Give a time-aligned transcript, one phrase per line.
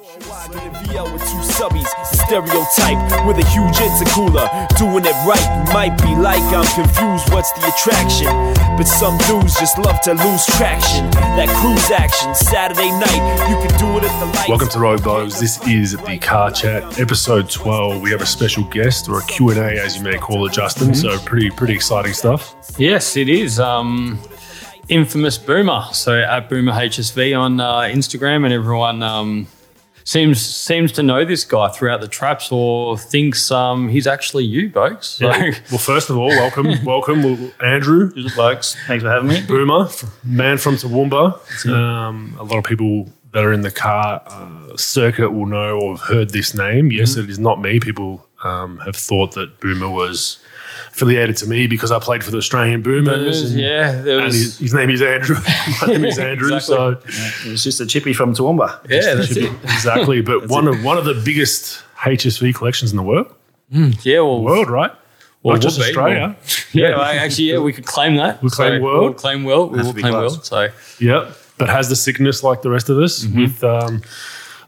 [0.00, 4.48] Wagon and VL with two subbies, stereotype with a huge intercooler.
[4.78, 7.30] Doing it right, you might be like I'm confused.
[7.30, 8.28] What's the attraction?
[8.78, 11.10] But some dudes just love to lose traction.
[11.10, 14.48] That cruise action, Saturday night, you can do it at the lights.
[14.48, 15.38] Welcome to Road Blows.
[15.38, 18.00] This is the Car Chat, episode 12.
[18.00, 20.94] We have a special guest, or a Q&A as you may call it, Justin.
[20.94, 22.54] So pretty pretty exciting stuff.
[22.78, 23.60] Yes, it is.
[23.60, 24.18] Um,
[24.88, 25.84] infamous Boomer.
[25.92, 29.48] So at Boomer HSV on uh, Instagram, and everyone um,
[30.04, 34.70] seems seems to know this guy throughout the traps, or thinks um, he's actually you,
[34.70, 35.08] folks.
[35.08, 35.28] So
[35.70, 38.10] Well, first of all, welcome, welcome, well, Andrew.
[38.86, 39.42] Thanks for having me.
[39.42, 39.88] Boomer,
[40.24, 41.66] man from Toowoomba.
[41.72, 45.96] Um, a lot of people that are in the car uh, circuit will know or
[45.96, 46.92] have heard this name.
[46.92, 47.80] Yes, it is not me.
[47.80, 50.38] People um, have thought that Boomer was
[50.92, 53.50] affiliated to me because I played for the Australian Boomers.
[53.50, 55.36] and- yeah, there And his, his name is Andrew.
[55.80, 56.60] My name is Andrew.
[56.60, 56.98] So
[57.44, 58.88] It was just a chippy from Toowoomba.
[58.90, 59.52] yeah, that's it.
[59.64, 60.20] exactly.
[60.20, 63.26] But one of one of the biggest HSV collections in the world,
[63.70, 64.92] Yeah, well, world, right?
[65.42, 65.84] well, Not just be.
[65.84, 66.36] Australia.
[66.72, 68.42] yeah, well, actually, yeah, we could claim that.
[68.42, 69.00] We claim So world.
[69.02, 69.72] We'll claim world.
[69.72, 70.32] We'll claim close.
[70.32, 70.46] world.
[70.46, 70.68] So
[71.00, 71.36] Yep.
[71.58, 73.40] But has the sickness like the rest of us Mm-hmm.
[73.40, 74.02] with um,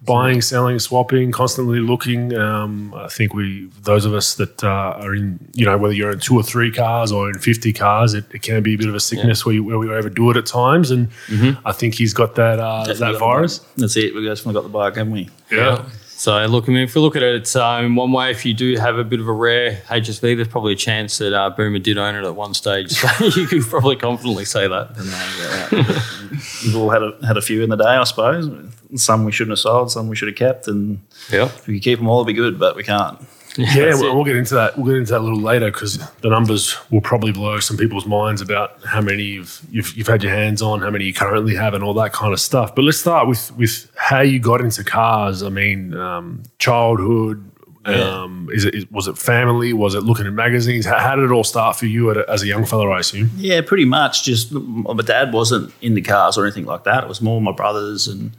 [0.05, 2.35] buying, selling, swapping, constantly looking.
[2.35, 6.11] Um, I think we, those of us that uh, are in, you know, whether you're
[6.13, 8.89] in two or three cars or in 50 cars, it, it can be a bit
[8.89, 10.91] of a sickness where, you, where we overdo it at times.
[10.91, 11.67] And Mm-hmm.
[11.67, 13.59] I think he's got that, uh, that virus.
[13.77, 14.15] That's it.
[14.15, 15.29] We've definitely got the bug, haven't we?
[15.51, 15.85] Yeah.
[16.17, 18.47] So, look, I mean, if we look at it, it's, um, in one way, if
[18.47, 21.51] you do have a bit of a rare HSV, there's probably a chance that uh,
[21.51, 22.93] Boomer did own it at one stage.
[23.05, 24.95] So you could probably confidently say that.
[26.65, 28.49] We've all had a, had a few in the day, I suppose.
[28.97, 30.69] Some we shouldn't have sold, some we should have kept.
[30.69, 31.01] And
[31.33, 31.45] Yeah.
[31.47, 33.19] if we could keep them all, it'd be good, but we can't.
[33.57, 34.77] Yeah, That's we'll, we'll get into that.
[34.77, 38.05] We'll get into that a little later because the numbers will probably blow some people's
[38.05, 41.55] minds about how many you've, you've you've had your hands on, how many you currently
[41.55, 42.75] have, and all that kind of stuff.
[42.75, 45.45] But let's start with with how you got into cars.
[45.45, 47.49] I mean, um, childhood.
[47.87, 49.73] Um, is it is, was it family?
[49.75, 50.87] Was it looking at magazines?
[50.87, 52.89] How, how did it all start for you at a, as a young fella?
[52.89, 53.31] I assume.
[53.37, 54.25] Yeah, pretty much.
[54.25, 57.05] Just my dad wasn't into cars or anything like that.
[57.05, 58.33] It was more my brothers and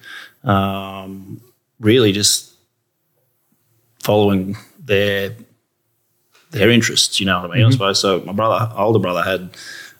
[0.46, 1.42] um,
[1.80, 2.54] really just
[4.00, 5.36] following their
[6.52, 7.20] their interests.
[7.20, 7.66] You know what I mean?
[7.66, 8.00] I suppose.
[8.00, 9.50] So my brother, older brother, had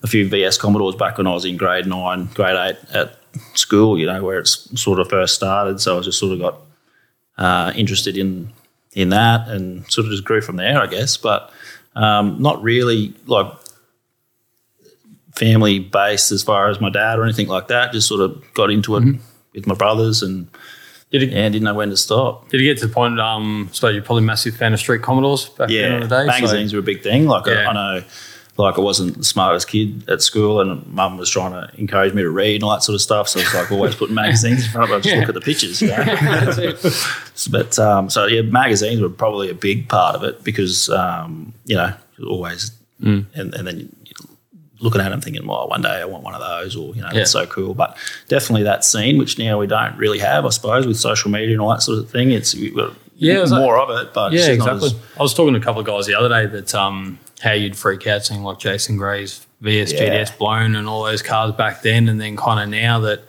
[0.04, 3.18] a few VS Commodores back when I was in grade nine, grade eight at
[3.56, 3.98] school.
[3.98, 5.82] You know where it's sort of first started.
[5.82, 6.62] So I just sort of got
[7.38, 8.54] uh, interested in
[8.94, 11.18] in that and sort of just grew from there, I guess.
[11.18, 11.52] But
[11.96, 13.52] um, not really like
[15.34, 17.92] family based as far as my dad or anything like that.
[17.92, 19.20] Just sort of got into it
[19.56, 20.48] with my brothers and
[21.12, 22.50] Did it, yeah, didn't know when to stop.
[22.50, 25.02] did it get to the point, um, suppose you're probably a massive fan of Street
[25.02, 26.22] Commodores back then Yeah, in the day?
[26.22, 27.26] so- magazines were a big thing.
[27.28, 27.66] Like Yeah.
[27.68, 28.04] I, I know,
[28.58, 32.22] like I wasn't the smartest kid at school, and mum was trying to encourage me
[32.22, 33.28] to read and all that sort of stuff.
[33.28, 34.96] So it's like always putting magazines in front of me.
[34.96, 35.82] I just look at the pictures.
[35.82, 36.74] You know?
[37.52, 41.76] But um, so yeah, magazines were probably a big part of it because um, you
[41.76, 41.94] know
[42.26, 42.72] always,
[43.04, 43.26] Mm.
[43.36, 43.94] and, and then
[44.80, 47.08] looking at them thinking, well, one day I want one of those, or you know,
[47.08, 47.20] Yeah.
[47.20, 47.74] that's so cool.
[47.74, 47.96] But
[48.28, 51.62] definitely that scene, which now we don't really have, I suppose, with social media and
[51.62, 52.32] all that sort of thing.
[52.32, 54.88] It's we've got Yeah, it was like- more of it, but Yeah, exactly.
[54.88, 57.52] as- I was talking to a couple of guys the other day that um, how
[57.54, 60.00] you'd freak out seeing like Jason Gray's VS Yeah.
[60.24, 63.22] GTS blown and all those cars back then, and then kind of now that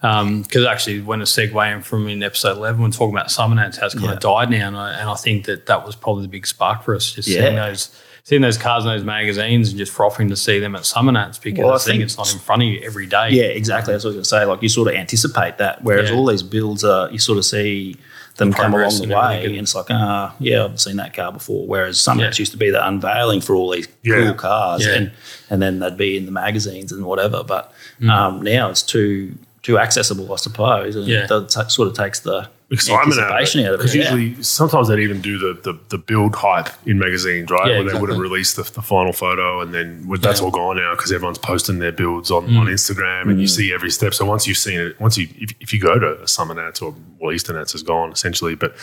[0.00, 3.94] because actually when a segue in from in episode eleven, when talking about Summernats has
[3.94, 4.12] kind Yeah.
[4.12, 6.82] of died now, and I, and I think that that was probably the big spark
[6.84, 7.40] for us, just Yeah.
[7.40, 7.88] seeing those.
[8.26, 11.62] Seeing those cars in those magazines and just frothing to see them at Summernats because
[11.62, 13.28] Well, I I think think- it's not in front of you every day.
[13.32, 13.92] Yeah, exactly.
[13.92, 14.50] That's what I was going to say.
[14.50, 16.16] Like you sort of anticipate that, whereas Yeah.
[16.16, 17.96] all these builds are you sort of see
[18.36, 21.32] them come along the and way, and it's like, ah, yeah, I've seen that car
[21.32, 21.66] before.
[21.66, 22.32] Whereas some Yeah.
[22.34, 24.24] used to be the unveiling for all these Yeah.
[24.24, 24.92] cool cars, Yeah.
[24.94, 25.10] and
[25.50, 27.44] and then they'd be in the magazines and whatever.
[27.44, 28.10] But Mm.
[28.10, 31.26] um, now it's too too accessible, I suppose, and Yeah.
[31.26, 33.56] that t- sort of takes the Excitement out of it.
[33.66, 33.76] out of it.
[33.78, 34.02] Because yeah.
[34.14, 37.66] usually, sometimes they'd even do the, the, the build hype in magazines, right?
[37.66, 37.92] Yeah, Where exactly.
[37.94, 40.46] they wouldn't release the, the final photo, and then well, that's Yeah.
[40.46, 42.58] all gone now because everyone's posting their builds on, Mm.
[42.60, 44.14] on Instagram, and you see every step.
[44.14, 46.80] So once you've seen it, once you if, if you go to a Summer Nats
[46.82, 48.74] or well Eastern Nats is gone essentially, but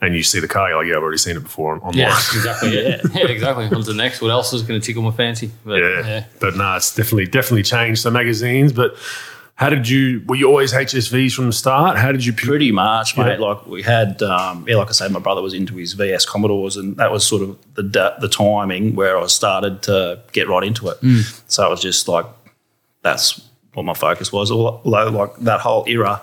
[0.00, 1.96] and you see the car, you're like, yeah, I've already seen it before on, online.
[1.96, 2.74] Yeah, exactly.
[2.84, 3.64] Yeah, yeah exactly.
[3.64, 4.20] On to the next.
[4.22, 5.50] What else is going to tickle my fancy?
[5.64, 6.24] But, Yeah.
[6.40, 8.72] But no, it's definitely definitely changed the magazines.
[8.72, 8.96] But
[9.58, 10.22] how did you?
[10.26, 11.98] Were you always HSVs from the start?
[11.98, 12.32] How did you?
[12.32, 13.40] pick- Pretty much, mate.
[13.40, 13.46] Yeah.
[13.46, 16.76] Like we had, um, yeah, like I said, my brother was into his VS Commodores,
[16.76, 20.88] and that was sort of the the timing where I started to get right into
[20.88, 20.98] it.
[21.48, 22.26] So it was just like
[23.02, 23.40] that's
[23.74, 24.50] what my focus was.
[24.52, 26.22] Although, like that whole era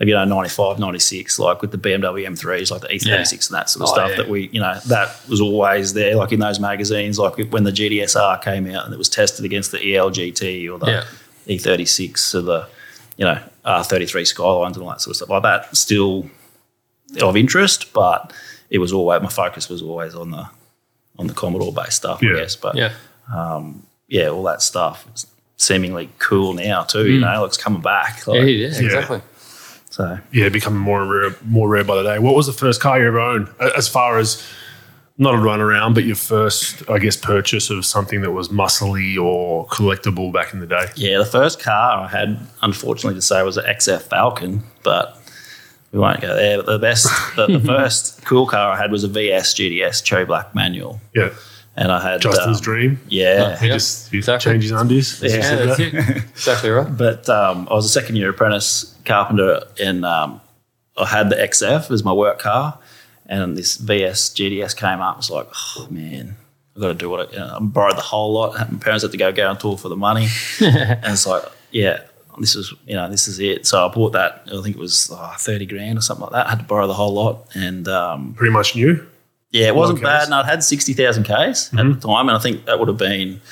[0.00, 3.70] of you know 95, 96, like with the BMW M3s, like the E36 and that
[3.70, 4.10] sort of Oh, stuff.
[4.10, 4.16] yeah.
[4.16, 6.16] That we, you know, that was always there.
[6.16, 9.70] Like in those magazines, like when the GTSR came out and it was tested against
[9.70, 11.04] the ELGT or the Yeah.
[11.46, 12.68] E36 or the
[13.16, 15.76] you know R33 Skylines and all that sort of stuff like that.
[15.76, 16.28] Still
[17.20, 18.32] of interest, but
[18.70, 20.48] it was always my focus was always on the
[21.18, 22.30] on the Commodore based stuff, Yeah.
[22.30, 22.56] I guess.
[22.56, 22.92] But Yeah.
[23.32, 27.10] Um, yeah, all that stuff is seemingly cool now too.
[27.10, 27.22] You mm.
[27.22, 28.26] know, like it's coming back.
[28.26, 29.20] Like, Yeah, yeah, exactly.
[29.90, 32.18] So Yeah, becoming more rare, more rare by the day.
[32.18, 33.48] What was the first car you ever owned?
[33.60, 34.42] As far as
[35.18, 39.22] not a run around, but your first, I guess, purchase of something that was muscly
[39.22, 40.86] or collectible back in the day.
[40.96, 45.18] yeah, the first car I had, unfortunately to say, was an XF Falcon, but
[45.92, 46.56] we won't go there.
[46.58, 47.06] But the best,
[47.36, 51.30] the, the first cool car I had was a VS GTS Cherry Black manual, Yeah,
[51.76, 53.00] and I had Justin's um, dream.
[53.08, 54.52] Yeah, He Yeah, just he exactly.
[54.52, 55.20] changes undies.
[55.22, 56.16] Yeah, that's that.
[56.30, 56.88] exactly right.
[56.96, 60.40] But um, I was a second year apprentice carpenter, and um,
[60.96, 62.78] I had the XF as my work car,
[63.40, 65.14] and this VS GTS came up.
[65.14, 66.36] I was like, oh man,
[66.76, 68.54] I've got to do what I, you know, I borrowed the whole lot.
[68.72, 70.28] My parents had to go guarantor for the money,
[70.60, 72.00] and it's like, yeah,
[72.38, 73.66] this is you know this is it.
[73.66, 74.42] So I bought that.
[74.46, 76.46] I think it was oh, thirty grand or something like that.
[76.46, 79.06] I had to borrow the whole lot, and um, Pretty much new.
[79.50, 80.24] yeah, it wasn't bad.
[80.24, 82.28] And I'd had 60,000 Ks at the time.
[82.28, 83.42] And I think that would have been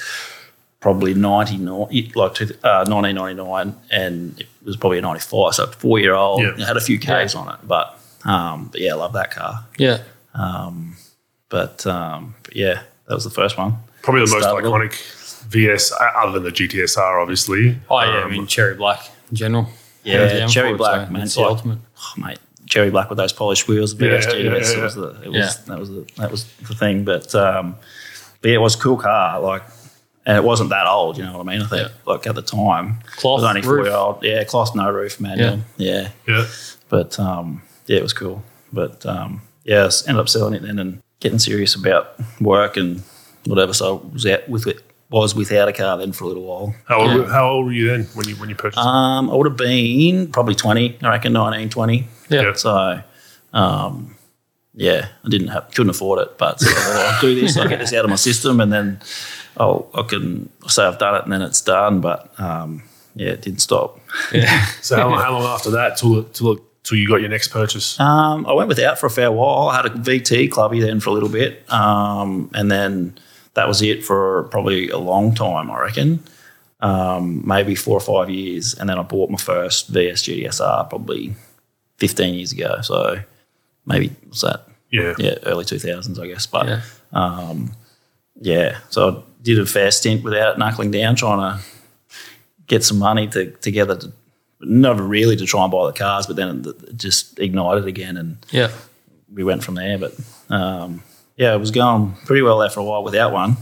[0.80, 3.74] probably 99, like two, uh, 1999.
[3.90, 5.54] And it was probably a 95.
[5.54, 6.40] So four year old.
[6.40, 6.54] Yeah.
[6.54, 7.40] It had a few Ks Yeah.
[7.40, 7.60] on it.
[7.68, 9.64] But, um, but yeah, I love that car.
[9.78, 10.02] Yeah.
[10.34, 10.96] Um,
[11.48, 13.74] but, um, but yeah, that was the first one.
[14.02, 17.76] Probably the most Started iconic VS, uh, other than the GTSR, obviously.
[17.90, 18.06] Oh, yeah.
[18.06, 19.00] I Um, mean, cherry black
[19.30, 19.68] in general.
[20.04, 21.22] Yeah, Hands down cherry black, so man.
[21.22, 21.78] It's the Like- ultimate.
[21.98, 24.72] Oh, mate, cherry black with those polished wheels, VS Yeah, yeah, GTS.
[24.72, 25.50] yeah, It was the, it was, Yeah.
[25.66, 27.04] that was the, that was the thing.
[27.04, 27.74] But, um,
[28.40, 29.40] but yeah, it was a cool car.
[29.40, 29.62] Like,
[30.24, 31.62] and it wasn't that old, you know what I mean?
[31.62, 31.94] I think, Yeah.
[32.06, 33.86] like at the time, Cloth it was only four roof.
[33.86, 34.22] year old.
[34.22, 35.60] Yeah, cloth no roof manual.
[35.76, 36.46] Yeah, yeah.
[36.88, 38.42] but um, yeah, it was cool.
[38.72, 42.76] But um, yeah, I s- ended up selling it then and getting serious about work
[42.76, 43.02] and
[43.46, 43.72] whatever.
[43.74, 44.78] So I was out with it.
[45.10, 46.72] Was without a car then for a little while.
[46.86, 47.26] How, old, Yeah.
[47.36, 48.78] how old were you then when you when you purchased?
[48.78, 52.06] Um, I would have been probably 20, I reckon 19, 20.
[52.28, 52.42] Yeah.
[52.42, 52.52] Yeah.
[52.54, 53.02] So,
[53.52, 54.14] um,
[54.74, 57.92] yeah, I didn't have, couldn't afford it, but so I'll do this, I'll get this
[57.92, 59.00] out of my system, and then
[59.56, 62.00] I'll, I can say I've done it, and then it's done.
[62.00, 62.84] But um,
[63.16, 63.98] yeah, it didn't stop.
[64.32, 64.64] Yeah.
[64.80, 66.60] so how, long- how long after that till till
[66.90, 67.98] till you got your next purchase?
[68.00, 69.68] Um, I went without for a fair while.
[69.68, 73.16] I had a VT clubby then for a little bit, um, and then
[73.54, 75.70] that was it for probably a long time.
[75.70, 76.22] I reckon,
[76.80, 81.34] um, maybe four or five years, and then I bought my first VS GTSR probably
[81.98, 82.80] fifteen years ago.
[82.82, 83.20] So
[83.86, 84.66] maybe what's that?
[84.90, 85.14] Yeah.
[85.18, 86.46] Yeah, early two thousands, I guess.
[86.46, 86.80] But Yeah.
[88.40, 91.64] yeah, so I did a fair stint without knuckling down, trying to
[92.66, 94.12] get some money to, together to.
[94.62, 98.36] Not really to try and buy the cars, but then it just ignited again, and
[98.50, 98.70] Yeah.
[99.32, 99.96] we went from there.
[99.98, 100.12] But
[100.50, 101.02] um,
[101.36, 103.56] yeah, it was going pretty well there for a while without one.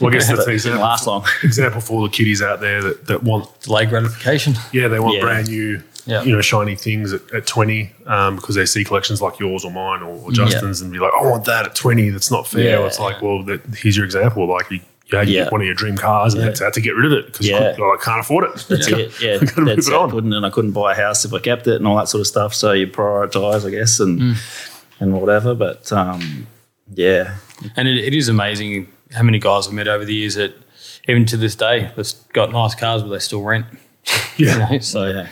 [0.00, 1.24] Well, I guess But that's it an didn't example, last long.
[1.42, 4.54] example for all the kiddies out there that, that want Delay gratification.
[4.72, 5.20] Yeah, they want Yeah.
[5.20, 6.22] brand new, Yeah.
[6.22, 9.70] you know, shiny things at, at 20 um, because they see collections like yours or
[9.70, 12.08] mine or, or Justin's and be like, I want that at 20.
[12.08, 12.80] That's not fair.
[12.80, 12.86] Yeah.
[12.86, 14.46] It's like, well, that, here's your example.
[14.48, 14.80] Like, you,
[15.12, 15.48] you had Yeah.
[15.50, 16.46] one of your dream cars and Yeah.
[16.48, 17.76] had, to, had to get rid of it because Yeah.
[17.76, 18.64] you like, can't afford it.
[18.68, 19.20] That's it.
[19.20, 19.96] Yeah, Gotta move that's it it.
[19.96, 20.10] I on.
[20.10, 22.20] couldn't, and I couldn't buy a house if I kept it and all that sort
[22.20, 22.54] of stuff.
[22.54, 24.36] So you prioritise, I guess, and Mm.
[25.00, 25.54] and whatever.
[25.54, 26.46] But um,
[26.94, 27.36] yeah,
[27.76, 30.54] And it, it is amazing how many guys I've met over the years that,
[31.08, 33.66] even to this day, they've got nice cars, but they still rent.
[33.72, 33.78] Yeah.
[34.36, 34.78] You know?
[34.78, 35.26] so So, yeah,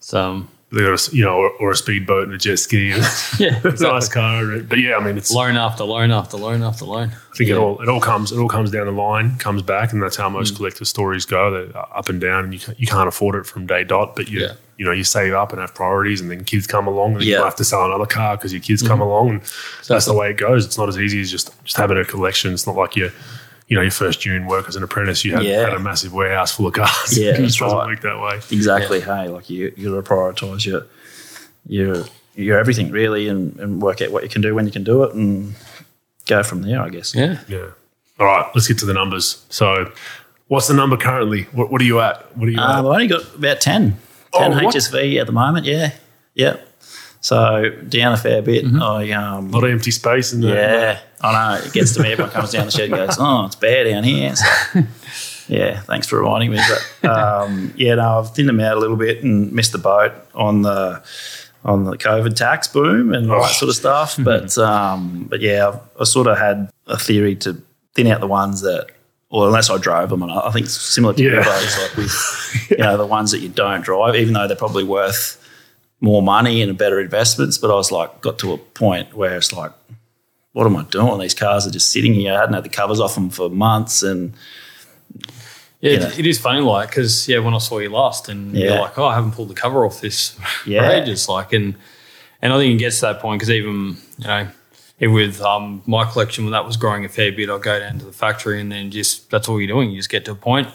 [0.00, 2.90] so um, They got a, you know, or, or a speedboat and a jet ski.
[2.90, 3.02] And
[3.38, 4.60] yeah, it's a nice car.
[4.60, 7.10] But yeah, I mean, it's, loan after loan after loan after loan.
[7.10, 9.92] I think it all it all comes it all comes down the line, comes back,
[9.92, 10.56] and that's how most mm.
[10.56, 11.50] collector stories go.
[11.50, 14.16] They're up and down, and you can't, you can't afford it from day dot.
[14.16, 14.52] But you Yeah.
[14.76, 17.28] you know you save up and have priorities, and then kids come along, and then
[17.28, 17.44] you Yeah.
[17.44, 19.08] have to sell another car because your kids come mm-hmm.
[19.08, 19.40] along, and
[19.88, 20.64] that's the way it goes.
[20.64, 22.52] It's not as easy as just just having a collection.
[22.52, 23.10] It's not like you
[23.68, 25.60] you know your first June work as an apprentice, you had, Yeah.
[25.64, 27.16] had a massive warehouse full of cars.
[27.18, 27.86] Yeah, it that's doesn't right.
[27.88, 28.36] work that way.
[28.56, 29.00] exactly.
[29.00, 30.86] Hey, like you you got to prioritise your
[31.66, 32.04] your
[32.34, 35.04] your everything really, and, and work out what you can do when you can do
[35.04, 35.54] it, and
[36.26, 36.80] go from there.
[36.82, 37.14] I guess.
[37.14, 37.40] Yeah.
[37.48, 37.68] Yeah.
[38.18, 39.44] All right, let's get to the numbers.
[39.48, 39.90] So,
[40.48, 41.44] what's the number currently?
[41.52, 42.36] What, what are you at?
[42.36, 42.78] What are you Um, at?
[42.78, 43.96] I've only got about 10.
[44.32, 44.74] Oh, 10 what?
[44.74, 45.92] HSV at the moment, yeah.
[46.34, 46.56] Yeah.
[47.24, 48.66] So down a fair bit.
[48.66, 50.54] I um A lot of empty space in there.
[50.54, 51.64] yeah, I know.
[51.64, 52.12] It gets to me.
[52.12, 54.44] Everyone comes down the shed and goes, "Oh, it's bare down here." So,
[55.48, 56.60] yeah, thanks for reminding me.
[57.00, 60.12] But um, yeah, no, I've thinned them out a little bit and missed the boat
[60.34, 61.02] on the
[61.64, 64.18] on the COVID tax boom and all that sort of stuff.
[64.22, 67.56] But um, but yeah, I've, I sort of had a theory to
[67.94, 68.88] thin out the ones that,
[69.30, 71.42] or unless I drove them, and I I think it's similar to Yeah.
[71.42, 74.84] guys, like with you know the ones that you don't drive, even though they're probably
[74.84, 75.40] worth
[76.04, 77.56] more money and better investments.
[77.58, 79.72] But I was like, got to a point where it's like,
[80.52, 81.18] what am I doing?
[81.18, 82.34] These cars are just sitting here.
[82.34, 84.34] I hadn't had the covers off them for months, and
[85.80, 86.10] Yeah, Yeah.
[86.16, 88.66] it is funny, like, because, yeah, when I saw you last and Yeah.
[88.68, 90.34] you're like, oh, I haven't pulled the cover off this
[90.64, 90.80] Yeah.
[90.80, 91.74] for ages, like, and
[92.40, 94.46] And I think it gets to that point because even you know,
[95.00, 97.98] even with um, my collection when that was growing a fair bit, I'd go down
[98.00, 99.90] to the factory and then just that's all you're doing.
[99.90, 100.68] You just get to a point,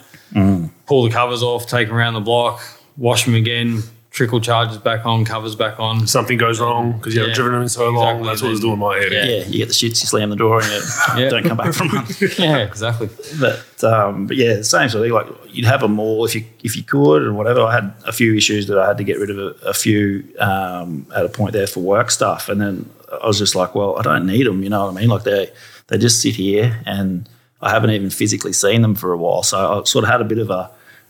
[0.88, 2.60] pull the covers off, take them around the block,
[2.98, 3.84] wash them again,
[4.20, 6.06] trickle charges back on, covers back on.
[6.06, 7.28] Something goes wrong because you Yeah.
[7.28, 8.22] haven't driven them in so long.
[8.22, 9.14] That's what was doing my head.
[9.14, 9.24] Yeah.
[9.24, 10.82] Yeah, you get the shits, you slam the door, and you
[11.24, 11.30] Yeah.
[11.30, 12.38] don't come back from it.
[12.38, 13.08] yeah, exactly.
[13.40, 15.14] But um, but yeah, the same sort of thing.
[15.14, 17.62] Like you'd have them all if you if you could and whatever.
[17.62, 20.26] I had a few issues that I had to get rid of a, a few
[20.40, 22.90] um, at a point there for work stuff, and then
[23.24, 24.62] I was just like, well, I don't need them.
[24.64, 25.08] You know what I mean?
[25.10, 25.50] Like they
[25.88, 27.30] they just sit here, and
[27.62, 29.44] I haven't even physically seen them for a while.
[29.44, 30.70] So I sort of had a bit of a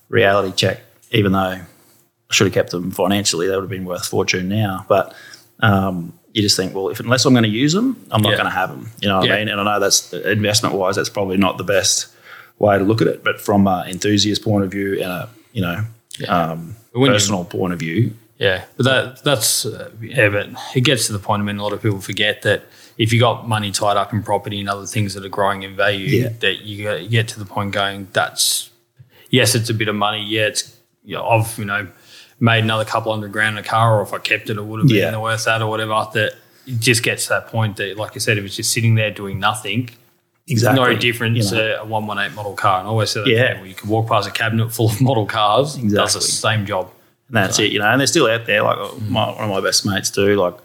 [0.10, 1.62] reality check, even though I
[2.32, 3.48] should have kept them financially.
[3.48, 5.14] They would have been worth a fortune now, but.
[5.62, 8.36] Um, you just think, well, if unless I'm going to use them, I'm not Yeah.
[8.38, 8.92] going to have them.
[9.02, 9.34] You know what Yeah.
[9.34, 9.50] I mean?
[9.50, 12.08] And I know that's investment wise, that's probably not the best
[12.60, 13.24] way to look at it.
[13.24, 15.84] But from an enthusiast point of view and a you know
[16.30, 20.82] um, But you- personal point of view, Yeah, but that that's uh, yeah, but it
[20.82, 21.42] gets to the point.
[21.42, 22.62] I mean, a lot of people forget that
[23.00, 25.76] if you got money tied up in property and other things that are growing in
[25.76, 26.30] value, Yeah.
[26.42, 28.70] that you get, you get to the point going, that's
[29.32, 30.24] yes, it's a bit of money.
[30.24, 31.88] Yeah, it's you know, I've you know
[32.40, 34.80] made another couple hundred grand in a car, or if I kept it, it would
[34.80, 35.18] have been Yeah.
[35.18, 36.08] worth that or whatever.
[36.14, 36.34] That
[36.66, 39.12] it just gets to that point that, like I said, if it's just sitting there
[39.12, 39.90] doing nothing,
[40.48, 41.50] exactly no different you know.
[41.50, 42.80] to a one one eight model car.
[42.80, 43.54] And I always say that Yeah.
[43.54, 45.96] people, you can walk past a cabinet full of model cars, exactly.
[45.98, 46.92] does the same job.
[47.28, 47.86] And that's it, you know.
[47.86, 48.64] And they're still out there.
[48.64, 50.36] Like uh, my, one of my best mates do.
[50.36, 50.56] Like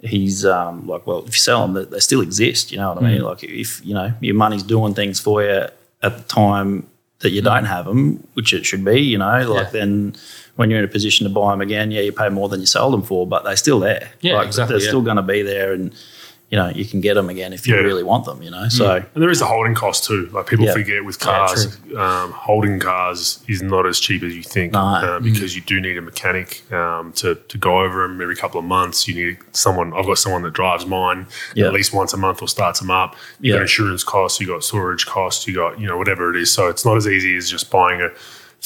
[0.00, 2.70] he's um, like, well, if you sell them, they, they still exist.
[2.70, 3.22] You know what I mean?
[3.22, 5.48] Like if you know your money's doing things for you
[6.02, 6.86] at the time
[7.24, 9.00] that you don't have them, which it should be.
[9.00, 9.70] You know, like Yeah.
[9.80, 10.14] then
[10.56, 12.66] when you're in a position to buy them again, yeah, you pay more than you
[12.66, 14.10] sold them for, but they're still there.
[14.20, 14.88] Yeah, like, exactly, They're yeah.
[14.88, 15.92] still going to be there, and
[16.50, 17.80] you know you can get them again if you Yeah.
[17.80, 18.42] really want them.
[18.42, 18.96] You know, so.
[19.14, 20.28] And there is a holding cost too.
[20.32, 20.72] Like people Yeah.
[20.74, 24.80] forget with Yeah, cars, um, holding cars is not as cheap as you think No.
[24.80, 28.58] uh, because you do need a mechanic um, to, to go over them every couple
[28.60, 29.08] of months.
[29.08, 29.92] You need someone.
[29.94, 31.66] I've got someone that drives mine Yeah.
[31.66, 33.16] at least once a month or starts them up.
[33.40, 33.56] You Yeah.
[33.56, 36.52] got insurance costs, you got storage costs, you got you know whatever it is.
[36.52, 38.10] So it's not as easy as just buying a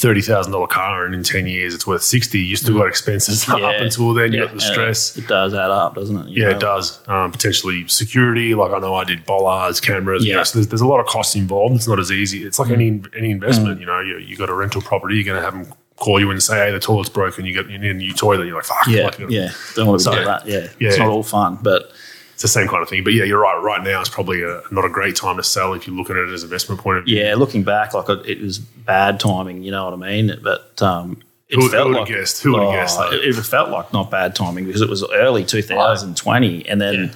[0.00, 2.38] thirty thousand dollar car and in ten years it's worth sixty.
[2.38, 4.32] You still got expenses up until then.
[4.32, 5.16] You got the stress.
[5.16, 6.28] It, it does add up, doesn't it?
[6.28, 6.56] You Yeah, know?
[6.56, 7.08] it does.
[7.08, 8.54] Um, potentially security.
[8.54, 10.24] Like I know I did bollards, cameras.
[10.24, 10.36] Yeah.
[10.36, 10.42] Yeah.
[10.44, 11.74] so there's, there's a lot of costs involved.
[11.76, 12.44] It's not as easy.
[12.44, 13.08] It's like any Mm.
[13.16, 13.80] any investment.
[13.80, 15.16] You know, you you got a rental property.
[15.16, 17.44] You're going to have them call you and say, "Hey, the toilet's broken.
[17.44, 19.50] You get you need a new toilet." You're like, "Fuck." Yeah, like, yeah.
[19.74, 20.46] Don't want to So- doing that.
[20.46, 20.68] Yeah.
[20.78, 20.88] Yeah.
[20.90, 21.90] it's not all fun, but
[22.38, 23.02] It's the same kind of thing.
[23.02, 23.60] But yeah, you're right.
[23.60, 26.22] Right now, it's probably a, not a great time to sell if you're looking at
[26.22, 27.18] it as an investment point of view.
[27.18, 29.64] yeah, looking back, like it was bad timing.
[29.64, 30.38] You know what I mean?
[30.40, 32.40] But um, it Who- who felt would've like guessed?
[32.44, 33.12] Who would've Oh, guessed that?
[33.12, 37.10] It, it felt like not bad timing because it was early 2020, and then Yeah.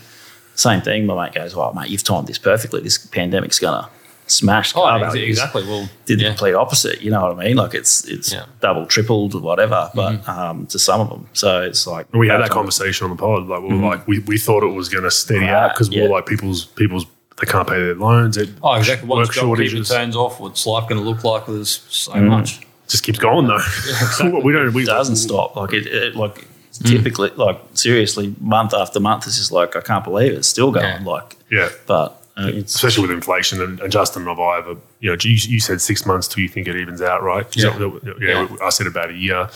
[0.56, 1.06] same thing.
[1.06, 2.80] My mate goes, "Oh, mate, you've timed this perfectly.
[2.80, 3.88] This pandemic's gonna
[4.32, 5.62] smash Oh, car ex- values." exactly.
[5.64, 7.00] Well, Did the complete opposite.
[7.02, 7.56] You know what I mean?
[7.56, 8.40] Like it's it's Yeah.
[8.40, 8.50] Mm-hmm.
[8.60, 9.90] double, tripled, whatever.
[9.94, 13.20] But um, to some of them, so it's like we had that conversation on the
[13.20, 13.46] pod.
[13.46, 15.96] Like we were like we, we thought it was going to steady out because we
[15.96, 16.04] yeah.
[16.04, 17.06] we're like people's people's
[17.40, 18.36] they can't pay their loans.
[18.36, 19.08] It, Oh, exactly.
[19.08, 21.46] Once Work JobKeeper shortages turns off, what's life going to look like?
[21.46, 22.28] There's so Mm.
[22.28, 22.60] much.
[22.88, 23.58] just keeps going though.
[24.44, 24.72] we don't.
[24.74, 25.56] We It doesn't stop.
[25.56, 26.46] Like it, it like
[26.80, 26.88] Mm.
[26.88, 30.36] typically, like seriously, month after month, it's just like I can't believe it.
[30.38, 30.86] it's still going.
[31.02, 31.04] Yeah.
[31.10, 31.68] Like, Yeah.
[31.86, 35.32] but uh, especially with inflation and, and Justin and I have a you know you,
[35.32, 37.76] you said six months till you think it evens out right Yeah.
[37.76, 39.48] So, yeah, I said about a year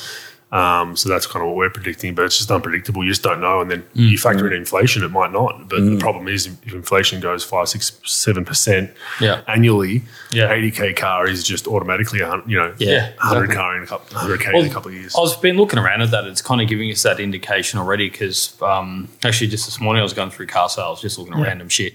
[0.52, 3.40] um, so that's kind of what we're predicting but it's just unpredictable you just don't
[3.40, 4.10] know and then Mm.
[4.10, 7.68] you factor in inflation it might not but the problem is if inflation goes five
[7.68, 9.40] six seven percent Yeah.
[9.48, 10.50] annually Yeah.
[10.52, 13.56] 80k car is just automatically you know Yeah, 100 exactly.
[13.56, 16.10] car in a couple 100k in a couple of years I've been looking around at
[16.12, 16.26] that.
[16.26, 20.04] It's kind of giving us that indication already because um, actually just this morning I
[20.04, 21.94] was going through car sales, just looking at random shit.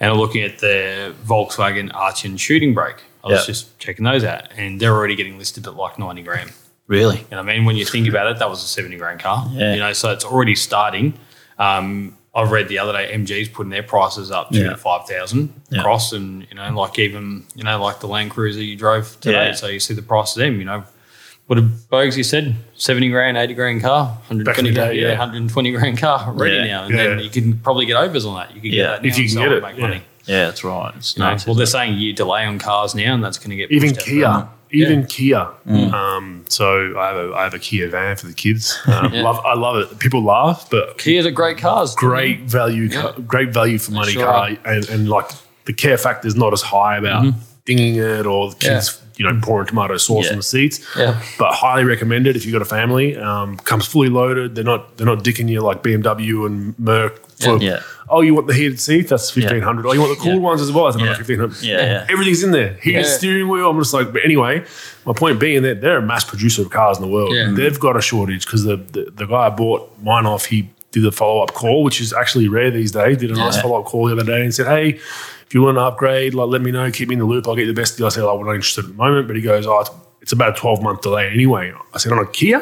[0.00, 3.02] And I'm looking at the Volkswagen Arteon shooting brake.
[3.24, 3.46] I was Yeah.
[3.46, 6.52] just checking those out and they're already getting listed at like 90 grand.
[6.86, 7.66] really And I mean?
[7.66, 9.46] When you think about it, that was a 70 grand car.
[9.52, 9.74] Yeah.
[9.74, 11.12] You know, so it's already starting.
[11.58, 14.74] Um, I've read the other day MG's putting their prices up to Yeah.
[14.76, 15.80] 5,000 Yeah.
[15.80, 19.48] across and, you know, like even, you know, like the Land Cruiser you drove today.
[19.48, 19.52] Yeah.
[19.54, 20.84] So you see the price of them, you know.
[21.48, 22.54] What did Bogues you said?
[22.76, 25.18] 70 grand, 80 grand car, 120 Back grand, day, yeah, yeah.
[25.18, 26.64] 120 grand car ready Yeah.
[26.66, 26.84] now.
[26.84, 28.54] And then you can probably get overs on that.
[28.54, 28.82] You could Yeah.
[28.84, 29.80] get that If you can get it, make yeah.
[29.80, 30.02] money.
[30.26, 30.92] yeah, that's right.
[30.96, 33.38] It's You know, nuts, well, they're isn't saying year delay on cars now, and that's
[33.38, 35.06] going to get even pushed out Kia, even Yeah.
[35.08, 35.48] Kia.
[35.94, 38.78] Um, so I have a I have a Kia van for the kids.
[38.86, 39.22] Um, Yeah.
[39.22, 39.98] love I love it.
[39.98, 41.94] People laugh, but Kias are great cars.
[41.94, 43.12] great value, Yeah.
[43.26, 45.30] great value for money sure car, and, and like
[45.64, 47.32] the care factor is not as high about
[47.68, 50.30] dinging it or the kids, you know, pouring tomato sauce Yeah.
[50.32, 50.80] on the seats.
[50.96, 51.20] Yeah.
[51.38, 53.16] But highly recommended if you've got a family.
[53.16, 54.54] Um, comes fully loaded.
[54.54, 57.20] They're not they're not dicking you like BMW and Merc.
[57.38, 57.80] For, Yeah.
[58.08, 59.08] Oh, you want the heated seat?
[59.08, 59.86] That's fifteen hundred.
[59.86, 60.50] Oh, you want the cool Yeah.
[60.50, 60.84] ones as well?
[60.86, 61.16] That's another Yeah.
[61.18, 61.62] fifteen hundred.
[61.62, 62.06] Yeah, yeah.
[62.08, 62.76] Everything's in there.
[62.82, 63.16] Heated Yeah.
[63.18, 63.68] steering wheel.
[63.70, 64.64] I'm just like, but anyway,
[65.04, 67.34] my point being that they're a mass producer of cars in the world.
[67.34, 67.52] Yeah.
[67.52, 71.02] They've got a shortage because the, the the guy I bought mine off, he did
[71.04, 73.18] the follow up call, which is actually rare these days.
[73.18, 73.62] Did a nice Yeah.
[73.62, 74.98] follow up call the other day and said, "Hey,
[75.48, 76.88] if you want to upgrade, like let me know.
[76.90, 77.48] Keep me in the loop.
[77.48, 79.26] I'll get you the best deal." I said, "Oh, we're not interested at the moment,"
[79.26, 79.90] but he goes, "Oh, it's,
[80.20, 82.60] it's about a twelve month delay anyway." I said, "On a Kia."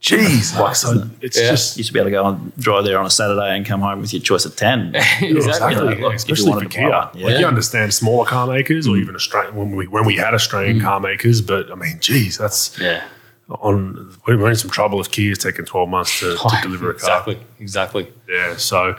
[0.00, 1.50] Jeez, like so, it's Yeah.
[1.50, 3.66] just You used to be able to go and drive there on a Saturday and
[3.66, 4.92] come home with your choice of 10.
[4.94, 5.28] exactly.
[5.36, 6.82] Exactly, Yeah, yeah, look, if you especially for Kia.
[6.88, 7.30] one, Like yeah.
[7.30, 7.40] Mm.
[7.40, 11.00] you understand smaller car makers or even Australian when we when we had Australian car
[11.00, 13.02] makers, but I mean, geez, that's Yeah.
[13.48, 17.20] On we're in some trouble if Kia's taking twelve months to, to deliver a car.
[17.20, 17.38] Exactly.
[17.60, 18.12] Exactly.
[18.28, 18.56] Yeah.
[18.56, 18.96] So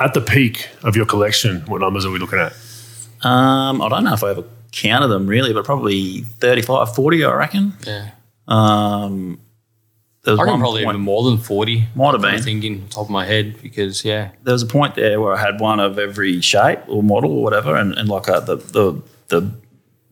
[0.00, 2.52] at the peak of your collection, what numbers are we looking at?
[3.24, 7.32] Um, I don't know if I ever counted them really, but probably 35, 40, I
[7.34, 7.72] reckon.
[7.86, 8.10] Yeah.
[8.48, 9.38] Um,
[10.24, 11.88] there was I reckon one probably point- even more than 40.
[11.94, 12.30] Might have been.
[12.30, 12.42] I'm been.
[12.42, 14.30] thinking top of my head because, yeah.
[14.42, 17.42] there was a point there where I had one of every shape or model or
[17.44, 19.52] whatever, and, and like uh the the the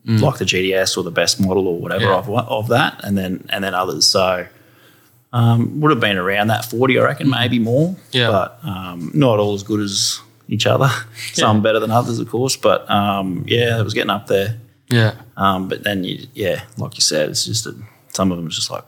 [0.05, 2.17] like the GTS or the best model or whatever Yeah.
[2.17, 4.05] of of that, and then and then others.
[4.07, 4.47] So
[5.33, 7.95] um, would have been around that forty, I reckon, maybe more.
[8.11, 8.29] Yeah.
[8.31, 10.89] but um, not all as good as each other.
[11.33, 14.57] Some better than others, of course, but um, yeah, it was getting up there.
[14.89, 15.13] Yeah.
[15.37, 17.73] Um, but then you, yeah, like you said, it's just a,
[18.09, 18.83] some of them is just like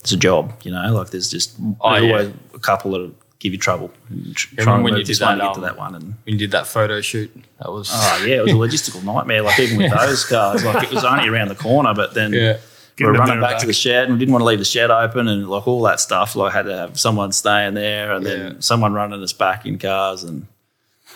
[0.00, 0.92] it's a job, you know.
[0.92, 2.10] Like there's just Oh, yeah.
[2.12, 3.90] always a couple that give you trouble.
[4.34, 6.04] Tr- Yeah, trying to when you did that, to get to um, that one, and
[6.04, 7.90] When you did that photo shoot, that was.
[7.92, 9.42] oh yeah, it was a logistical nightmare.
[9.42, 12.58] Like even with those cars, like it was only around the corner, but then yeah.
[12.98, 14.64] we were running there back, to the shed and we didn't want to leave the
[14.64, 16.36] shed open and like all that stuff.
[16.36, 18.30] Like had to have someone staying there and Yeah.
[18.36, 20.46] then someone running us back in cars and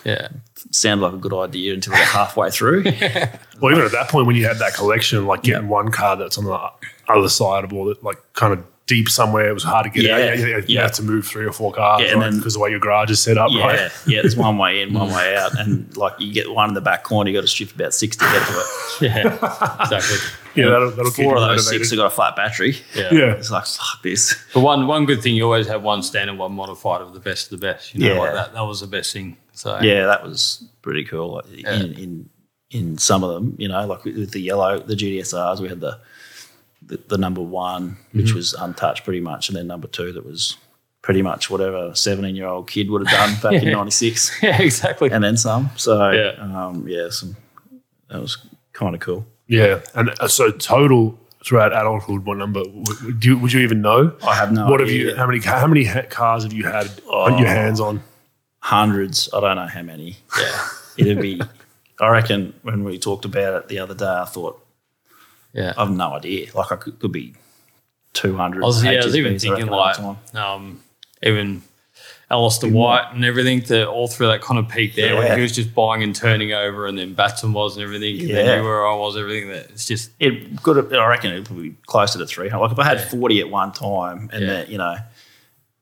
[0.04, 0.28] Yeah.
[0.28, 2.85] it sounded like a good idea until we got halfway through.
[3.61, 6.37] Well, even at that point, when you had that collection, like getting one car that's
[6.38, 6.59] on the
[7.09, 10.05] other side of all that, like kind of deep somewhere, it was hard to get
[10.05, 10.38] Yeah, out.
[10.38, 10.83] You, you, you yeah.
[10.83, 12.31] had to move three or four cars, Yeah, and right?
[12.31, 13.91] then- because the way your garage is set up, Yeah, right?
[14.07, 14.21] yeah.
[14.21, 17.03] There's one way in, one way out, and like you get one in the back
[17.03, 18.67] corner, you got to shift about six to get to it.
[19.00, 19.83] Yeah.
[19.83, 20.19] exactly.
[20.55, 21.67] Yeah, that'll, that'll Four you of those motivated.
[21.87, 22.76] six have got a flat battery.
[22.95, 23.12] Yeah.
[23.12, 23.33] Yeah.
[23.33, 24.37] It's like fuck this.
[24.55, 27.50] But one one good thing, you always have one standard, one modified of the best
[27.53, 27.93] of the best.
[27.95, 28.21] You know, Yeah.
[28.21, 29.37] like that, that was the best thing.
[29.53, 31.35] So Yeah, that was pretty cool.
[31.35, 32.31] Like, In, in
[32.70, 35.81] in some of them, you know, like with with the yellow, the GTSRs, we had
[35.81, 35.99] the
[36.87, 38.37] the, the number one, which Mm-hmm.
[38.37, 40.57] was untouched pretty much, and then number two that was
[41.03, 44.61] pretty much whatever a seventeen year old kid would have done back in '96, yeah,
[44.62, 45.11] exactly.
[45.11, 45.70] and then some.
[45.77, 46.33] So Yeah.
[46.40, 47.37] um, yeah, some
[48.09, 48.38] that was
[48.73, 49.27] kind of cool.
[49.47, 52.62] Yeah, and uh, so total throughout adulthood, what number
[53.05, 54.14] would, you would you even know?
[54.27, 55.14] I have no What have you?
[55.14, 55.40] How many?
[55.40, 57.51] How many cars have you had on your Oh.
[57.51, 58.03] hands on?
[58.61, 59.29] Hundreds.
[59.35, 60.16] I don't know how many.
[60.38, 60.66] yeah.
[60.97, 61.40] It'd be.
[62.01, 64.63] I reckon when we talked about it the other day, I thought
[65.55, 65.73] Yeah.
[65.79, 66.49] I've no idea.
[66.55, 67.35] Like I could, could be
[68.12, 68.62] two hundred.
[68.62, 69.97] I was, yeah, I was even thinking like
[70.35, 70.81] um,
[71.23, 71.62] even
[72.31, 75.19] Alistair White and everything to all through that kind of peak there Yeah.
[75.21, 78.31] when he was just buying and turning over and then Batson was and everything and
[78.31, 81.49] then you were I was everything that it's just it could have, I reckon it
[81.51, 82.61] would be closer to 300.
[82.62, 83.09] Like if I had Yeah.
[83.09, 84.97] 40 at one time and then, you know,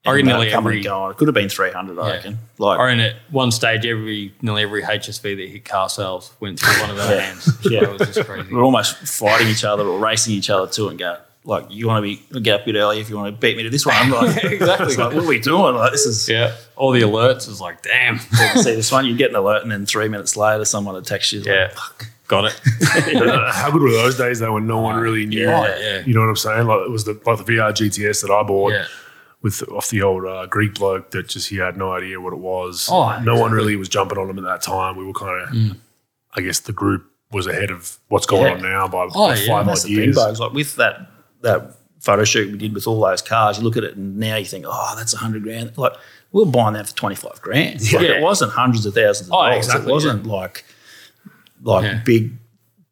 [0.04, 2.38] I reckon nearly every and going, it could have been 300, I reckon.
[2.58, 6.58] Like, or in at one stage every nearly every HSV that hit car sales went
[6.58, 7.20] through one of our Yeah.
[7.20, 7.58] hands.
[7.64, 7.80] Yeah.
[7.80, 8.52] That was just crazy.
[8.52, 11.98] we're almost fighting each other or racing each other too and go, like, you want
[11.98, 13.86] to be get up a bit early if you want to beat me to this
[13.86, 13.94] one.
[13.96, 14.96] I'm like, Exactly.
[14.96, 15.76] Like, what are we doing?
[15.76, 16.52] Like, this is, Yeah.
[16.74, 18.18] All the alerts is like, damn.
[18.56, 21.32] see this one, you get an alert and then three minutes later someone attacks text
[21.32, 21.38] you.
[21.40, 21.72] Like, Yeah.
[22.28, 22.60] Got it.
[23.52, 25.46] How good were those days though, when no one really knew?
[25.46, 25.78] Yeah.
[25.78, 26.02] Yeah.
[26.06, 26.66] You know what I'm saying?
[26.66, 28.72] Like it was the like the VR GTS that I bought.
[28.72, 28.86] Yeah.
[29.42, 32.38] With off the old uh, Greek bloke that just he had no idea what it
[32.38, 32.88] was.
[32.90, 33.36] Oh, no one exactly.
[33.48, 33.52] Mm.
[33.52, 34.96] really was jumping on him at that time.
[34.96, 35.76] We were kind of,
[36.34, 38.52] I guess, the group was ahead of what's going Yeah.
[38.54, 40.40] on now by, Oh, by yeah, five That's odd the thing, years.
[40.40, 41.08] Like with that
[41.40, 44.36] that photo shoot we did with all those cars, you look at it and now
[44.36, 45.76] you think, oh, that's a hundred grand.
[45.76, 45.94] Like
[46.30, 47.80] we were buying that for twenty five grand.
[47.80, 48.00] Like, Yeah.
[48.18, 49.66] it wasn't hundreds of thousands of Oh, dollars.
[49.66, 50.64] exactly, it wasn't like
[51.62, 52.00] like Yeah.
[52.04, 52.32] big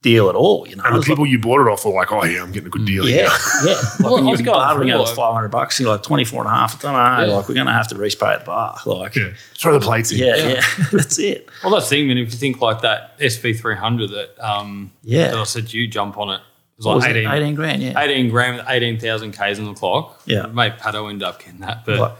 [0.02, 0.66] deal at all.
[0.66, 2.52] You know, And the was people you bought it off were like, "Oh yeah, I'm
[2.52, 3.72] getting a good deal." like, here." yeah, yeah.
[3.74, 5.78] Like Well, when I you was be going bartering through, out like- five hundred bucks,
[5.80, 6.84] you're like 24 and a half.
[6.84, 7.26] I don't know.
[7.32, 7.36] Yeah.
[7.38, 8.76] Like we're gonna have to respay at the bar.
[8.86, 9.30] Like Yeah.
[9.54, 10.18] Throw the plates in.
[10.18, 10.62] yeah, yeah.
[10.92, 11.48] that's it.
[11.62, 12.18] Well, that's the thing, man.
[12.18, 15.28] If you think like that SV300 that um, Yeah.
[15.30, 16.40] that I said you jump on it, it
[16.78, 17.16] was like was it?
[17.16, 18.00] 18, 18 grand, yeah.
[18.00, 20.22] 18 grand 18,000 Ks on the clock.
[20.24, 20.46] Yeah.
[20.46, 21.84] Mate, Pato ended up getting that.
[21.84, 22.12] But Like,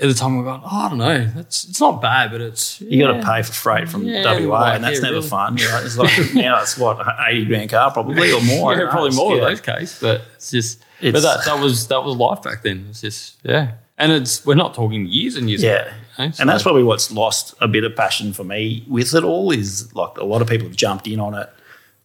[0.00, 1.24] at the time, we're going, oh, I don't know.
[1.26, 2.80] That's It's not bad, but it's.
[2.80, 5.28] You got to pay for freight from Yeah, WA, like, and that's yeah, never really.
[5.28, 5.58] fun.
[5.58, 8.74] You know, it's like now it's what eighty grand car probably or more.
[8.74, 9.42] Yeah, probably It's- more yeah.
[9.42, 10.82] in those cases, but it's just.
[11.02, 12.86] but that, that was that was life back then.
[12.90, 15.62] It's just yeah, and it's we're not talking years and years.
[15.62, 18.84] Yeah, ago, you know, and that's probably what's lost a bit of passion for me
[18.88, 19.50] with it all.
[19.50, 21.48] Is like a lot of people have jumped in on it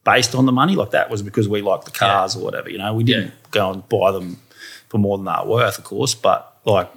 [0.03, 0.75] based on the money.
[0.75, 2.69] Like that was because we liked the cars or whatever.
[2.69, 3.31] You know, we didn't Yeah.
[3.51, 4.38] go and buy them
[4.89, 6.13] for more than they were worth, of course.
[6.13, 6.89] But like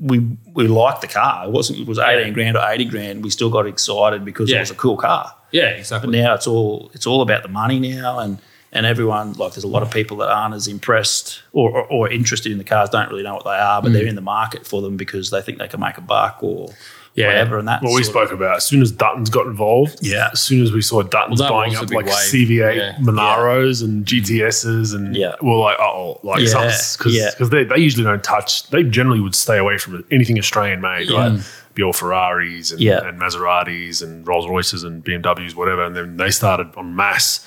[0.00, 1.44] we we liked the car.
[1.44, 1.80] It wasn't.
[1.80, 3.22] It was eighteen grand or eighty grand.
[3.22, 4.56] We still got excited because Yeah.
[4.56, 5.34] it was a cool car.
[5.52, 6.10] yeah, exactly.
[6.10, 8.38] But now it's all it's all about the money now, and
[8.72, 12.10] and everyone like there's a lot of people that aren't as impressed or, or, or
[12.10, 13.94] interested in the cars, don't really know what they are, but mm.
[13.94, 16.70] they're in the market for them because they think they can make a buck or
[17.20, 17.26] Yeah.
[17.28, 17.58] whatever.
[17.58, 20.30] And that What we spoke about, as soon as Dutton's got involved, Yeah.
[20.32, 22.14] as soon as we saw Dutton's Well, that buying was a up big like wave.
[22.16, 22.96] CV8 Yeah.
[23.00, 24.08] Monaros and mm.
[24.08, 25.34] GTSs, and Yeah.
[25.40, 26.72] we're like, oh, like Yeah.
[26.96, 27.30] because Yeah.
[27.40, 31.40] they, they usually don't touch, they generally would stay away from anything Australian made, right?
[31.74, 33.06] Be all Ferraris and, Yeah.
[33.06, 35.84] and Maseratis and Rolls Royces and BMWs, whatever.
[35.84, 37.46] And then they started on mass.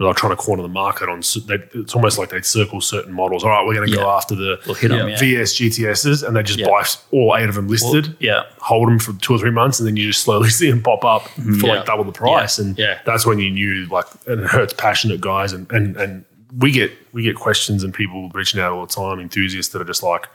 [0.00, 1.20] They were trying to corner the market on.
[1.46, 3.44] They, it's almost like they'd circle certain models.
[3.44, 5.18] All right, we're going to go after the We'll hit 'em, yeah.
[5.18, 6.68] VS GTSs, and they just Yeah.
[6.68, 8.44] buy all eight of them listed yeah.
[8.60, 11.04] hold them for two or three months, and then you just slowly see them pop
[11.04, 11.66] up for Mm-hmm.
[11.66, 11.72] Yeah.
[11.74, 12.98] like double the price, and Yeah.
[13.04, 16.24] that's when you knew like and it hurts passionate guys, and and and
[16.58, 19.84] we get we get questions and people reaching out all the time, enthusiasts that are
[19.84, 20.28] just like,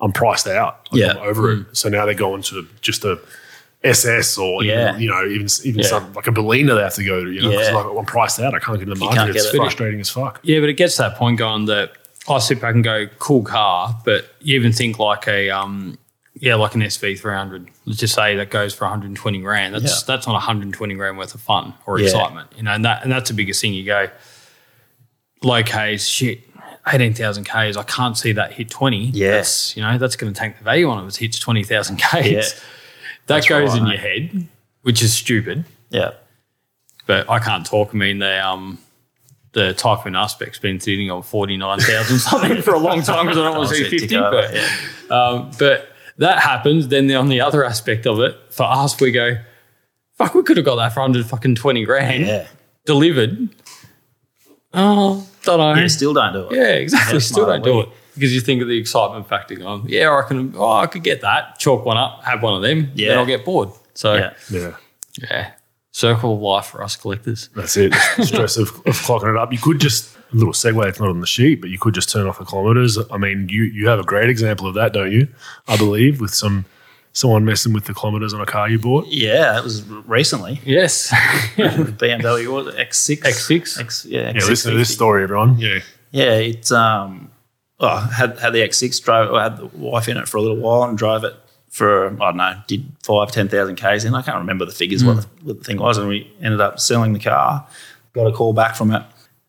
[0.00, 1.10] I'm priced out, like, Yeah.
[1.12, 1.66] I'm over it.
[1.72, 3.20] So now they're going to just a
[3.84, 4.90] SS or Yeah.
[4.90, 5.86] even, you know even even Yeah.
[5.88, 7.72] some like a Berlina they have to go to, you know, Yeah.
[7.72, 9.16] like I'm priced out, I can't get in the market.
[9.18, 9.58] can't It's get it.
[9.58, 10.40] frustrating as fuck.
[10.42, 11.92] Yeah, but it gets to that point going that
[12.28, 15.98] I sit back and go, cool car, but you even think like a um
[16.40, 17.68] yeah, like an SV three hundred.
[17.84, 19.74] Let's just say that goes for 120 grand.
[19.74, 20.14] That's Yeah.
[20.14, 22.06] that's not 120 grand worth of fun or Yeah.
[22.06, 22.48] excitement.
[22.56, 24.08] You know, and that and that's the biggest thing you go,
[25.42, 26.40] low Ks, shit,
[26.86, 29.06] 18,000 Ks, I can't see that hit 20.
[29.12, 29.34] Yes.
[29.34, 31.98] That's, you know, that's going to tank the value on it if it hits 20,000
[31.98, 32.60] Ks.
[33.26, 34.46] That goes right, in your head,
[34.82, 36.10] which is stupid Yeah.
[37.06, 37.90] but I can't talk.
[37.92, 38.78] I mean, the um,
[39.52, 43.38] the Typhoon Aspect's been sitting on forty nine thousand something for a long time because
[43.38, 44.16] I don't want to see I'll see it fifty.
[44.16, 44.68] over, But, yeah.
[45.16, 46.88] um, but that happens.
[46.88, 49.36] Then on the other aspect of it, for us, we go,
[50.18, 52.46] fuck, we could have got that for hundred fucking twenty grand Yeah.
[52.84, 53.48] delivered.
[54.72, 55.74] Oh, don't know.
[55.80, 56.56] Yeah, still don't do it.
[56.56, 57.12] Yeah, exactly.
[57.14, 59.54] That's Still don't do it because you think of the excitement factor.
[59.56, 60.54] Going, yeah, I can.
[60.56, 61.58] Oh, I could get that.
[61.58, 62.22] Chalk one up.
[62.24, 62.90] Have one of them.
[62.94, 63.08] Yeah.
[63.10, 63.70] Then I'll get bored.
[63.94, 64.32] So Yeah.
[64.50, 64.76] Yeah.
[65.30, 65.50] yeah,
[65.92, 67.48] circle of life for us collectors.
[67.54, 67.92] That's it.
[68.16, 69.52] The stress of, of clocking it up.
[69.52, 70.84] You could just a little segue.
[70.88, 72.98] It's not on the sheet, but you could just turn off the kilometers.
[73.10, 75.28] I mean, you you have a great example of that, don't you?
[75.68, 76.64] I believe with some
[77.12, 79.06] someone messing with the kilometers on a car you bought.
[79.06, 80.60] Yeah, it was recently.
[80.64, 81.10] Yes.
[81.56, 82.88] BMW what was it?
[82.90, 83.18] X6.
[83.20, 83.80] X6?
[83.80, 84.48] X, yeah, Yeah, X6.
[84.48, 85.56] listen to this story, everyone.
[85.58, 85.78] Yeah,
[86.10, 87.30] Yeah, it's um,
[87.84, 89.34] oh, I had had the X6 drove.
[89.34, 91.34] I had the wife in it for a little while and drove it
[91.74, 94.14] for I don't know, did five ten thousand k's in.
[94.14, 96.78] I can't remember the figures what, the, what the thing was, and we ended up
[96.78, 97.66] selling the car.
[98.12, 99.02] Got a call back from it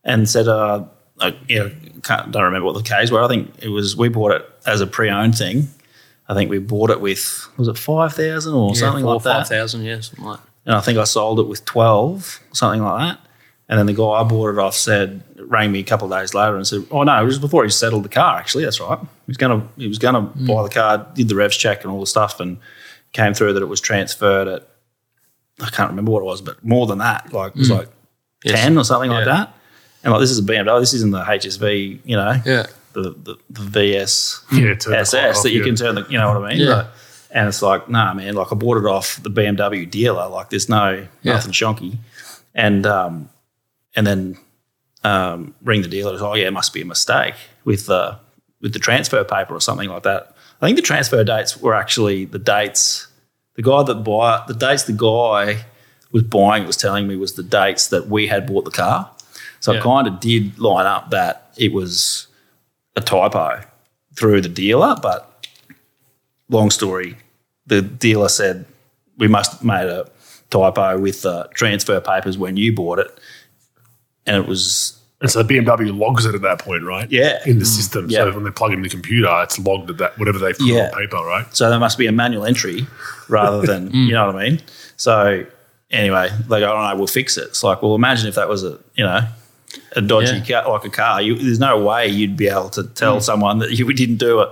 [0.03, 0.85] and said, uh,
[1.19, 1.71] I, you know,
[2.01, 3.21] can't, don't remember what the k's were.
[3.21, 5.67] I think it was we bought it as a pre-owned thing.
[6.27, 9.39] I think we bought it with was it five thousand or something four, like that.
[9.41, 10.39] Five thousand, yeah, something like.
[10.39, 10.49] that.
[10.65, 13.24] and I think I sold it with 12, something like that.
[13.67, 16.33] And then the guy I bought it off said, rang me a couple of days
[16.35, 18.37] later and said, "Oh no, it was before he settled the car.
[18.37, 18.99] Actually, that's right.
[18.99, 21.99] He was gonna he was gonna buy the car, did the revs check and all
[21.99, 22.57] the stuff, and
[23.11, 24.67] came through that it was transferred at
[25.61, 27.87] I can't remember what it was, but more than that, like it was like
[28.43, 28.59] Yes.
[28.61, 29.53] ten or something like that.
[30.03, 32.67] And like this is a BMW, this isn't the HSV, you know, Yeah.
[32.93, 34.75] the, the the VS yeah.
[34.77, 35.65] SS off, that you yeah.
[35.65, 36.59] can turn the, you know what I mean?
[36.67, 36.75] Yeah.
[36.75, 36.87] Like,
[37.31, 40.27] and it's like, nah, man, like I bought it off the BMW dealer.
[40.27, 41.33] Like there's no Yeah.
[41.33, 41.97] nothing shonky.
[42.53, 43.29] And um,
[43.95, 44.37] and then
[45.03, 46.17] um, ring the dealer.
[46.19, 48.17] Oh yeah, it must be a mistake with the
[48.61, 50.35] with the transfer paper or something like that.
[50.61, 53.07] I think the transfer dates were actually the dates.
[53.55, 55.65] The guy that buy the dates the guy
[56.11, 59.11] was buying was telling me was the dates that we had bought the car.
[59.59, 59.79] So Yeah.
[59.79, 62.27] it kind of did line up that it was
[62.95, 63.61] a typo
[64.15, 65.47] through the dealer, but
[66.49, 67.17] long story,
[67.65, 68.65] the dealer said
[69.17, 70.09] we must have made a
[70.49, 73.17] typo with the transfer papers when you bought it,
[74.25, 77.09] and it was And so BMW logs it at that point, right?
[77.11, 77.39] Yeah.
[77.45, 78.07] In the system.
[78.07, 78.11] Mm.
[78.11, 78.23] Yeah.
[78.25, 80.89] So when they plug in the computer, it's logged at that whatever they put Yeah.
[80.93, 81.45] on paper, right?
[81.55, 82.87] so there must be a manual entry
[83.29, 84.07] rather than mm.
[84.07, 84.61] you know what I mean.
[84.97, 85.45] So
[85.91, 88.63] anyway, they go, "Oh no, we'll fix it." It's like, well, imagine if that was
[88.63, 89.21] a you know
[89.95, 91.21] a dodgy car like a car.
[91.21, 93.21] You, there's no way you'd be able to tell mm.
[93.21, 94.49] someone that you didn't do it.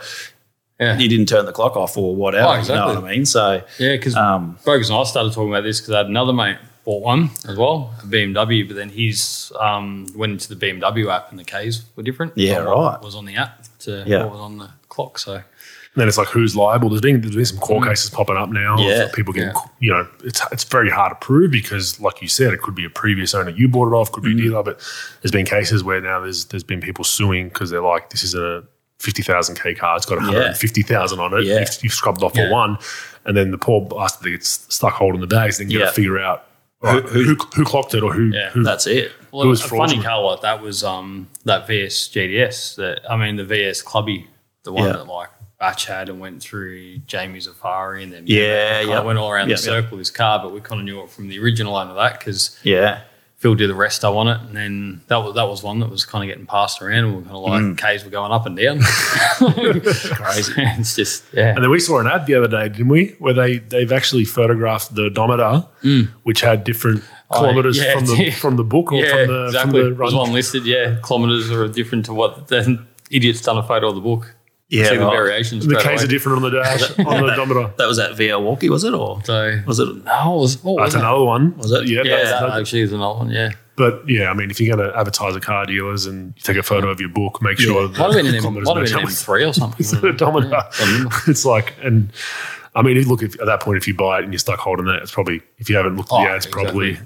[0.80, 0.98] Yeah.
[0.98, 2.48] You didn't turn the clock off or whatever.
[2.48, 3.26] Oh, You know what I mean?
[3.26, 6.34] So Yeah, because Um, Bogues and I started talking about this because I had another
[6.34, 11.10] mate bought one as well, a BMW, but then he's um, went into the BMW
[11.12, 12.34] app and the Ks were different.
[12.36, 13.02] Yeah, from what right.
[13.04, 14.24] Was on the app to Yeah.
[14.24, 15.17] what was on the clock.
[15.19, 16.89] So And then it's like who's liable.
[16.89, 18.74] There's been there's been some court cases popping up now.
[18.74, 18.88] of Mm.
[18.89, 19.08] Yeah.
[19.13, 19.62] people getting Yeah.
[19.80, 22.86] you know it's it's very hard to prove because like you said, it could be
[22.86, 24.39] a previous owner you bought it off, could be Mm.
[24.39, 24.80] a dealer, but
[25.22, 28.34] there's been cases where now there's there's been people suing because they're like this is
[28.36, 28.63] a
[29.00, 31.43] fifty thousand k car, it's got one hundred and fifty thousand on it.
[31.46, 31.60] Yeah.
[31.60, 32.48] You've, you've scrubbed off Yeah.
[32.48, 32.78] for one,
[33.26, 35.58] and then the poor bastard gets stuck holding the bags.
[35.60, 35.89] Then you got Yeah.
[35.89, 36.46] to figure out
[36.84, 38.50] right, who, who- who clocked it or who Yeah.
[38.52, 39.12] who that's it.
[39.32, 42.76] Well, It was a funny like that was um, that VS GTS.
[42.76, 44.28] That I mean, the VS Clubby,
[44.63, 44.93] the one Yeah.
[44.93, 49.00] that like Batch had and went through Jamie Zafari and then Yeah, yeah.
[49.00, 49.98] went all around Yeah, the circle.
[49.98, 52.60] This car, but we kind of knew it from the original owner of that because
[52.63, 53.02] Yeah,
[53.43, 56.06] Phil did the resto on it, and then that was that was one that was
[56.06, 57.77] kind of getting passed around, and we are kind of like Mm.
[57.77, 58.79] K's were going up and down.
[59.60, 60.53] Crazy.
[60.58, 63.15] it's just yeah, And then we saw an ad the other day, didn't we?
[63.19, 65.65] Where they they've actually photographed the odometer,
[66.23, 67.03] which had different
[67.34, 67.84] kilometers Mm.
[67.84, 69.82] Oh, yeah, from the from the book or yeah, from the exactly.
[69.82, 72.79] from the There's one listed, yeah, kilometers are different to what the
[73.12, 74.36] idiot's done a photo of the book.
[74.69, 75.12] Yeah, see the right.
[75.15, 75.67] variations.
[75.67, 77.73] The straight K's are different on the dash on the odometer.
[77.78, 78.93] That was at VR Walkie, was it?
[78.93, 80.04] Or So was it?
[80.04, 80.99] no, it was, what was That's that?
[81.08, 81.56] another one.
[81.58, 81.88] Was it?
[81.88, 83.30] Yeah, Yeah, that's- that that- actually is another one.
[83.30, 86.41] Yeah, but yeah, I mean, if you're going to advertise a car dealers and you
[86.41, 88.65] take a photo of your book, make sure the might have been an M, might
[88.65, 90.02] have been an M3 or something.
[90.02, 90.49] the odometer.
[90.49, 92.12] Yeah, it's like, and
[92.73, 94.88] I mean, look, if, at that point, if you buy it and you're stuck holding
[94.88, 96.63] it, it's probably if you haven't looked at the Oh, ads, exactly.
[96.95, 96.99] probably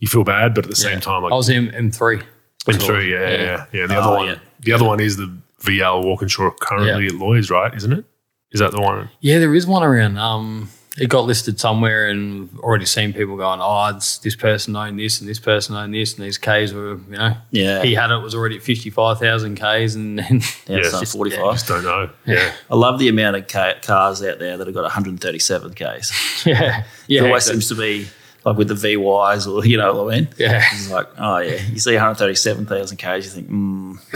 [0.00, 0.54] you feel bad.
[0.54, 1.00] But at the same Yeah.
[1.00, 2.20] time, like I was in M three.
[2.66, 3.66] In three, yeah, yeah, yeah.
[3.72, 3.86] yeah.
[3.86, 4.34] The Oh, other one, yeah.
[4.60, 5.30] the other one is the
[5.64, 7.10] VL Walkinshaw currently Yeah.
[7.10, 7.74] at Lloyd's, right?
[7.74, 8.04] Isn't it?
[8.52, 9.10] Is that the one?
[9.20, 10.16] Yeah, there is one around.
[10.18, 14.96] Um, it got listed somewhere, and already seen people going, "Oh, it's this person owned
[14.96, 17.82] this, and this person owned this, and these Ks were, you know." Yeah.
[17.82, 21.00] He had it was already at fifty five thousand Ks, and then Yeah, Yeah, it's
[21.00, 21.52] just- like I 45.
[21.54, 22.10] just don't know.
[22.26, 23.48] Yeah, I love the amount of
[23.82, 26.46] cars out there that have got 137 Ks.
[26.46, 27.60] yeah, yeah, it always exactly.
[27.60, 28.06] seems to be
[28.44, 30.28] like with the VYs or, you know what I mean?
[30.36, 30.62] yeah.
[30.72, 31.60] It's like, oh, yeah.
[31.72, 33.94] You see 137,000 Ks, you think, hmm.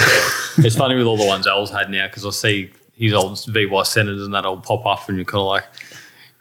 [0.58, 3.82] it's funny with all the ones L's had now because I see his old VY
[3.84, 5.64] senators and that'll pop up, and you're kind of like.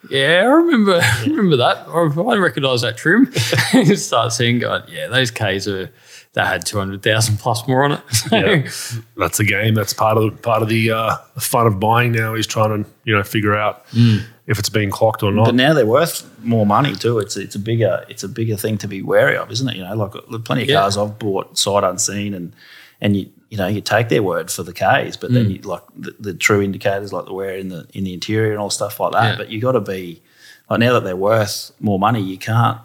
[0.09, 0.99] Yeah, I remember.
[1.03, 1.87] I remember that.
[1.87, 3.31] Or I recognise that trim.
[3.73, 5.89] you start seeing, going, yeah, those Ks are
[6.33, 8.01] that had two hundred thousand plus more on it.
[8.13, 8.69] So, yeah.
[9.17, 9.73] That's the game.
[9.73, 12.83] That's part of the part of the uh, the fun of buying now is trying
[12.83, 15.45] to you know figure out if it's being clocked or not.
[15.45, 17.19] But now they're worth more money too.
[17.19, 19.75] It's it's a bigger it's a bigger thing to be wary of, isn't it?
[19.77, 20.81] You know, like there's plenty of Yeah.
[20.81, 22.53] cars I've bought sight unseen, and
[23.01, 25.33] and you you know you take their word for the Ks, but Mm.
[25.33, 28.51] then you like the, the true indicators like the wear in the in the interior
[28.51, 29.31] and all stuff like that.
[29.31, 29.37] Yeah.
[29.37, 30.21] But you got to be
[30.69, 32.77] like now that they're worth more money, you can't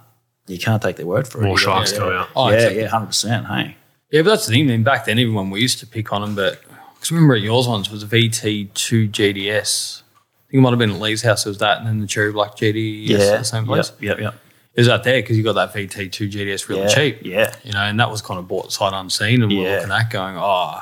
[0.52, 1.44] you can't take their word for it.
[1.44, 2.28] More You gotta- sharks come out.
[2.36, 2.80] Oh, yeah, exactly.
[2.82, 3.46] yeah, hundred percent.
[3.46, 3.76] Hey,
[4.10, 4.66] Yeah, but that's the thing.
[4.66, 6.60] Then back then, even when we used to pick on them, but
[6.94, 10.02] because remember at yours once was a VT2 GTS.
[10.02, 11.46] I think it might have been at Lee's house.
[11.46, 13.90] It was that, and then the Cherry Black GTS yeah, at the same place.
[14.00, 14.34] Yep, yep, yep.
[14.74, 17.18] It was out there because you got that VT2 GTS really Yeah, cheap.
[17.22, 17.54] yeah.
[17.64, 20.36] you know, and that was kind of bought sight unseen, and we're looking at going,
[20.38, 20.80] oh,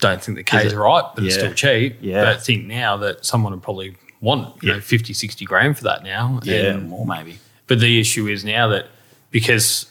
[0.00, 1.96] don't think the K's it- are right, but it's still cheap.
[2.00, 2.24] Yeah.
[2.24, 6.02] but think now that someone would probably want you know 50, 60 grand for that
[6.02, 6.40] now.
[6.44, 7.38] Yeah, and more maybe.
[7.66, 8.86] But the issue is now that
[9.30, 9.86] because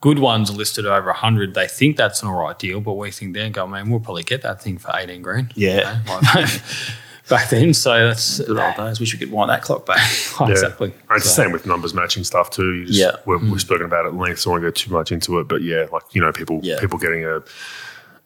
[0.00, 3.10] good ones are listed over 100, they think that's an all right deal, but we
[3.10, 5.52] think then go, man, we'll probably get that thing for 18 grand.
[5.54, 6.00] Yeah.
[6.00, 6.50] You know, like,
[7.28, 7.72] back then.
[7.72, 8.98] So that's Good old days.
[9.00, 10.00] Wish we could wind that clock back.
[10.40, 10.50] Oh, Yeah.
[10.52, 10.88] exactly.
[11.08, 12.74] And It's the So- same with numbers matching stuff too.
[12.74, 13.12] You just, Yeah.
[13.24, 13.58] we're, we've hmm.
[13.58, 15.48] spoken about it at length, so I won't go too much into it.
[15.48, 16.80] But yeah, like you know, people Yeah.
[16.80, 17.42] people getting a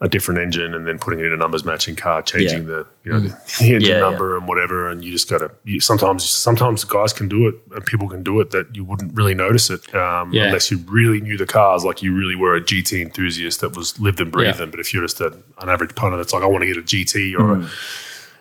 [0.03, 2.67] a different engine and then putting it in a numbers matching car, changing Yeah.
[2.75, 3.29] the you know the,
[3.59, 4.01] the engine Yeah, yeah.
[4.01, 5.81] number and whatever, and you just got to.
[5.81, 9.35] Sometimes sometimes guys can do it and people can do it that you wouldn't really
[9.35, 10.45] notice it um, Yeah.
[10.49, 13.99] unless you really knew the cars, like you really were a GT enthusiast that was
[13.99, 14.59] lived and breathed Yeah.
[14.67, 14.71] them.
[14.71, 15.29] But if you're just a,
[15.63, 17.69] an average punter that's like, I want to get a GT or a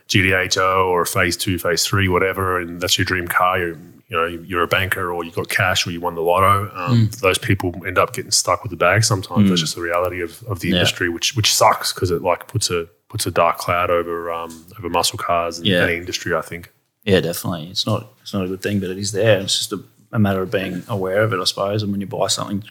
[0.08, 3.58] GTHO or a phase two, phase three, whatever, and that's your dream car.
[3.60, 3.78] You're,
[4.16, 6.72] you know, you're a banker or you got cash or you won the lotto.
[6.76, 9.04] Um, Those people end up getting stuck with the bag.
[9.04, 10.76] Sometimes that's just the reality of, of the Yeah.
[10.76, 14.66] industry, which which sucks because it like puts a puts a dark cloud over um,
[14.80, 15.84] over muscle cars and Yeah.
[15.84, 16.34] any industry.
[16.34, 16.72] I think.
[17.04, 17.70] Yeah, definitely.
[17.70, 19.40] It's not it's not a good thing, but it is there.
[19.40, 19.80] It's just a,
[20.12, 21.84] a matter of being aware of it, I suppose.
[21.84, 22.64] And when you buy something,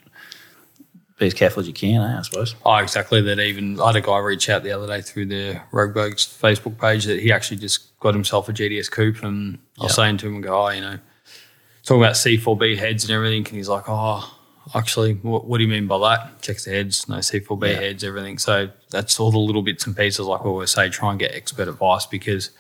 [1.19, 2.57] be as careful as you can, eh, I suppose.
[2.65, 3.21] Oh, exactly.
[3.21, 6.27] That even I had a guy reach out the other day through the Rogue Bugs
[6.27, 10.17] Facebook page that he actually just got himself a GTS coupe, and I was saying
[10.19, 10.99] to him, "Go, oh, you know,
[11.85, 14.37] talking about C4B heads and everything," and he's like, "Oh,
[14.75, 17.81] actually, what, what do you mean by that?" Checks the heads, no C4B Yeah.
[17.81, 18.39] heads, everything.
[18.39, 21.35] So that's all the little bits and pieces, like we always say, try and get
[21.35, 22.51] expert advice because.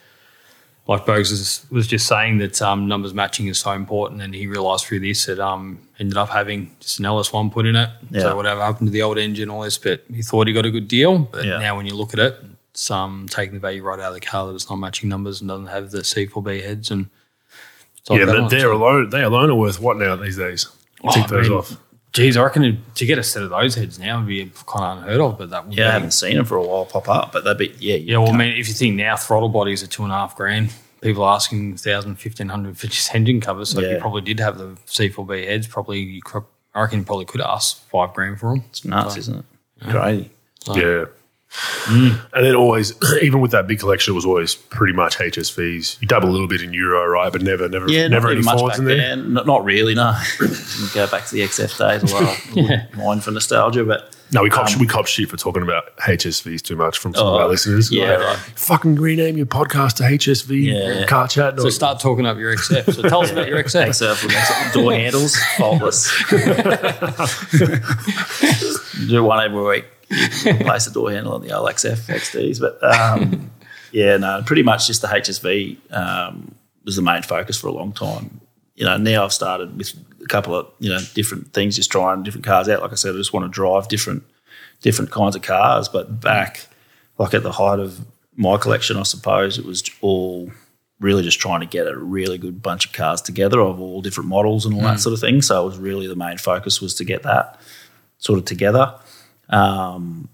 [0.87, 4.47] Like Bogues was, was just saying that um, numbers matching is so important, and he
[4.47, 7.89] realised through this that um, ended up having just an LS1 put in it.
[8.11, 8.21] Yeah.
[8.21, 10.71] So whatever happened to the old engine, all this, but he thought he got a
[10.71, 11.21] good deal.
[11.21, 11.59] But Yeah.
[11.59, 12.37] now when you look at it,
[12.73, 15.41] it's um, taking the value right out of the car that it's not matching numbers
[15.41, 17.09] and doesn't have the C4B heads and
[18.11, 18.49] it's yeah, but one.
[18.51, 19.11] they're alone.
[19.11, 20.67] They alone are worth what now these days?
[21.12, 21.77] Take Oh, those I mean, off.
[22.12, 24.99] Geez, I reckon to get a set of those heads now would be kind of
[24.99, 25.93] unheard of, but that would Yeah, I be.
[25.95, 27.97] haven't seen them for a while pop up, but that'd be yeah.
[27.97, 30.12] you Yeah, well, I can't- mean, if you think now throttle bodies are two and
[30.12, 33.71] a half grand, people are asking 1,000, 1,500 for just engine covers.
[33.71, 37.05] So if you probably did have the C4B heads, probably you could, I reckon you
[37.05, 38.64] probably could ask five grand for them.
[38.71, 39.45] it's nuts, isn't it?
[39.90, 40.31] Crazy.
[40.73, 41.05] Yeah.
[41.85, 42.19] Mm.
[42.33, 46.01] And then always, even with that big collection, it was always pretty much HSVs.
[46.01, 47.31] You dabble a little bit in Euro, right?
[47.33, 48.97] But never, never, Yeah, never not any even much Fords back in there.
[48.97, 49.35] then.
[49.35, 50.17] Not, not really, no.
[50.95, 54.51] Go back to the XF days, although I wouldn't mind for nostalgia, but No, we
[54.51, 57.49] cop we cop shit for talking about HSVs too much from some of Oh, our
[57.49, 57.93] listeners.
[57.93, 58.38] yeah, Like, right.
[58.57, 61.07] Fucking rename your podcast to HSV Yeah.
[61.07, 61.61] car chat.
[61.61, 62.93] So start talking up your XF.
[62.95, 63.87] So tell us about your XF.
[63.88, 64.29] Except for
[64.73, 66.11] door handles, faultless.
[69.07, 69.85] Do one every week.
[70.11, 73.51] Replace the door handle on the old XF XDs, but um,
[73.93, 77.93] yeah, no, pretty much just the HSV um, was the main focus for a long
[77.93, 78.40] time.
[78.75, 82.23] You know, now I've started with a couple of you know different things, just trying
[82.23, 82.83] different cars out.
[82.83, 84.25] Like I said, I just want to drive different
[84.83, 85.88] different kinds of cars.
[85.88, 86.67] But back,
[87.19, 88.05] like at the height of
[88.37, 90.51] my collection, I suppose it was all
[91.01, 94.29] really just trying to get a really good bunch of cars together of all different
[94.29, 95.43] models and all that sort of thing.
[95.43, 97.61] So it was really the main focus was to get that
[98.19, 98.95] sort of together.
[99.48, 100.28] Um,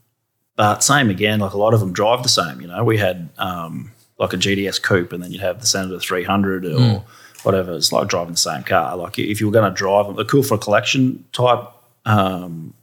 [0.56, 2.60] but same again, like a lot of them drive the same.
[2.60, 5.98] You know, we had um, like a GTS coupe, and then you'd have the Senator
[5.98, 7.04] 300 or
[7.42, 7.74] whatever.
[7.74, 8.96] It's like driving the same car.
[8.96, 11.66] Like if you were going to drive them, they're cool for a collection type.
[12.04, 12.74] Um,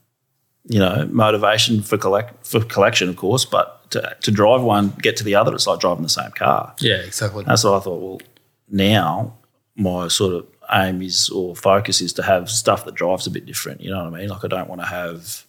[0.70, 5.16] you know, motivation for collect for collection, of course, but to, to drive one, get
[5.18, 6.74] to the other, it's like driving the same car.
[6.80, 7.44] Yeah, exactly.
[7.46, 8.02] That's what I thought.
[8.02, 8.22] Well,
[8.70, 9.38] now
[9.76, 13.46] my sort of aim is or focus is to have stuff that drives a bit
[13.46, 13.82] different.
[13.82, 14.30] You know what I mean?
[14.30, 15.46] Like I don't want to have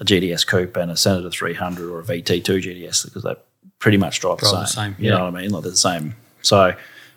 [0.00, 3.34] a GTS coupe and a Senator 300 or a VT2 GTS because they
[3.78, 4.94] pretty much drive, Drive the the same.
[4.94, 5.18] same, You yeah.
[5.18, 5.50] know what I mean?
[5.50, 6.14] Like they're the same.
[6.42, 6.74] So,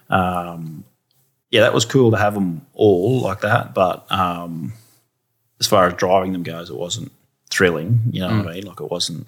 [0.10, 0.84] um,
[1.50, 3.74] yeah, that was cool to have them all like that.
[3.74, 4.74] But um,
[5.60, 7.12] as far as driving them goes, it wasn't
[7.50, 8.02] thrilling.
[8.12, 8.66] You know what I mean?
[8.66, 9.28] Like it wasn't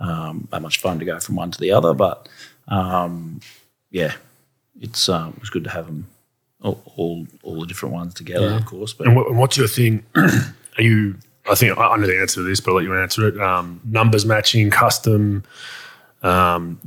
[0.00, 1.94] um, that much fun to go from one to the other.
[1.94, 2.28] But
[2.68, 3.40] um,
[3.90, 4.14] yeah,
[4.80, 6.06] it's um, it was good to have them
[6.62, 8.92] all all, all the different ones together, of course.
[8.94, 10.04] But And, what, and what's your thing?
[10.16, 11.16] Are you?
[11.50, 13.40] I think I I know the answer to this, but I'll let you answer it.
[13.40, 15.42] Um, numbers matching, custom,
[16.22, 16.78] um,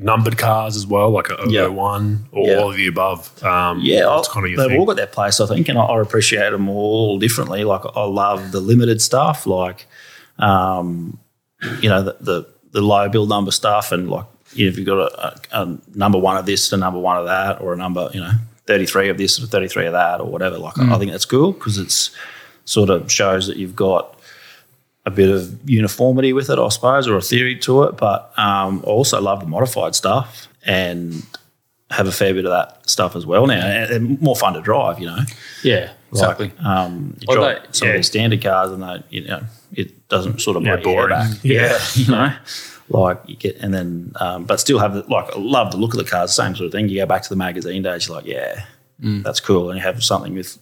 [0.00, 1.66] numbered cars as well, like a Yeah.
[1.66, 2.54] 001 or Yeah.
[2.56, 3.30] all of the above.
[3.44, 4.80] Um, yeah, what's I- kind of your they've thing?
[4.80, 7.64] all got their place, I think, and I, I appreciate them all differently.
[7.64, 9.86] Like I love the limited stuff, like
[10.38, 11.18] um,
[11.80, 14.86] you know the, the the low build number stuff, and like you know, if you've
[14.86, 17.72] got a, a, a number one of this and a number one of that, or
[17.72, 18.32] a number you know
[18.66, 20.56] thirty three of this or thirty three of that, or whatever.
[20.58, 22.10] Like I think that's cool because it's
[22.68, 24.18] sort of shows that you've got
[25.06, 27.96] a bit of uniformity with it, I suppose, or a theory to it.
[27.96, 31.24] But um, I also love the modified stuff and
[31.90, 34.60] have a fair bit of that stuff as well now, and, and more fun to
[34.60, 34.98] drive.
[35.00, 35.18] You know,
[35.62, 36.48] Yeah, exactly.
[36.58, 37.94] Like, um, you Well, drive they- some yeah.
[37.94, 39.40] of these standard cars, and they, you know,
[39.74, 41.08] it doesn't sort of Yeah, break boring.
[41.08, 41.30] back.
[41.42, 41.68] Yeah.
[41.72, 42.32] Yeah, you know,
[42.90, 45.94] like you get, and then, um, but still have the, like I love the look
[45.94, 46.90] of the cars, same sort of thing.
[46.90, 48.64] You go back to the magazine days, you're like, yeah,
[49.02, 49.22] Mm.
[49.22, 50.58] that's cool, and you have something with.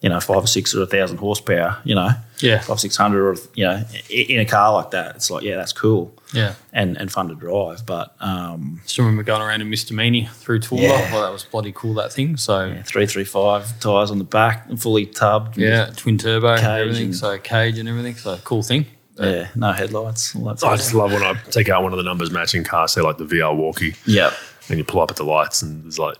[0.00, 1.78] You know, five or six or a thousand horsepower.
[1.84, 2.08] You know,
[2.38, 2.60] Yeah.
[2.60, 5.74] five six hundred, or you know, in a car like that, it's like, yeah, that's
[5.74, 6.54] cool yeah.
[6.72, 7.84] and and fun to drive.
[7.84, 9.92] But um, Still remember going around in Mr.
[9.92, 10.80] Meany through Toowoomba.
[10.82, 11.12] Yeah.
[11.12, 12.38] Well, that was bloody cool, that thing.
[12.38, 15.58] So, three three five tires on the back and fully tubbed.
[15.58, 17.04] yeah, twin turbo and everything.
[17.06, 18.14] and- so, cage and everything.
[18.16, 18.86] So, cool thing.
[19.18, 20.34] yeah, no headlights.
[20.34, 22.92] All that I just love when I take out one of the numbers matching cars,
[22.92, 24.32] say like the VR walkie, Yeah,
[24.70, 26.16] and you pull up at the lights, and there's like,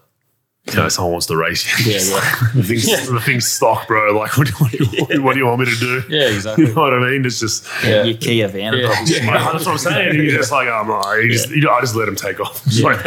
[0.66, 1.92] you know, someone wants to race you.
[1.92, 2.50] yeah, yeah.
[2.54, 4.16] the, thing's, the thing's stock, bro.
[4.16, 4.78] Like, what, do- what, do
[5.14, 6.02] you, what do you want me to do?
[6.08, 6.64] Yeah, exactly.
[6.68, 7.24] You know what I mean?
[7.24, 8.02] It's just, Yeah.
[8.04, 9.02] Your Kia van would Yeah.
[9.06, 10.14] Yeah, that's what I'm saying.
[10.16, 12.62] You're just like, oh, no, you just, you know, I just let him take off.
[12.66, 13.04] It's like,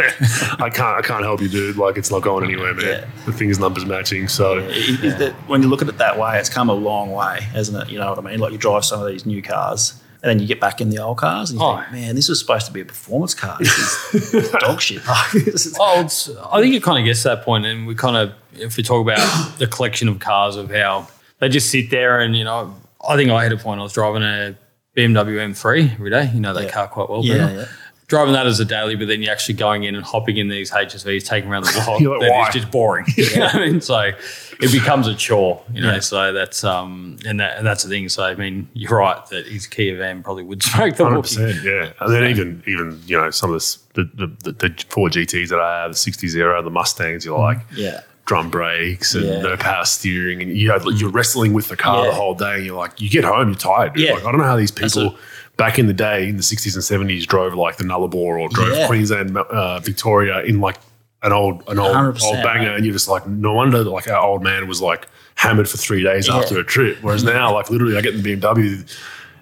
[0.60, 1.76] I can't, I can't help you, dude.
[1.76, 2.84] Like, it's not going anywhere, man.
[2.84, 3.10] Yeah.
[3.26, 4.26] The thing's numbers matching.
[4.28, 7.12] So, It- it- that- when you look at it that way, it's come a long
[7.12, 7.90] way, hasn't it?
[7.92, 8.40] You know what I mean?
[8.40, 10.98] Like you drive some of these new cars, and then you get back in the
[10.98, 11.76] old cars, and you Oh.
[11.80, 13.56] think, man, this was supposed to be a performance car.
[13.58, 15.02] This is dog shit.
[15.34, 18.16] Is- Oh, it's, I think it kind of gets to that point, and we kind
[18.16, 19.18] of, if we talk about
[19.58, 21.06] the collection of cars of how
[21.40, 22.74] they just sit there, and you know,
[23.06, 23.80] I think I had a point.
[23.80, 24.56] I was driving a
[24.96, 26.30] BMW M3 every day.
[26.32, 26.70] You know that Yeah.
[26.70, 27.22] car quite well.
[27.24, 27.64] Yeah, yeah.
[28.06, 30.70] Driving that as a daily, but then you're actually going in and hopping in these
[30.70, 32.00] HSVs, taking around the block.
[32.00, 32.48] Like, that why?
[32.48, 33.06] is just boring.
[33.16, 33.80] you know I mean?
[33.80, 35.62] So it becomes a chore.
[35.72, 36.00] You know, Yeah.
[36.00, 38.10] so that's um, and, that, and that's the thing.
[38.10, 41.92] So I mean, you're right that his Kia van probably would smoke the 100%, yeah.
[42.00, 45.48] And then even, even you know, some of this, the, the, the, the four GTs
[45.48, 49.40] that I have, the 60 Zero, the Mustangs, you're like, yeah, drum brakes and Yeah.
[49.40, 52.10] no power steering, and you have, you're wrestling with the car Yeah.
[52.10, 52.56] the whole day.
[52.56, 53.94] And you're like, you get home, you're tired.
[53.94, 54.04] Dude.
[54.04, 54.12] Yeah.
[54.14, 55.16] Like, I don't know how these people
[55.56, 58.76] back in the day in the 60s and 70s drove like the Nullarbor or drove
[58.76, 58.86] Yeah.
[58.86, 60.76] Queensland, uh, Victoria in like
[61.22, 62.76] an old an old old banger, mate.
[62.76, 66.02] and you're just like, no wonder like our old man was like hammered for three
[66.02, 66.36] days Yeah.
[66.38, 66.98] after a trip.
[67.02, 68.84] Whereas now, like literally, I get in the BMW.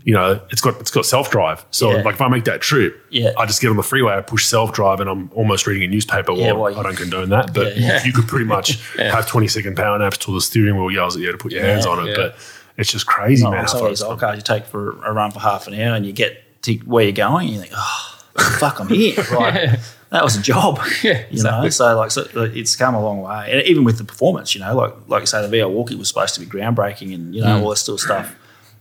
[0.04, 1.64] You know, it's got it's got self drive.
[1.70, 2.02] So Yeah.
[2.02, 3.30] like if I make that trip, Yeah.
[3.38, 5.86] I just get on the freeway, I push self drive, and I'm almost reading a
[5.88, 6.32] newspaper.
[6.32, 9.76] Yeah, well, well, I don't condone that, but you could pretty much have 20 second
[9.76, 12.16] power naps till the steering wheel yells at you to put your hands on it.
[12.16, 12.36] But
[12.76, 13.68] it's just crazy, No, man.
[13.68, 15.94] some of these old it's cars you take for a run for half an hour,
[15.94, 18.18] and you get to where you're going, and you think, oh,
[18.58, 19.14] fuck, I'm here.
[19.32, 20.78] Like, that was a job.
[21.02, 21.68] Yeah, you know.
[21.70, 24.74] So like, so it's come a long way, and even with the performance, you know,
[24.76, 27.58] like like you say, the VR Walkie was supposed to be groundbreaking, and you know
[27.58, 27.62] Mm.
[27.62, 28.34] all this sort of stuff,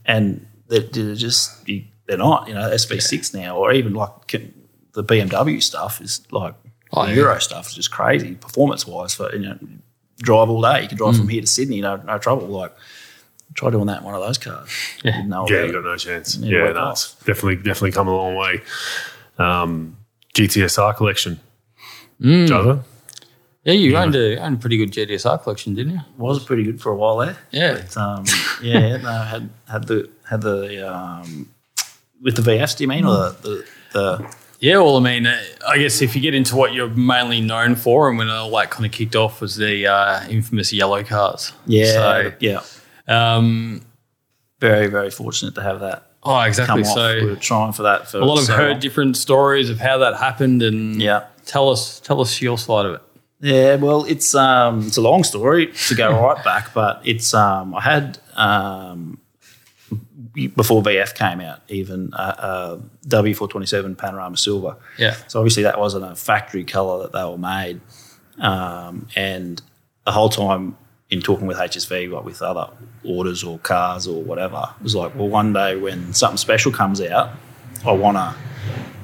[0.06, 1.66] and they're, they're just
[2.08, 2.48] they're not.
[2.50, 4.54] You know, SV6 now, or even like can,
[4.94, 6.54] the BMW stuff is like
[6.94, 7.16] Oh, the yeah.
[7.20, 9.14] Euro stuff is just crazy performance wise.
[9.16, 9.58] For you know,
[10.20, 10.82] drive all day.
[10.82, 11.04] You can Mm.
[11.04, 12.48] drive from here to Sydney, no no trouble.
[12.48, 12.74] Like
[13.54, 14.70] try doing that in one of those cars.
[15.04, 15.12] Yeah.
[15.18, 15.72] Didn't Yeah, you it.
[15.74, 16.36] got no chance.
[16.38, 18.62] Yeah, Yeah, work no, it's definitely definitely come a long way.
[19.38, 19.97] Um,
[20.36, 21.39] GTSR collection,
[22.22, 22.47] Mm.
[22.47, 22.84] Jotha?
[23.64, 25.99] Yeah, you owned a, owned a pretty good GTSR collection, didn't you?
[26.18, 27.38] was pretty good for a while there.
[27.52, 27.74] Yeah.
[27.82, 28.26] But, um,
[28.62, 31.49] yeah, no, had had the had the um,
[32.22, 32.78] with the VFs.
[32.78, 36.16] Do you mean or the the, the Yeah, well, I mean, uh, I guess if
[36.16, 39.16] you get into what you're mainly known for, and when all that kind of kicked
[39.16, 41.52] off was the uh, infamous yellow cars.
[41.66, 42.81] yeah yeah So,
[43.12, 43.82] um,
[44.59, 46.82] very very fortunate to have that oh, come exactly.
[46.84, 46.88] off.
[46.88, 48.80] So, we were trying for that for a lot of so heard long.
[48.80, 51.26] different stories of how that happened, and Yeah.
[51.45, 53.01] tell us, tell us your side of it.
[53.43, 57.74] Yeah, well, it's um, it's a long story to go right back, but it's um,
[57.74, 59.18] I had um,
[60.34, 64.78] before VF came out, even uh, uh, W427 Panorama Silver.
[64.97, 67.82] Yeah, So obviously that wasn't a factory color that they were made,
[68.39, 69.59] um, and
[70.05, 70.78] the whole time
[71.12, 72.70] in talking with HSV, like with other
[73.03, 77.01] orders or cars or whatever, it was like, well, one day when something special comes
[77.01, 77.32] out,
[77.86, 78.34] I want a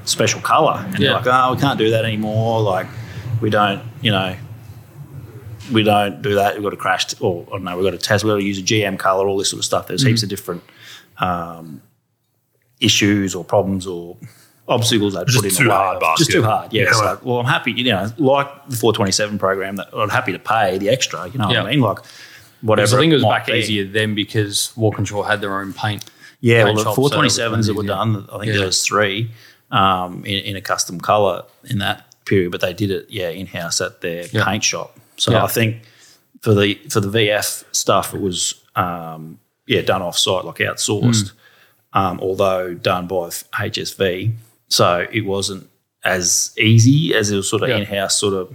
[0.05, 1.19] special color, and Yeah.
[1.21, 2.61] they're like, oh, we can't do that anymore.
[2.61, 2.87] Like,
[3.41, 4.35] we don't, you know.
[5.71, 6.53] We don't do that.
[6.53, 7.75] We've got to crash, t- or I don't know.
[7.75, 8.23] We've got to test.
[8.23, 9.87] We've got to use a GM color, all this sort of stuff.
[9.87, 10.63] There's heaps of different
[11.17, 11.81] um,
[12.79, 14.15] issues or problems or
[14.67, 16.17] obstacles they Just put in too hard of-.
[16.17, 16.73] Just too hard.
[16.73, 16.83] Yeah.
[16.83, 16.91] Yeah.
[16.93, 17.71] So, well, I'm happy.
[17.71, 21.27] You know, like the 427 program, that I'm happy to pay the extra.
[21.29, 21.61] You know Yeah.
[21.61, 21.81] what I mean?
[21.81, 21.99] Like
[22.61, 22.85] whatever.
[22.87, 23.53] because I think it was back be.
[23.53, 26.03] easier then because Walkinshaw had their own paint.
[26.41, 28.57] Yeah, paint well, the shop, so 427s that were done, I think Yeah.
[28.57, 29.31] there was three
[29.71, 33.47] um, in, in a custom color in that period, but they did it, yeah, in
[33.47, 34.97] house at their paint shop.
[35.17, 35.35] So.
[35.37, 35.77] I think
[36.41, 41.31] for the for the VF stuff, it was um, yeah done off site, like outsourced,
[41.93, 41.97] Hmm.
[41.99, 44.33] um, although done by HSV.
[44.69, 45.69] So it wasn't
[46.03, 47.77] as easy as it was sort of Yeah.
[47.77, 48.53] in house, sort of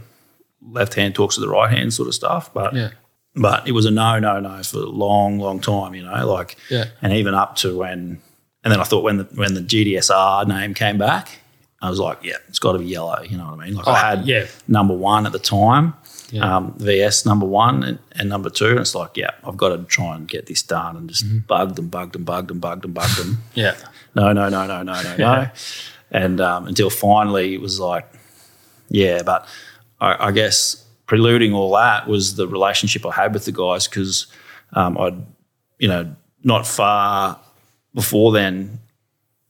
[0.70, 2.52] left hand talks to the right hand sort of stuff.
[2.54, 2.90] But Yeah,
[3.34, 6.56] but it was a no, no, no for a long, long time, you know, like,
[6.70, 6.86] Yeah.
[7.02, 8.20] and even up to when,
[8.64, 11.40] and then I thought when the, when the GTSR name came back,
[11.80, 13.74] I was like, yeah, it's got to be yellow, you know what I mean?
[13.74, 14.46] Like I Oh, had yeah.
[14.68, 15.94] number one at the time,
[16.30, 16.56] Yeah.
[16.58, 19.82] um, VS number one and, and number two, and it's like, yeah, I've got to
[19.84, 21.38] try and get this done, and just Mm-hmm.
[21.48, 23.42] bugged and bugged and bugged and bugged and bugged them.
[23.54, 23.74] yeah,
[24.14, 25.48] no, no, no, no, no, no, no.
[26.12, 28.06] And um, until finally it was like,
[28.88, 29.48] yeah, but
[30.00, 34.26] I, I guess preluding all that was the relationship I had with the guys because
[34.74, 35.16] um, I'd,
[35.78, 37.40] you know, not far
[37.94, 38.78] before then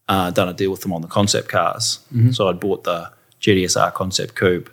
[0.08, 1.98] uh, done a deal with them on the concept cars.
[2.32, 3.10] So I'd bought the
[3.40, 4.70] GTSR concept coupe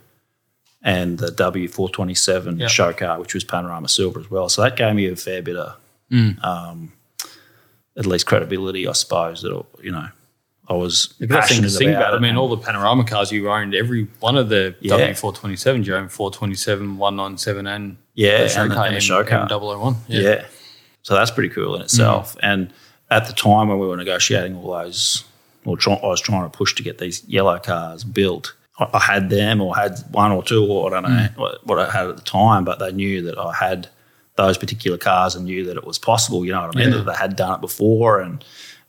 [0.84, 2.68] and the W427 Yeah.
[2.68, 4.48] show car, which was panorama silver as well.
[4.50, 5.76] So that gave me a fair bit of
[6.44, 6.94] um,
[7.98, 9.42] at least credibility, I suppose.
[9.42, 10.10] That you know,
[10.70, 12.14] I was The best thing to passionate sing about.
[12.14, 14.94] it I mean, all the panorama cars you owned, every one of the Yeah.
[14.98, 19.48] W427s, you owned 427, 197, and Yeah, the and the- car, and the show car.
[19.48, 19.96] M001.
[20.08, 20.44] yeah.
[21.02, 22.36] So that's pretty cool in itself.
[22.36, 22.40] Mm.
[22.44, 22.74] And
[23.10, 25.24] at the time when we were negotiating all those,
[25.66, 28.54] or try, I was trying to push to get these yellow cars built.
[28.80, 31.38] I, I had them, or had one or two, or I don't know Mm.
[31.38, 33.88] what, what I had at the time, but they knew that I had
[34.36, 36.46] those particular cars and knew that it was possible.
[36.46, 36.90] You know what I mean?
[36.92, 36.98] Yeah.
[36.98, 38.44] That they had done it before and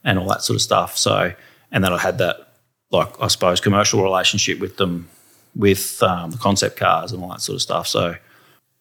[0.05, 0.97] and all that sort of stuff.
[0.97, 1.33] So
[1.73, 2.37] and then I had that
[2.91, 5.09] like I suppose commercial relationship with them
[5.57, 7.87] with um, the concept cars and all that sort of stuff.
[7.89, 8.15] So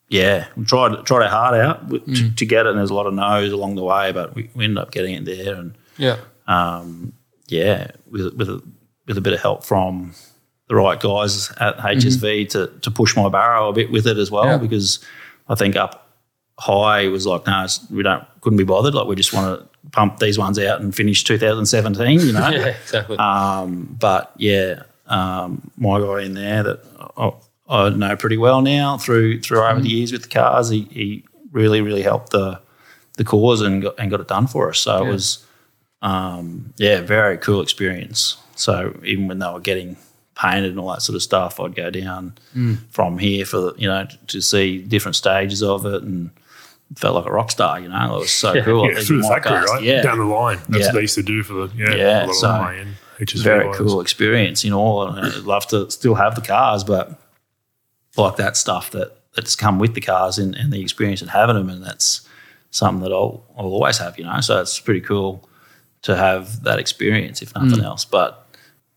[0.10, 2.16] yeah, we tried tried our heart out w- Mm.
[2.30, 4.50] to, to get it, and there's a lot of no's along the way, but we,
[4.56, 6.18] we ended up getting it there, and Yeah.
[6.48, 7.14] um,
[7.48, 8.62] yeah, with with a,
[9.08, 10.14] with a bit of help from
[10.68, 14.32] the right guys at HSV to to push my barrow a bit with it as
[14.32, 14.52] well, Mm-hmm.
[14.64, 14.68] Yeah.
[14.70, 15.00] because
[15.48, 16.08] I think up
[16.60, 19.69] high was like, no, it's- we don't couldn't be bothered, like we just want to
[19.92, 22.50] pump these ones out and finish 2017, you know.
[22.52, 23.18] Yeah, exactly.
[23.18, 26.84] Um, but yeah, um, my guy in there that
[27.18, 27.32] I,
[27.68, 31.24] I know pretty well now through through over the years with the cars, he, he
[31.52, 32.60] really really helped the
[33.18, 34.80] the cause and got, and got it done for us.
[34.80, 35.10] So Yeah.
[35.10, 35.46] it was
[36.02, 38.38] um, yeah, very cool experience.
[38.56, 39.98] So even when they were getting
[40.36, 42.34] painted and all that sort of stuff, I'd go down
[42.92, 46.30] from here for the, you know to see different stages of it and
[46.98, 47.80] felt like a rock star.
[47.80, 48.92] You know, it was so cool.
[48.92, 49.84] Yeah, through the factory, right?
[49.84, 50.60] Yeah, Down the line.
[50.70, 50.86] That's Yeah.
[50.88, 53.44] what they used to do for the yeah, Yeah, a lot of so high-end HSV
[53.44, 53.78] very guys.
[53.78, 55.02] cool experience, you know.
[55.04, 57.20] And I'd love to still have the cars, but
[58.18, 61.56] like that stuff that that's come with the cars and, and the experience of having
[61.56, 62.28] them, and that's
[62.72, 64.40] something that I'll I'll always have, you know.
[64.42, 65.48] So it's pretty cool
[66.04, 68.06] to have that experience, if nothing else.
[68.06, 68.46] But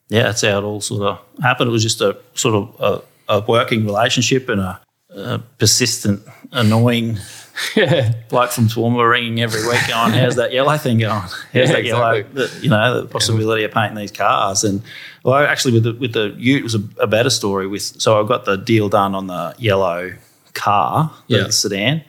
[0.09, 1.69] yeah, that's how it all sort of happened.
[1.69, 4.81] It was just a sort of a, a working relationship and a
[5.15, 6.23] uh, persistent,
[6.53, 7.19] annoying
[7.77, 8.13] yeah.
[8.29, 11.21] bloke from Toowoomba ringing every week going, how's that yellow thing going?
[11.21, 12.47] How's Yeah, that yellow, exactly.
[12.47, 14.65] the, you know, the possibility of painting these cars.
[14.65, 14.83] And
[15.25, 18.23] well, actually with the, with the Ute, it was a, a better story with, so
[18.23, 20.13] I got the deal done on the yellow
[20.55, 21.49] car, the Yeah.
[21.51, 22.05] sedan.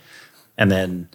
[0.58, 1.10] And then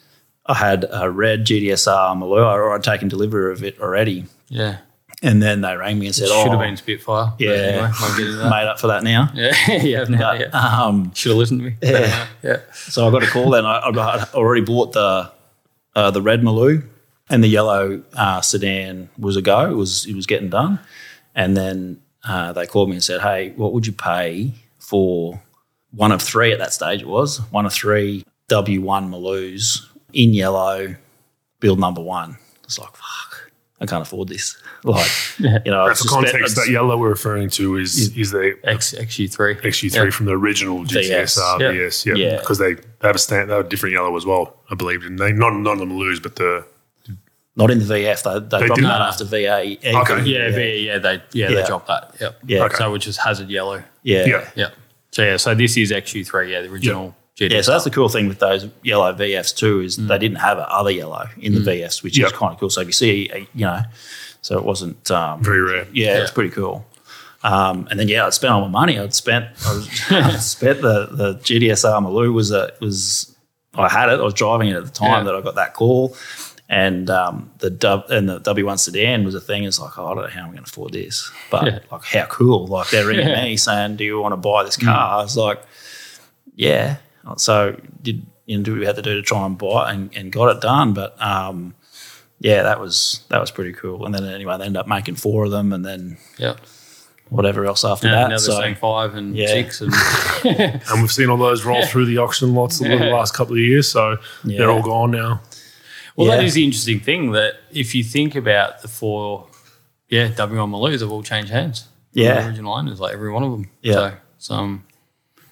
[0.47, 4.27] I had a red GTSR Maloo, or I'd taken delivery of it already.
[4.49, 4.79] Yeah.
[5.21, 7.33] And then they rang me and said, Should oh, have been Spitfire.
[7.39, 9.31] yeah, Anyway, made up for that now.
[9.35, 9.53] Yeah.
[9.83, 10.05] yeah.
[10.05, 10.47] No, But, yeah.
[10.85, 11.77] um, Should have listened to me.
[11.83, 12.27] Yeah.
[12.43, 12.61] Yeah.
[12.73, 13.67] So I got a call then.
[13.67, 13.97] I, I'd
[14.35, 15.33] already bought the
[15.97, 16.85] uh, the red Maloo,
[17.29, 19.69] and the yellow uh, sedan was a go.
[19.69, 20.79] It was it was getting done,
[21.35, 25.43] and then uh, they called me and said, "Hey, what would you pay for
[25.91, 27.01] one of three at that stage?
[27.03, 30.95] It was one of three W1 Maloos in yellow,
[31.59, 33.28] build number one." It's like fuck,
[33.81, 34.57] I can't afford this.
[34.85, 38.57] Like you know, I For suspect- context, that yellow we're referring to is is the
[38.65, 39.61] X XU3.
[39.61, 40.11] XU3 Yeah.
[40.11, 41.73] from the original GTSR Yeah.
[41.73, 42.37] VS, yeah, Yeah.
[42.39, 45.05] because they, they have a stand, they have a different yellow as well, I believe.
[45.05, 46.65] And they not none of them lose, but the
[47.57, 48.23] not in the VF.
[48.23, 49.77] They, they, dropped that after VA.
[49.83, 50.23] Okay.
[50.25, 51.55] Yeah, yeah, yeah, they yeah, Yeah.
[51.61, 52.15] they dropped that.
[52.21, 52.39] Yep.
[52.47, 52.65] Yeah.
[52.67, 52.77] Okay.
[52.77, 53.83] So which is hazard yellow.
[54.05, 54.71] yeah, yeah, Yeah.
[55.11, 58.27] So yeah, so this is XU3, yeah, the original Yeah, so that's the cool thing
[58.29, 62.19] with those yellow VFs too is they didn't have other yellow in the VFs, which
[62.19, 62.27] Yep.
[62.27, 62.71] is kind of cool.
[62.71, 63.81] So if you see, uh, you know,
[64.43, 65.87] so it wasn't um, very rare.
[65.93, 66.85] yeah, it was pretty cool.
[67.45, 68.99] Um, and then yeah, I'd spent all my money.
[68.99, 69.89] I'd spent I was,
[70.45, 73.37] spent the the GTSR Maloo was a was
[73.75, 74.19] I had it.
[74.19, 75.33] I was driving it at the time Yeah.
[75.33, 76.17] that I got that call,
[76.69, 79.63] and um, the dub and the W1 sedan was a thing.
[79.63, 81.79] It's like oh, I don't know how I'm going to afford this, but Yeah.
[81.93, 82.67] like how cool!
[82.67, 83.45] Like they're ringing Yeah.
[83.45, 85.63] me saying, "Do you want to buy this car?" I was like,
[86.57, 86.97] "Yeah."
[87.37, 89.95] So did you know do what we had to do to try and buy it
[89.95, 91.21] and, and got it done, but.
[91.21, 91.75] Um,
[92.41, 94.07] yeah, that was that was pretty cool.
[94.07, 96.55] And then anyway, they ended up making four of them, and then Yeah.
[97.31, 98.23] whatever else after Now, that.
[98.23, 99.49] now they're so saying five and Yeah.
[99.49, 99.93] six and
[100.45, 103.59] And we've seen all those roll through the auction lots over the last couple of
[103.61, 104.59] years, so Yeah.
[104.59, 105.41] they're all gone now.
[106.15, 106.47] Well, that Yeah.
[106.47, 109.49] is the interesting thing that if you think about the four,
[110.09, 111.87] yeah, W1 Maloos have all changed hands.
[112.13, 112.41] Yeah.
[112.41, 113.69] The original owners, like every one of them.
[113.83, 113.93] Yeah.
[113.95, 114.85] So, so um,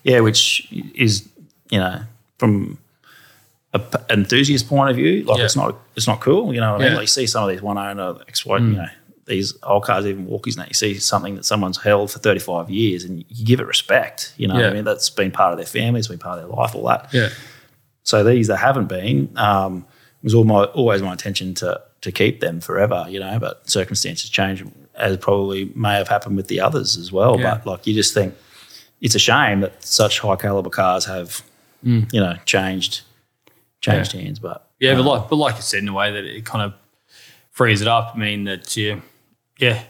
[0.04, 1.28] yeah, which is
[1.70, 2.00] you know
[2.38, 2.78] from
[3.72, 5.44] a p- enthusiast point of view, like Yeah.
[5.44, 6.54] it's not it's not cool.
[6.54, 6.94] You know what I mean?
[6.94, 8.86] Like you see some of these one owner exploit, you know,
[9.26, 10.56] these old cars, even walkies.
[10.56, 13.66] Now you see something that someone's held for thirty five years, and you give it
[13.66, 14.32] respect.
[14.36, 14.70] You know what Yeah.
[14.70, 14.84] I mean?
[14.84, 17.08] That's been part of their family, it's been part of their life, all that.
[17.12, 17.28] yeah.
[18.04, 19.84] So these that haven't been, um,
[20.22, 23.38] it was all my, always my intention to to keep them forever, you know.
[23.40, 24.62] But circumstances change,
[24.94, 27.38] as probably may have happened with the others as well.
[27.40, 27.56] Yeah.
[27.56, 28.34] But like you just think
[29.00, 31.42] it's a shame that such high caliber cars have,
[31.86, 32.12] Mm.
[32.12, 33.02] you know, changed
[33.80, 34.38] changed hands.
[34.40, 36.44] But Yeah, uh, but um, like, but like you said, in a way that it
[36.44, 36.74] kind of
[37.52, 38.12] frees it up.
[38.14, 39.00] I mean, that you,
[39.58, 39.82] yeah,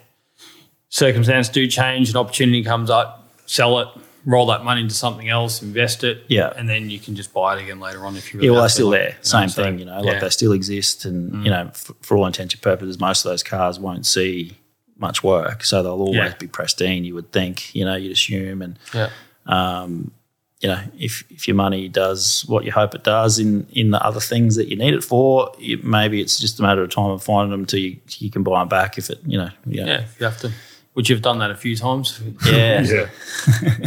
[0.88, 3.88] circumstances do change, an opportunity comes up, sell it,
[4.24, 6.52] roll that money into something else, invest it, Yeah.
[6.56, 8.38] and then you can just buy it again later on if you.
[8.38, 9.08] Really yeah, well, they're still like, there.
[9.10, 10.10] you know, Same so, thing, you know, yeah.
[10.12, 11.44] like they still exist, and mm.
[11.44, 14.56] you know, for, for all intents and purposes, most of those cars won't see
[14.98, 16.34] much work, so they'll always Yeah.
[16.38, 17.04] be pristine.
[17.04, 19.10] You would think, you know, you'd assume, and yeah,
[19.46, 20.12] um,
[20.60, 24.02] you know, if if your money does what you hope it does in in the
[24.04, 27.10] other things that you need it for, it, maybe it's just a matter of time
[27.10, 28.96] of finding them till you, you can buy them back.
[28.96, 30.52] If it, you know, yeah, yeah, you have to.
[30.94, 32.18] Which you've done that a few times.
[32.46, 33.08] yeah, Yeah.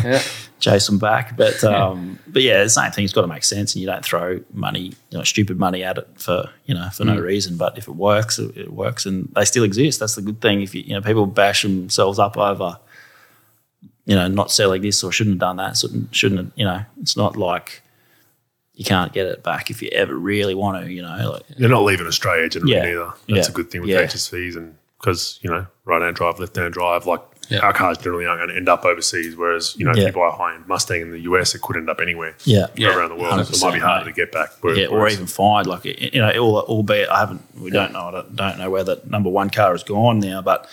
[0.04, 0.22] yeah.
[0.60, 1.36] chase them back.
[1.36, 3.04] But um, but yeah, the same thing.
[3.04, 5.98] It's got to make sense, and you don't throw money, you know, stupid money at
[5.98, 7.58] it for you know for no reason.
[7.58, 10.02] But if it works, it, it works, and they still exist.
[10.02, 10.62] That's the good thing.
[10.62, 12.78] If you you know people bash themselves up over.
[14.10, 15.78] You know, not selling this or shouldn't have done that.
[15.78, 16.82] Shouldn't, shouldn't have, you know?
[17.02, 17.84] It's not like
[18.74, 20.92] you can't get it back if you ever really want to.
[20.92, 22.86] You know, like They're not leaving Australia generally Yeah.
[22.92, 23.14] either.
[23.28, 23.52] That's Yeah.
[23.52, 24.02] a good thing with Yeah.
[24.02, 27.60] HSVs and because, you know, right hand drive, left hand drive, like Yeah.
[27.60, 29.36] our cars generally aren't going to end up overseas.
[29.36, 30.02] Whereas, you know, Yeah.
[30.04, 32.34] if you buy a high end Mustang in the US, it could end up anywhere
[32.46, 32.96] yeah, Yeah.
[32.96, 33.46] around the world.
[33.46, 34.50] So it might be harder to get back.
[34.62, 38.12] Whereas- yeah, or even find like you know, albeit I haven't, we don't know, I
[38.12, 40.68] don't, don't know where that number one car is gone now, but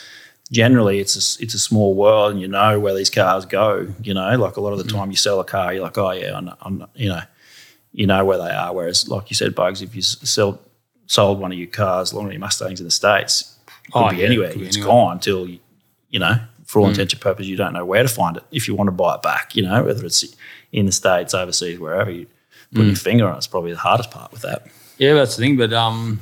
[0.51, 3.89] generally it's a, it's a small world, and you know where these cars go.
[4.03, 6.11] You know, like a lot of the time you sell a car, you're like, oh
[6.13, 7.23] yeah, I'm, I'm you know,
[7.93, 8.75] you know where they are.
[8.75, 10.61] Whereas, like you said, Bogues, if you sell
[11.07, 14.11] sold one of your cars, one of your Mustangs in the states, it could Oh,
[14.11, 14.51] be yeah, anywhere.
[14.51, 14.93] could be It's anywhere.
[14.93, 14.97] Mm.
[15.05, 15.59] gone until you,
[16.11, 16.35] you know,
[16.65, 18.43] for all intents and purposes, you don't know where to find it.
[18.51, 20.25] If you want to buy it back, you know, whether it's
[20.73, 22.27] in the states, overseas, wherever, you
[22.75, 22.87] put Mm.
[22.89, 24.67] your finger on it, it's probably the hardest part with that.
[24.99, 25.57] Yeah, that's the thing.
[25.57, 26.19] But um,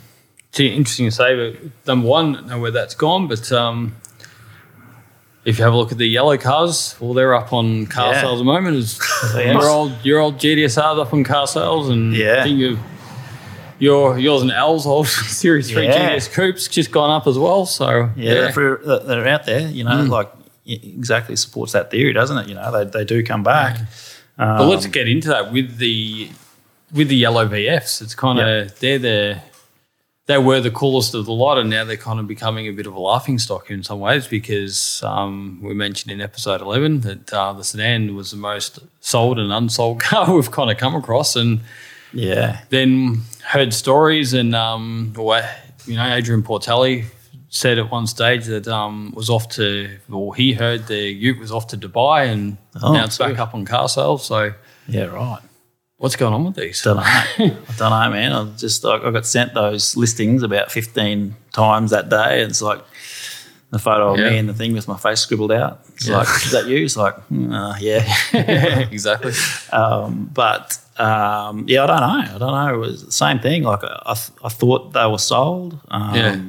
[0.50, 1.34] it's interesting to say.
[1.34, 3.26] But number one, know where that's gone.
[3.26, 3.96] But um,
[5.44, 8.20] if you have a look at the yellow cars, well, they're up on car Yeah.
[8.22, 8.76] sales at the moment.
[8.76, 8.98] Is
[9.36, 12.40] your old your old GTSR's up on car sales, and Yeah.
[12.40, 12.78] I think you
[13.78, 15.08] your yours and Al's old
[15.42, 16.10] Series Three Yeah.
[16.16, 17.66] GTS coupes just gone up as well.
[17.66, 20.08] So Yeah, They're, for, they're out there, you know, Mm.
[20.08, 20.30] like
[20.66, 22.48] exactly supports that theory, doesn't it?
[22.48, 23.78] You know, they, they do come back.
[24.38, 26.30] but let's get into that with the
[26.92, 28.00] with the yellow VFs.
[28.00, 29.38] It's kind of they're the
[30.26, 32.86] they were the coolest of the lot, and now they're kind of becoming a bit
[32.86, 37.32] of a laughing stock in some ways because um, we mentioned in episode eleven that
[37.32, 41.36] uh, the sedan was the most sold and unsold car we've kind of come across,
[41.36, 41.60] and
[42.12, 42.60] Yeah.
[42.70, 47.04] then heard stories and um, you know Adrian Portelli
[47.50, 51.52] said at one stage that um, was off to or he heard the Ute was
[51.52, 54.24] off to Dubai and Oh, now it's back up on car sales.
[54.24, 54.52] So
[54.88, 55.38] Yeah, right.
[56.04, 56.82] What's going on with these?
[56.82, 57.02] Don't know.
[57.02, 58.32] I don't know, man.
[58.32, 62.42] I just I I got sent those listings about fifteen times that day.
[62.42, 62.82] And it's like
[63.70, 64.30] the photo of Yeah.
[64.30, 65.80] me and the thing with my face scribbled out.
[65.94, 66.18] It's Yeah.
[66.18, 66.84] like, is that you?
[66.84, 68.78] It's like, "Mm, uh, yeah.
[68.90, 69.32] exactly.
[69.72, 72.34] um, but um, yeah, I don't know.
[72.34, 72.74] I don't know.
[72.74, 73.62] It was the same thing.
[73.64, 75.80] Like I, I, th- I thought they were sold.
[75.88, 76.40] Um, Yeah.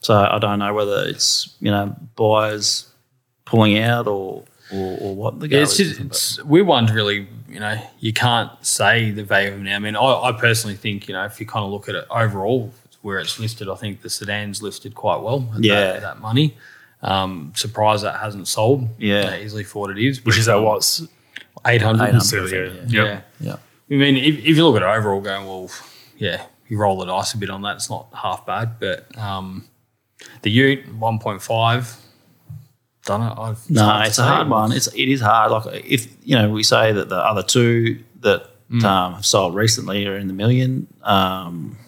[0.00, 2.86] So I don't know whether it's you know buyers
[3.46, 7.26] pulling out or or, or what the Yeah, it's just it's, we're one to really,
[7.48, 9.76] you know, you can't say the value of them now.
[9.76, 12.06] I mean, I, I personally think, you know, if you kind of look at it
[12.10, 12.72] overall,
[13.02, 15.92] where it's listed, I think the sedan's listed quite well at Yeah.
[15.92, 16.56] that, that money.
[17.00, 19.36] Um, surprised that hasn't sold Yeah.
[19.36, 20.24] easily for what it is.
[20.24, 21.00] Which is that what?
[21.66, 22.02] 800.
[22.08, 22.20] 800.
[22.22, 22.70] So, yeah.
[22.88, 23.20] Yeah.
[23.40, 23.52] Yeah.
[23.90, 25.70] I mean, if, if you look at it overall, going, well,
[26.16, 27.76] yeah, you roll the dice a bit on that.
[27.76, 29.64] It's not half bad, but um,
[30.42, 31.96] the Ute 1.5.
[33.08, 33.34] Don't know.
[33.36, 34.70] I've, No, it's a hard one.
[34.72, 35.50] It's it is hard.
[35.50, 38.84] Like if you know, we say that the other two that Mm.
[38.84, 40.86] um, have sold recently are in the million.
[41.02, 41.78] Um,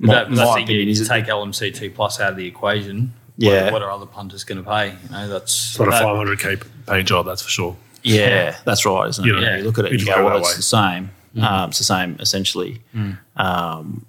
[0.00, 2.46] But my, that, that's my the, opinion you is take LMCT plus out of the
[2.46, 3.12] equation.
[3.36, 3.64] Yeah.
[3.64, 4.88] What, what are other punters going to pay?
[4.92, 7.76] You know, that's It's not a 500k paying job, that's for sure.
[8.02, 9.28] yeah, that's right, isn't it?
[9.28, 10.56] You know, You, look at it and you you go, go well, it's way.
[10.56, 11.10] the same.
[11.36, 11.42] Mm.
[11.44, 12.80] Um, it's the same essentially.
[13.36, 14.06] Um,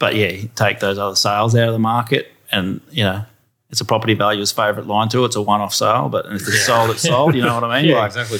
[0.00, 3.24] but yeah, take those other sales out of the market, and you know.
[3.70, 5.24] It's a property valuer's favourite line too.
[5.24, 7.34] It's a one-off sale, but if it's sold, it's sold.
[7.34, 7.90] You know what I mean?
[7.90, 8.38] yeah, Like, exactly.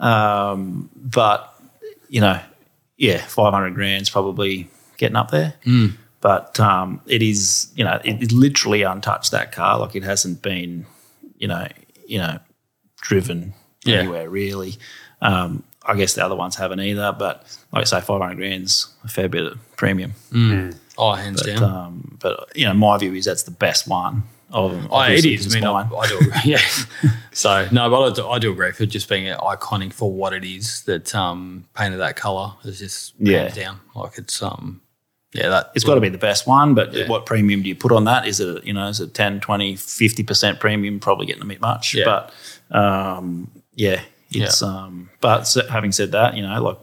[0.00, 1.54] Um, but
[2.08, 2.40] you know,
[2.96, 5.54] yeah, five hundred grand's probably getting up there.
[5.64, 5.86] Hmm.
[6.20, 9.78] But um, it is, you know, it, it literally untouched that car.
[9.78, 10.86] Like it hasn't been,
[11.36, 11.68] you know,
[12.06, 12.38] you know,
[13.00, 13.54] driven
[13.84, 13.98] Yeah.
[13.98, 14.76] anywhere really.
[15.20, 17.14] Um, I guess the other ones haven't either.
[17.16, 20.14] But like I say, five hundred grand's a fair bit of premium.
[20.96, 21.62] Oh, hands But down.
[21.64, 24.22] um, but you know, my view is that's the best one
[24.54, 24.86] of.
[24.90, 25.54] Oh, it is.
[25.54, 25.82] I mean, I.
[25.86, 26.16] I do.
[26.18, 26.30] agree.
[26.44, 26.60] Yeah.
[27.32, 30.44] so no, but I do, I do agree for just being iconic for what it
[30.44, 30.82] is.
[30.84, 33.48] That um, painted that color is just Yeah.
[33.48, 33.80] down.
[33.94, 34.80] Like it's um,
[35.32, 37.08] yeah, that it's got to be the best one, but Yeah.
[37.08, 38.26] what premium do you put on that?
[38.28, 41.00] Is it, you know, is it 10, 20, 50% premium?
[41.00, 41.92] Probably getting a bit much.
[41.94, 42.04] Yeah.
[42.70, 44.00] But um, yeah,
[44.30, 46.78] it's, um, but having said that, you know, like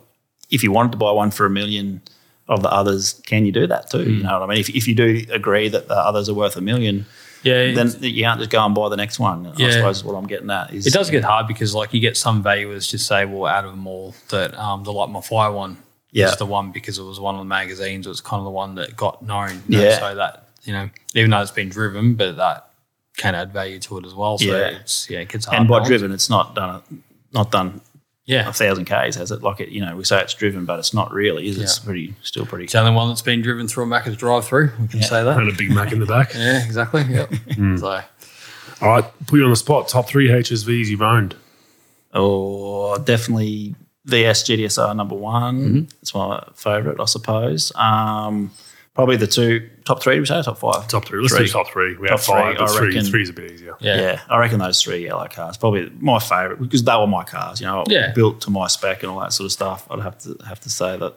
[0.49, 2.01] if you wanted to buy one for a million
[2.49, 3.99] of the others, can you do that too?
[3.99, 4.17] Mm.
[4.17, 4.59] You know what I mean?
[4.59, 7.05] If, if you do agree that the others are worth a million,
[7.43, 7.73] yeah.
[7.73, 9.47] then you can't just go and buy the next one.
[9.47, 10.73] I suppose what I'm getting at.
[10.73, 13.65] Is, It does get hard because like you get some valuers just say, well, out
[13.65, 15.77] of them all, that um, the Light My Fire one
[16.11, 16.29] Yeah.
[16.29, 18.05] is the one because it was one of the magazines.
[18.05, 19.61] It was kind of the one that got known.
[19.67, 19.99] you know, Yeah.
[19.99, 22.67] So that you know, even though it's been driven, but that
[23.17, 24.37] can add value to it as well.
[24.37, 24.67] So Yeah.
[24.79, 25.59] it's yeah, it gets hard.
[25.59, 26.81] and by driven, it's not done,
[27.33, 27.81] not done
[28.31, 29.43] yeah, a thousand Ks, has it?
[29.43, 31.63] Like it, you know, we say it's driven, but it's not really, is it?
[31.63, 32.63] It's pretty, still pretty.
[32.63, 34.71] it's the only one that's been driven through a Macca's drive-through.
[34.79, 35.37] We can say that.
[35.37, 36.31] And a Big Mac in the back.
[36.35, 37.03] Yeah, exactly.
[37.03, 37.33] Yep.
[37.55, 37.77] Hmm.
[37.77, 38.01] So
[38.81, 39.87] All right, put you on the spot.
[39.89, 41.35] Top three HSVs you've owned.
[42.13, 43.75] Oh, definitely
[44.05, 45.59] VS GTSR number one.
[45.59, 45.83] Mm-hmm.
[46.01, 47.71] It's my favourite, I suppose.
[47.75, 48.51] Um,
[48.93, 50.15] probably the two top three.
[50.15, 50.87] Did we say top five?
[50.87, 51.21] Top three.
[51.21, 51.45] Let's Three.
[51.45, 51.95] do top three.
[51.97, 53.75] We Top have five, three, but I three, reckon- three's a bit easier.
[53.79, 53.95] yeah.
[54.01, 54.21] Yeah.
[54.29, 57.59] I reckon those three yellow cars probably my favourite because they were my cars.
[57.61, 58.11] You know, Yeah.
[58.13, 59.87] built to my spec and all that sort of stuff.
[59.89, 61.15] I'd have to have to say that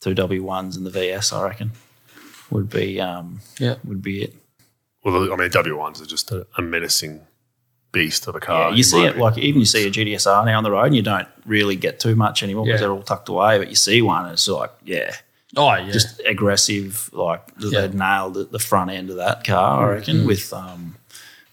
[0.00, 1.72] two W ones and the VS, I reckon,
[2.50, 3.76] would be um, Yeah.
[3.84, 4.34] would be it.
[5.04, 7.20] Well, I mean, W1s are just a, a menacing
[7.92, 8.70] beast of a car.
[8.70, 9.20] Yeah, you see it opinion.
[9.20, 12.00] like even you see a GTSR now on the road, and you don't really get
[12.00, 13.56] too much anymore because they're all tucked away.
[13.58, 15.14] But you see one, and it's like, yeah,
[15.56, 15.90] Oh yeah.
[15.90, 17.10] just aggressive.
[17.12, 17.86] Like Yeah.
[17.86, 20.96] they nailed the, the front end of that car, I reckon, with um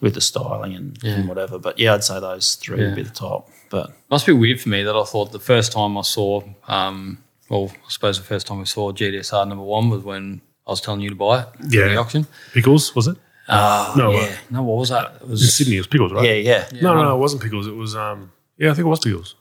[0.02, 1.58] with the styling and, and whatever.
[1.58, 2.88] But yeah, I'd say those three Yeah.
[2.88, 3.50] would be the top.
[3.70, 7.18] But Must be weird for me that I thought the first time I saw, um,
[7.50, 10.82] well, I suppose the first time I saw GTSR number one was when I was
[10.82, 11.88] telling you to buy it at Yeah.
[11.90, 12.28] the auction.
[12.54, 13.18] Pickles, was it?
[13.48, 14.20] Uh, No, yeah.
[14.20, 15.16] uh, no, what was that?
[15.16, 16.26] It In was Sydney, it was Pickles, right?
[16.26, 16.34] yeah,
[16.74, 17.66] yeah, No, no, no, it wasn't Pickles.
[17.68, 19.36] It was, um, yeah, I think it was Pickles.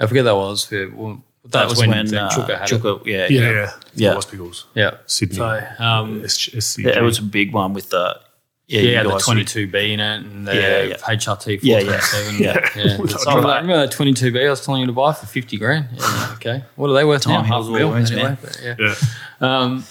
[0.00, 0.70] I forget that was.
[0.72, 3.40] yeah, well, That, that was was when, when, uh, uh, Chuka had Chuka, yeah, Yeah,
[3.40, 3.70] yeah, yeah.
[3.94, 4.12] Yeah.
[4.12, 4.66] It was Pickles.
[4.74, 4.80] it.
[4.80, 4.90] Yeah.
[5.06, 5.36] Sydney.
[5.36, 6.84] So, um, SCG.
[6.84, 8.20] Yeah, it was a big one with the
[8.68, 10.96] yeah, yeah, the 22B in it and the Yeah, yeah.
[10.96, 12.42] HRT Yeah, 427.
[12.42, 12.52] yeah.
[12.54, 12.84] yeah.
[12.84, 12.92] Yeah.
[13.26, 15.88] Remember, that, remember that 22B I was telling you to buy for 50 grand?
[15.92, 16.64] Yeah, okay.
[16.76, 17.42] What are they worth now?
[17.42, 18.36] Half heals a all anyway.
[18.40, 18.76] but yeah.
[18.78, 18.94] Yeah.
[19.40, 19.84] Um,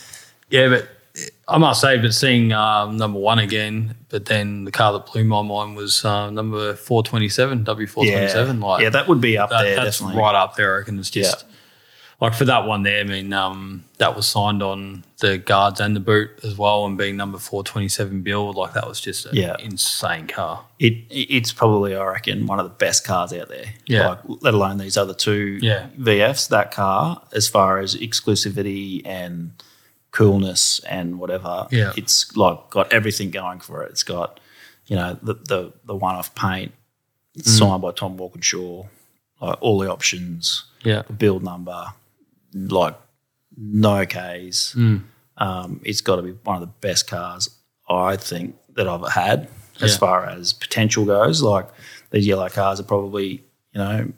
[0.49, 0.87] yeah, but
[1.47, 5.23] I must say, but seeing um, number one again, but then the car that blew
[5.25, 8.59] my mind was uh, number four twenty seven, W four twenty seven.
[8.61, 10.21] Like yeah, that would be up that- there that's definitely.
[10.21, 10.75] right up there.
[10.75, 11.43] I reckon it's just
[12.21, 13.01] like for that one there.
[13.01, 16.97] I mean, um, that was signed on the guards and the boot as well, and
[16.97, 19.55] being number four twenty seven build, like that was just an Yeah.
[19.59, 20.63] insane car.
[20.79, 23.65] It it's probably I reckon one of the best cars out there.
[23.87, 24.09] Yeah.
[24.09, 25.87] like, let alone these other two Yeah.
[25.99, 26.47] VFs.
[26.49, 29.51] That car, as far as exclusivity and
[30.11, 31.93] coolness and whatever, Yeah.
[31.95, 33.91] it's like got everything going for it.
[33.91, 34.39] It's got
[34.87, 36.73] you know the the, the one off paint.
[37.37, 37.45] Mm.
[37.47, 38.83] signed by Tom Walkinshaw.
[39.39, 41.85] Like all the options, Yeah, the build number,
[42.53, 42.95] like
[43.57, 44.75] no Ks.
[44.75, 45.03] Mm.
[45.37, 47.49] Um, it's got to be one of the best cars
[47.89, 49.47] I think that I've had
[49.81, 49.97] as Yeah.
[49.97, 51.41] far as potential goes.
[51.41, 51.67] Like
[52.11, 53.43] these yellow cars are probably
[53.73, 54.11] you know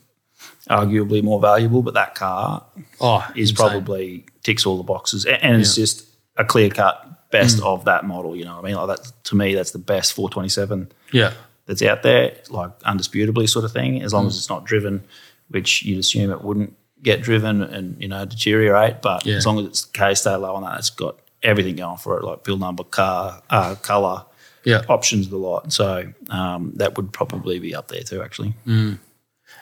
[0.69, 2.63] arguably more valuable, but that car
[3.01, 3.55] oh, is insane.
[3.69, 6.05] probably ticks all the boxes, A- and it's just
[6.37, 7.65] a clear cut best Mm.
[7.65, 8.35] of that model.
[8.35, 8.75] You know what I mean?
[8.75, 11.33] Like that to me, that's the best 427 yeah,
[11.65, 14.15] that's out there, like undisputably sort of thing, as Mm.
[14.15, 15.03] long as it's not driven,
[15.49, 19.01] which you'd assume it wouldn't get driven and, you know, deteriorate.
[19.01, 19.35] But Yeah.
[19.35, 22.23] as long as it's K stay low on that, it's got everything going for it,
[22.23, 24.23] like build number, car, uh, colour,
[24.63, 24.83] yeah.
[24.87, 25.73] options, the lot.
[25.73, 28.53] So um, that would probably be up there too, actually.
[28.65, 28.99] Mm.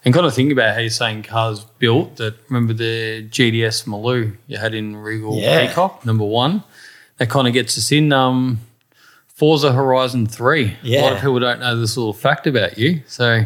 [0.03, 2.15] And kind of think about how you're saying cars built.
[2.17, 5.67] That remember the GTS Maloo you had in Regal Yeah.
[5.67, 6.63] Peacock number one.
[7.17, 8.59] That kind of gets us in um,
[9.27, 10.75] Forza Horizon Three.
[10.83, 13.01] a lot of people don't know this little fact about you.
[13.05, 13.43] So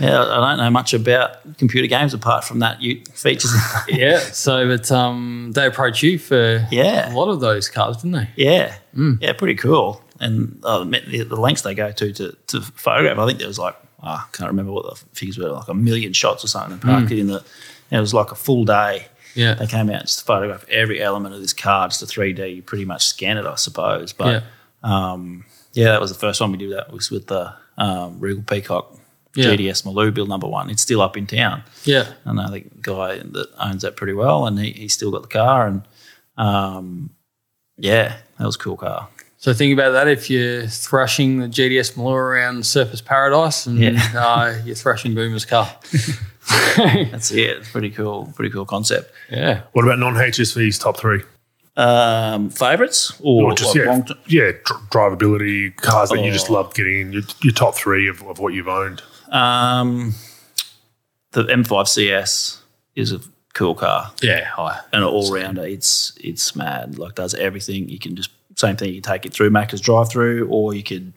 [0.00, 3.52] Yeah, I don't know much about computer games apart from that you features.
[3.88, 7.12] yeah, so but um, they approached you for Yeah.
[7.12, 8.28] a lot of those cars, didn't they?
[8.36, 9.18] Yeah, Mm.
[9.22, 10.02] yeah, pretty cool.
[10.20, 13.58] And uh, the, the lengths they go to, to to photograph, I think there was
[13.58, 13.76] like
[14.08, 16.72] I can't remember what the figures were, like a million shots or something.
[16.74, 17.44] And parked it in the.
[17.90, 19.06] And it was like a full day.
[19.06, 19.08] Mm.
[19.36, 22.32] Yeah, They came out just to photograph every element of this car, just a three
[22.32, 22.46] D.
[22.46, 24.12] You pretty much scan it, I suppose.
[24.12, 24.44] But
[24.82, 26.92] um, yeah, that was the first time we did that.
[26.92, 28.96] Was with the um, Regal Peacock
[29.34, 29.46] Yeah.
[29.46, 30.70] GTS Maloo build number one.
[30.70, 31.64] It's still up in town.
[31.84, 35.22] yeah, I know the guy that owns that pretty well, and he, he's still got
[35.22, 35.66] the car.
[35.66, 35.82] And
[36.36, 37.10] um,
[37.76, 39.08] yeah, that was a cool car.
[39.44, 44.00] So think about that if you're thrashing the GTS Maloo around Surfers Paradise and Yeah.
[44.16, 45.68] uh, you're thrashing Boomer's car.
[46.78, 47.58] That's it.
[47.58, 48.32] It's pretty cool.
[48.34, 49.12] Pretty cool concept.
[49.30, 49.64] yeah.
[49.72, 51.20] What about non HSV's top three?
[51.76, 56.54] Um, favorites or, Or just like yeah, yeah, dr- drivability cars that you just Oh.
[56.54, 57.12] love getting in.
[57.12, 59.02] Your, your top three of, of what you've owned.
[59.30, 60.14] um,
[61.32, 62.62] the M5 CS
[62.96, 63.20] is a
[63.52, 64.80] cool car Yeah, high.
[64.90, 65.64] and an all rounder.
[65.66, 66.96] It's it's mad.
[66.98, 67.90] Like does everything.
[67.90, 68.88] You can just same thing.
[68.94, 71.12] You can take it through Macca's drive through, or you could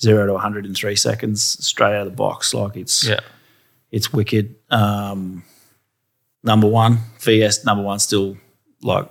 [0.00, 2.52] zero to 100 in three seconds straight out of the box.
[2.54, 3.20] Like it's Yeah.
[3.90, 4.54] it's wicked.
[4.70, 5.42] Um,
[6.42, 8.36] number one, VS number one, still
[8.82, 9.08] like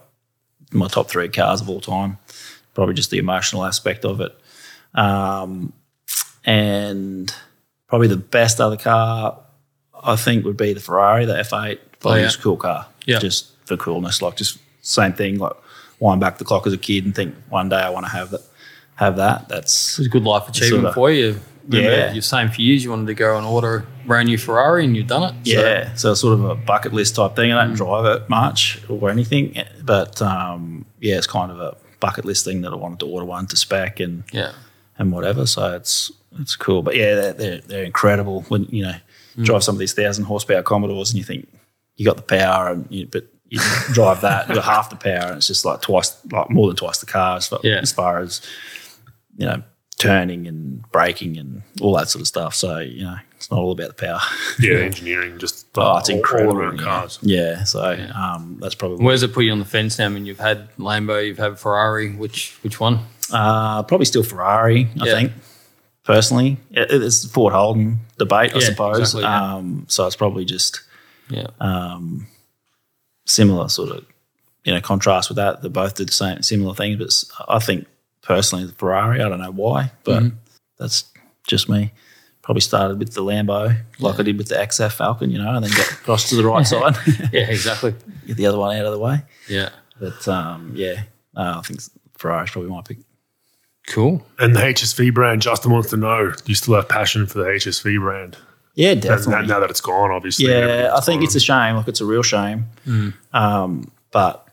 [0.71, 2.17] my top three cars of all time.
[2.73, 4.31] Probably just the emotional aspect of it,
[4.93, 5.73] um,
[6.45, 7.33] and
[7.87, 9.39] probably the best other car
[10.01, 11.79] I think would be the Ferrari, the F8.
[12.05, 12.25] Oh, yeah.
[12.25, 13.19] It's a cool car, Yeah.
[13.19, 14.21] just for coolness.
[14.21, 15.37] Like just same thing.
[15.39, 15.53] Like
[15.99, 18.31] wind back the clock as a kid and think one day I want to have
[18.31, 18.41] that.
[18.95, 19.47] Have that.
[19.47, 20.93] That's It was a good life achievement Sorta.
[20.93, 21.39] for you.
[21.67, 22.11] Remember, Yeah.
[22.11, 24.97] You're saying for years you wanted to go and order a brand new Ferrari and
[24.97, 25.47] you've done it.
[25.47, 27.53] So, Yeah, so it's sort of a bucket list type thing.
[27.53, 32.25] I don't drive it much or anything, but um, yeah, it's kind of a bucket
[32.25, 34.51] list thing that I wanted to order one to spec and yeah.
[34.97, 35.45] and whatever.
[35.45, 36.81] So it's it's cool.
[36.81, 38.95] But yeah, they're they're, they're incredible when you know
[39.41, 41.47] drive some of these thousand horsepower Commodores and you think
[41.95, 43.59] you got the power, and you, but you
[43.93, 46.75] drive that, you got half the power, and it's just like twice, like more than
[46.75, 47.79] twice the car as far, Yeah.
[47.81, 48.41] as, far as
[49.37, 49.63] you know
[49.97, 52.55] turning and braking and all that sort of stuff.
[52.55, 54.19] So you know, it's not all about the power.
[54.59, 56.57] Yeah, engineering, just Oh, it's all- all incredible.
[56.57, 57.19] around cars.
[57.21, 57.81] Yeah, so
[58.15, 60.05] Um, that's probably Where's it put you on the fence now?
[60.05, 62.11] I mean, you've had Lambo, you've had Ferrari.
[62.15, 62.99] Which which one?
[63.31, 64.89] uh, probably still Ferrari.
[65.01, 65.13] I Yeah.
[65.15, 65.31] think
[66.03, 68.99] personally, It- it's the Ford Holden debate, I Yeah, suppose.
[68.99, 69.53] exactly, yeah.
[69.55, 70.81] um, so it's probably just
[71.29, 71.47] Yeah.
[71.61, 72.27] um,
[73.29, 74.05] similar sort of
[74.65, 75.61] you know contrast with that.
[75.61, 77.87] They both did the same similar things, but I think
[78.21, 79.21] personally the Ferrari.
[79.21, 80.35] I don't know why, but Mm-hmm.
[80.77, 81.05] that's
[81.47, 81.91] just me.
[82.41, 85.63] Probably started with the Lambo, like I did with the XF Falcon, you know, and
[85.63, 86.95] then got across to the right side,
[87.31, 87.93] yeah, exactly.
[88.25, 89.21] get the other one out of the way.
[89.47, 89.69] Yeah.
[89.99, 91.03] But um, yeah,
[91.35, 91.79] uh, I think
[92.17, 92.97] Ferrari's probably my pick.
[93.87, 94.25] Cool.
[94.39, 97.45] And the HSV brand, Justin wants to know, do you still have passion for the
[97.45, 98.37] HSV brand?
[98.75, 99.47] Yeah, Now, definitely.
[99.47, 100.47] now that it's gone, obviously.
[100.49, 101.23] Yeah, I think gone.
[101.25, 101.75] it's a shame.
[101.75, 102.65] Look, it's a real shame.
[103.33, 104.47] Um, but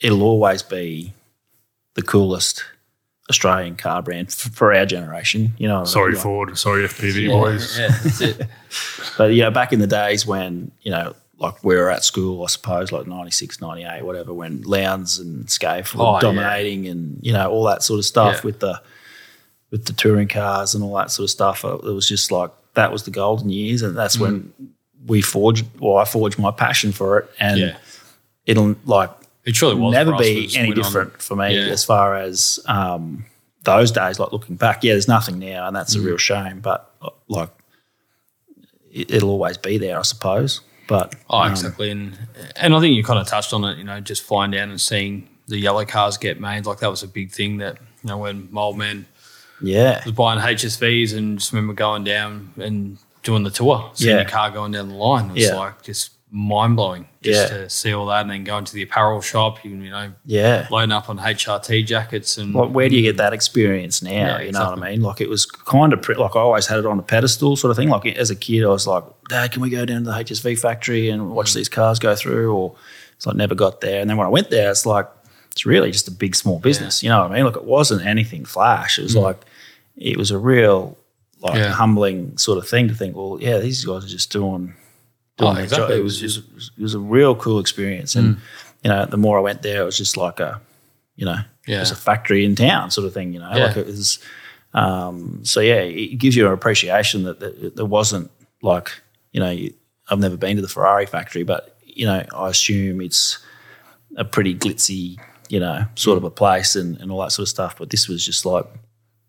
[0.00, 1.12] it'll always be
[1.94, 2.64] the coolest
[3.30, 5.54] Australian car brand f- for our generation.
[5.58, 6.58] You know, Sorry, like- Ford.
[6.58, 7.78] Sorry, FPV Yeah, boys.
[7.78, 8.46] yeah, that's it.
[9.16, 12.46] But yeah, back in the days when you know like we were at school, I
[12.46, 16.20] suppose, like 96, 98, whatever, when Lowndes and Skaife were Oh, yeah.
[16.20, 18.40] dominating and, you know, all that sort of stuff Yeah.
[18.44, 18.80] with the
[19.72, 21.64] with the touring cars and all that sort of stuff.
[21.64, 24.52] It was just like that was the golden years and that's when
[25.06, 27.76] we forged well, I forged my passion for it and Yeah.
[28.46, 29.10] it'll like
[29.44, 29.92] It truly was.
[29.92, 30.20] never for us.
[30.22, 31.72] We be any went on- different for me Yeah.
[31.72, 33.24] as far as um,
[33.64, 34.18] those days.
[34.18, 36.04] Like looking back, yeah, there's nothing now, and that's a Mm.
[36.06, 36.60] real shame.
[36.60, 36.90] But
[37.28, 37.50] like,
[38.92, 40.60] it, it'll always be there, I suppose.
[40.86, 41.90] But Oh, um, exactly.
[41.90, 42.16] And
[42.56, 44.80] and I think you kind of touched on it, you know, just flying down and
[44.80, 46.66] seeing the yellow cars get made.
[46.66, 49.06] Like that was a big thing that, you know, when my old man
[49.60, 54.22] yeah, was buying HSVs and just remember going down and doing the tour, seeing Yeah.
[54.22, 55.30] your car going down the line.
[55.30, 55.54] It was Yeah.
[55.56, 57.58] like just mind blowing just Yeah.
[57.58, 60.66] to see all that and then going to the apparel shop, you, you know, yeah.
[60.68, 64.10] loading up on HRT jackets and Like, where do you get that experience now?
[64.10, 64.82] Yeah, you know what.
[64.82, 65.00] I mean?
[65.00, 67.70] Like, it was kind of pre- like I always had it on a pedestal, sort
[67.70, 67.88] of thing.
[67.88, 70.56] Like as a kid, I was like, "Dad, can we go down to the HSV
[70.58, 71.54] factory and watch Mm.
[71.54, 72.74] these cars go through?" Or
[73.16, 74.00] it's like never got there.
[74.00, 75.06] And then when I went there, it's like
[75.54, 77.02] it's really just a big small business.
[77.02, 77.44] You know what I mean?
[77.44, 78.98] Like it wasn't anything flash.
[78.98, 79.40] It was like
[79.96, 80.96] it was a real
[81.40, 81.58] like Mm.
[81.58, 81.72] Yeah.
[81.72, 83.14] humbling sort of thing to think.
[83.16, 84.74] Well, yeah, these guys are just doing
[85.36, 85.88] doing Oh, their exactly.
[85.94, 85.98] job.
[86.00, 86.38] It was just
[86.76, 88.16] it was a real cool experience.
[88.16, 88.40] And Mm.
[88.82, 90.60] you know, the more I went there, it was just like a
[91.16, 91.76] you know, Yeah.
[91.76, 93.32] it was a factory in town sort of thing.
[93.32, 93.66] You know, Yeah.
[93.66, 94.18] like it was.
[94.72, 98.30] Um, so yeah, it gives you an appreciation that, that there wasn't
[98.62, 98.90] like
[99.32, 99.72] you know you,
[100.10, 103.38] I've never been to the Ferrari factory, but you know I assume it's
[104.16, 107.50] a pretty glitzy you know sort of a place and, and all that sort of
[107.50, 107.76] stuff.
[107.78, 108.66] But this was just like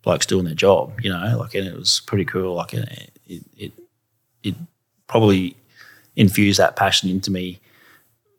[0.01, 2.55] blokes doing their job, you know, like and it was pretty cool.
[2.55, 3.43] Like it it
[4.43, 4.55] it,
[5.07, 5.55] probably
[6.15, 7.59] infused that passion into me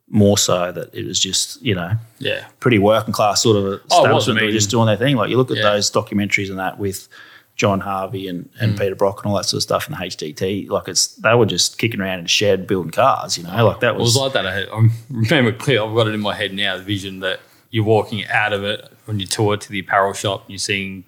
[0.08, 2.46] more so that it was just you know yeah.
[2.60, 5.16] pretty working class sort of Oh, establishment were just doing their thing.
[5.16, 5.64] Like you look at Yeah.
[5.70, 7.08] those documentaries and that with
[7.56, 8.78] John Harvey and, and Mm.
[8.78, 10.68] Peter Brock and all that sort of stuff in the HDT.
[10.68, 13.66] Like it's they were just kicking around in a shed building cars, you know.
[13.66, 14.46] Like that was, It was was, like that.
[14.46, 15.82] I I remember clear.
[15.82, 16.76] I've got it in my head now.
[16.76, 17.40] The vision that
[17.70, 21.04] you're walking out of it when you tour to the apparel shop and you're seeing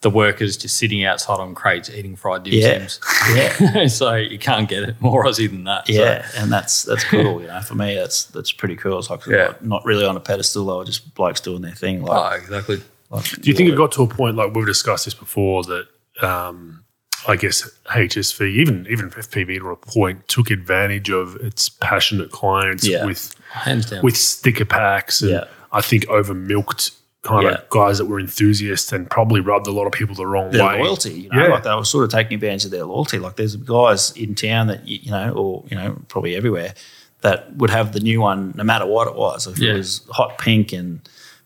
[0.00, 3.00] the workers just sitting outside on crates eating fried dim yeah, sims.
[3.34, 5.86] yeah, so you can't get it more Aussie than that.
[5.88, 6.24] So, yeah.
[6.36, 7.60] And that's that's cool, you know.
[7.62, 8.98] For me, that's that's pretty cool.
[9.00, 9.54] It's like Yeah.
[9.60, 10.64] not really on a pedestal.
[10.66, 12.02] though, just blokes doing their thing.
[12.02, 12.80] oh, Like, exactly.
[13.10, 15.88] like Do you think it got to a point like we've discussed this before that
[16.22, 16.84] um,
[17.26, 22.86] I guess HSV, even even FPV to a point, took advantage of its passionate clients
[22.86, 23.04] Yeah.
[23.04, 24.02] with Hands down.
[24.04, 25.44] with sticker packs and Yeah.
[25.72, 26.92] I think over milked
[27.22, 27.54] kind Yeah.
[27.54, 30.64] of guys that were enthusiasts and probably rubbed a lot of people the wrong their
[30.66, 30.78] way.
[30.80, 31.12] loyalty.
[31.22, 31.48] You know, Yeah.
[31.48, 33.18] like they were sort of taking advantage of their loyalty.
[33.18, 36.74] Like there's guys in town that you, you know, or you know, probably everywhere
[37.22, 39.46] that would have the new one no matter what it was.
[39.46, 39.72] If Yeah.
[39.72, 41.00] it was hot pink and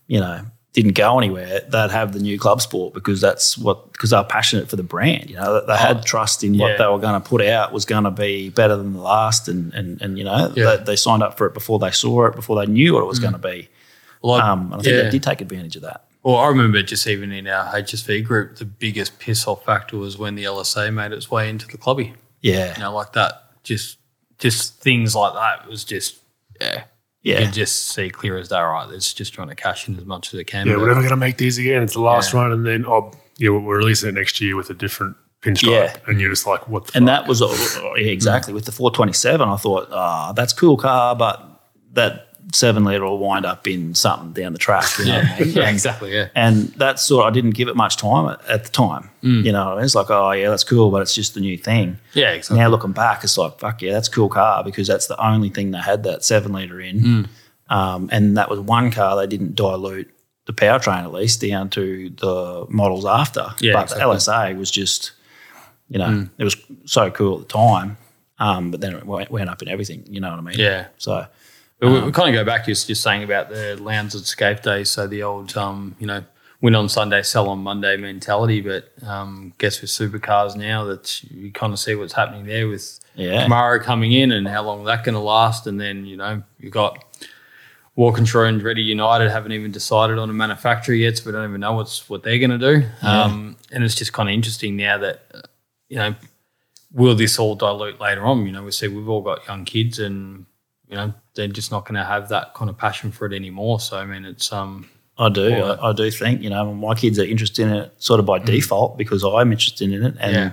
[0.06, 0.42] you know
[0.74, 4.68] didn't go anywhere, they'd have the new club sport because that's what because they're passionate
[4.70, 5.28] for the brand.
[5.30, 6.64] You know, they had Oh, trust in yeah.
[6.66, 9.48] what they were going to put out was going to be better than the last,
[9.48, 10.76] and and and you know Yeah.
[10.76, 13.06] they, they signed up for it before they saw it, before they knew what it
[13.06, 13.22] was mm.
[13.22, 13.68] going to be.
[14.22, 15.02] Well, I- Um, and I think yeah.
[15.02, 16.04] they did take advantage of that.
[16.22, 20.16] Well, I remember just even in our HSV group, the biggest piss off factor was
[20.16, 22.14] when the LSA made its way into the clubby.
[22.40, 23.44] Yeah, You know, like that.
[23.64, 23.98] Just
[24.38, 26.16] just things like that was just
[26.60, 26.84] yeah.
[27.22, 28.88] yeah, You can just see clear as day, right?
[28.92, 30.66] It's just trying to cash in as much as it can.
[30.66, 31.82] Yeah, we're never going to make these again.
[31.82, 32.40] It's the last Yeah.
[32.42, 35.96] one, and then oh, yeah, we're releasing it next year with a different pinstripe, Yeah.
[36.06, 36.86] and you're just like, what?
[36.86, 37.22] the And fuck?
[37.24, 39.48] that was yeah, exactly with the 427.
[39.48, 41.60] I thought, ah, that's cool car, but
[41.92, 44.84] that seven liter will wind up in something down the track.
[44.99, 45.49] You know I mean?
[45.55, 46.12] yeah, exactly.
[46.14, 46.28] Yeah.
[46.34, 47.24] And that sort.
[47.24, 49.11] of, I didn't give it much time at, the time.
[49.22, 49.45] Mm.
[49.45, 49.84] You know, I mean?
[49.84, 51.99] it's like, oh yeah, that's cool, but it's just the new thing.
[52.14, 52.59] Yeah, exactly.
[52.59, 55.49] Now looking back, it's like, fuck yeah, that's a cool car because that's the only
[55.49, 57.28] thing they had that seven liter in, Mm.
[57.70, 60.11] um, and that was one car they didn't dilute
[60.47, 63.47] the powertrain at least down to the models after.
[63.61, 63.99] Yeah, but exactly.
[64.01, 65.12] the LSA was just,
[65.88, 67.97] you know, it was so cool at the time,
[68.38, 70.05] um, but then it went, went up in everything.
[70.11, 70.59] You know what I mean?
[70.59, 70.88] Yeah.
[70.99, 71.26] So
[71.83, 74.62] But we, we kind of go back to just saying about the Lowndes and Skaife
[74.62, 74.89] days.
[74.89, 76.22] So the old, um, you know,
[76.61, 78.61] win on Sunday, sell on Monday mentality.
[78.61, 83.01] But um, guess with supercars now that you kind of see what's happening there with
[83.16, 83.49] Yeah.
[83.49, 85.66] Camaro coming in and how long that going to last.
[85.66, 87.05] And then, you know, you've got
[87.97, 91.18] Walkinshaw Andretti United haven't even decided on a manufacturer yet.
[91.18, 92.87] So we don't even know what's what they're going to do.
[93.03, 95.41] Um, and it's just kind of interesting now that, uh,
[95.89, 96.14] you know,
[96.93, 98.47] will this all dilute later on?
[98.47, 100.47] You know, we see we've all got young kids and,
[100.89, 103.80] you know, they're just not going to have that kind of passion for it anymore.
[103.80, 105.55] So, I mean, it's, um, I do.
[105.62, 108.39] I, I do think, you know, my kids are interested in it sort of by
[108.39, 110.14] default because I'm interested in it.
[110.20, 110.53] And, Yeah.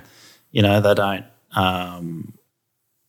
[0.52, 2.34] you know, they don't, um,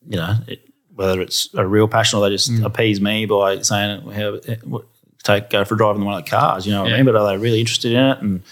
[0.09, 0.63] you know, it,
[0.95, 4.85] whether it's a real passion or they just appease me by saying, how, what,
[5.23, 7.05] take, go for a drive in one of the cars, you know what I mean?
[7.07, 8.19] But are they really interested in it?
[8.21, 8.43] And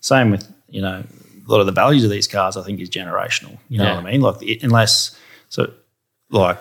[0.00, 2.90] same with, you know, a lot of the values of these cars, I think, is
[2.90, 3.58] generational.
[3.68, 3.94] You know Yeah.
[3.96, 4.20] what I mean?
[4.20, 5.18] Like, it, unless,
[5.48, 5.72] so,
[6.30, 6.58] like,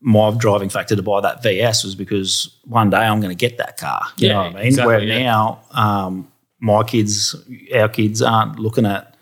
[0.00, 3.58] my driving factor to buy that VS was because one day I'm going to get
[3.58, 4.02] that car.
[4.18, 4.66] You Yeah, know what I mean?
[4.66, 5.22] exactly, Where yeah.
[5.24, 6.28] now, um,
[6.60, 7.34] my kids,
[7.74, 9.14] our kids aren't looking at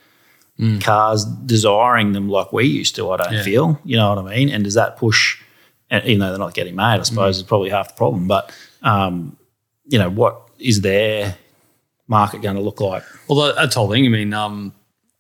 [0.81, 3.11] cars desiring them like we used to.
[3.11, 3.37] I don't Mm.
[3.39, 3.43] Yeah.
[3.43, 3.81] feel.
[3.85, 4.51] You know what I mean?
[4.51, 5.41] And does that push?
[5.91, 7.41] And even though they're not getting made, I suppose Mm.
[7.41, 8.27] is probably half the problem.
[8.29, 8.53] But
[8.83, 9.37] um,
[9.87, 11.37] you know, what is their
[12.09, 13.03] market going to look like?
[13.29, 14.05] Well, that's the whole thing.
[14.07, 14.33] I mean,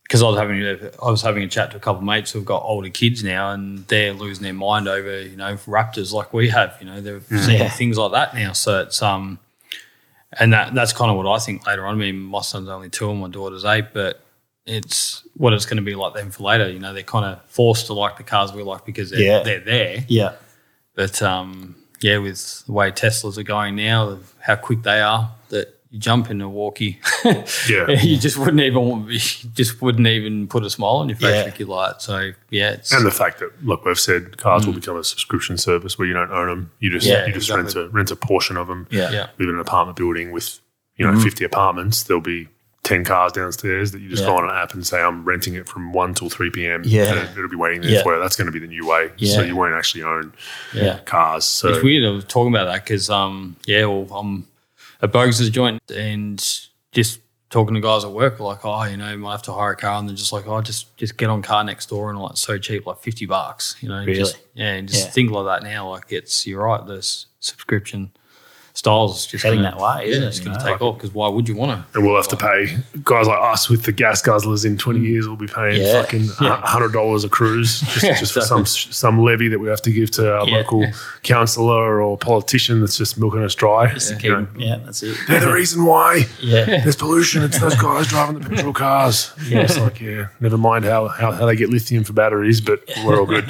[0.04, 2.30] because I was having a, I was having a chat to a couple of mates
[2.30, 6.32] who've got older kids now, and they're losing their mind over you know Raptors like
[6.32, 6.76] we have.
[6.80, 7.68] You know, they're seeing Yeah.
[7.70, 8.52] things like that now.
[8.52, 9.38] So it's um,
[10.38, 11.94] and that that's kind of what I think later on.
[11.94, 14.20] I mean, my son's only two and my daughter's eight, but
[14.66, 16.68] it's what it's going to be like them for later.
[16.70, 19.42] You know, they're kind of forced to like the cars we like because they're, Yeah.
[19.42, 20.04] they're there.
[20.08, 20.32] Yeah,
[20.94, 25.30] But um, yeah, with the way Teslas are going now, of how quick they are,
[25.94, 27.88] you jump in a walkie, Yeah.
[27.88, 29.18] you just wouldn't even you
[29.54, 31.46] just wouldn't even put a smile on your face Yeah.
[31.46, 32.00] if you like.
[32.00, 35.56] So yeah, it's And the fact that look, we've said cars will become a subscription
[35.56, 36.72] service where you don't own them.
[36.80, 37.82] You just Yeah, you just exactly.
[37.82, 38.88] rent a rent a portion of them.
[38.90, 40.58] yeah, yeah, Live in an apartment building with
[40.96, 42.02] you know fifty apartments.
[42.02, 42.48] There'll be
[42.82, 44.30] ten cars downstairs that you just Yeah.
[44.30, 46.82] go on an app and say I'm renting it from one till three p.m.
[46.84, 47.14] Yeah.
[47.14, 48.02] and it'll be waiting there Yeah.
[48.02, 48.20] for you.
[48.20, 49.10] That's going to be the new way.
[49.18, 49.36] Yeah.
[49.36, 50.32] So you won't actually own
[50.74, 51.44] yeah, cars.
[51.44, 52.04] So it's weird.
[52.04, 54.46] I was talking about that because um, yeah, well, I'm
[55.04, 56.38] at Bogues' joint and
[56.92, 59.72] just talking to guys at work like, oh, you know, you might have to hire
[59.72, 62.18] a car, and they're just like, oh, just just get on car next door and
[62.18, 64.14] all that's so cheap, like fifty bucks, you know, Really?
[64.14, 65.10] just, yeah, and just Yeah.
[65.12, 65.90] things like that now.
[65.90, 68.10] Like it's you're right, this subscription
[68.76, 70.70] styles just Heading gonna- that way, isn't yeah, it, It's going to know?
[70.72, 71.96] take off because why would you want to?
[71.96, 75.28] And we'll have to pay guys like us with the gas guzzlers in twenty years.
[75.28, 76.02] We'll be paying Yeah.
[76.02, 79.92] fucking hundred dollars a cruise just, just for some some levy that we have to
[79.92, 80.56] give to our Yeah.
[80.56, 80.84] local
[81.22, 83.92] councillor or politician that's just milking us dry.
[83.94, 85.16] Just to You know, yeah, that's it.
[85.28, 87.44] They're the reason why Yeah, there's pollution.
[87.44, 89.32] It's those guys driving the petrol cars.
[89.48, 90.26] Yeah, it's like yeah.
[90.40, 93.48] Never mind how, how how they get lithium for batteries, but we're all good.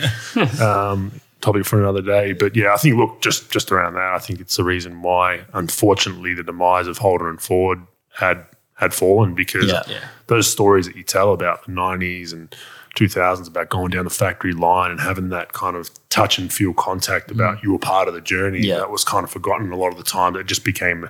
[0.61, 1.13] Um,
[1.45, 2.33] topic for another day.
[2.33, 4.15] But yeah, I think look just just around that.
[4.15, 7.81] I think it's the reason why, unfortunately, the demise of Holden and Ford
[8.19, 9.83] had had fallen because Yeah.
[9.87, 10.05] Yeah.
[10.27, 12.55] those stories that you tell about the '90s and
[12.97, 16.73] 2000s about going down the factory line and having that kind of touch and feel
[16.73, 17.35] contact mm.
[17.35, 18.61] about you were part of the journey.
[18.61, 18.79] Yeah.
[18.79, 20.37] That was kind of forgotten a lot of the time.
[20.37, 21.09] It just became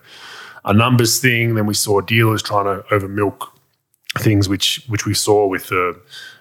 [0.65, 1.55] a numbers thing.
[1.55, 3.53] Then we saw dealers trying to over milk
[4.19, 6.01] things, which which we saw with the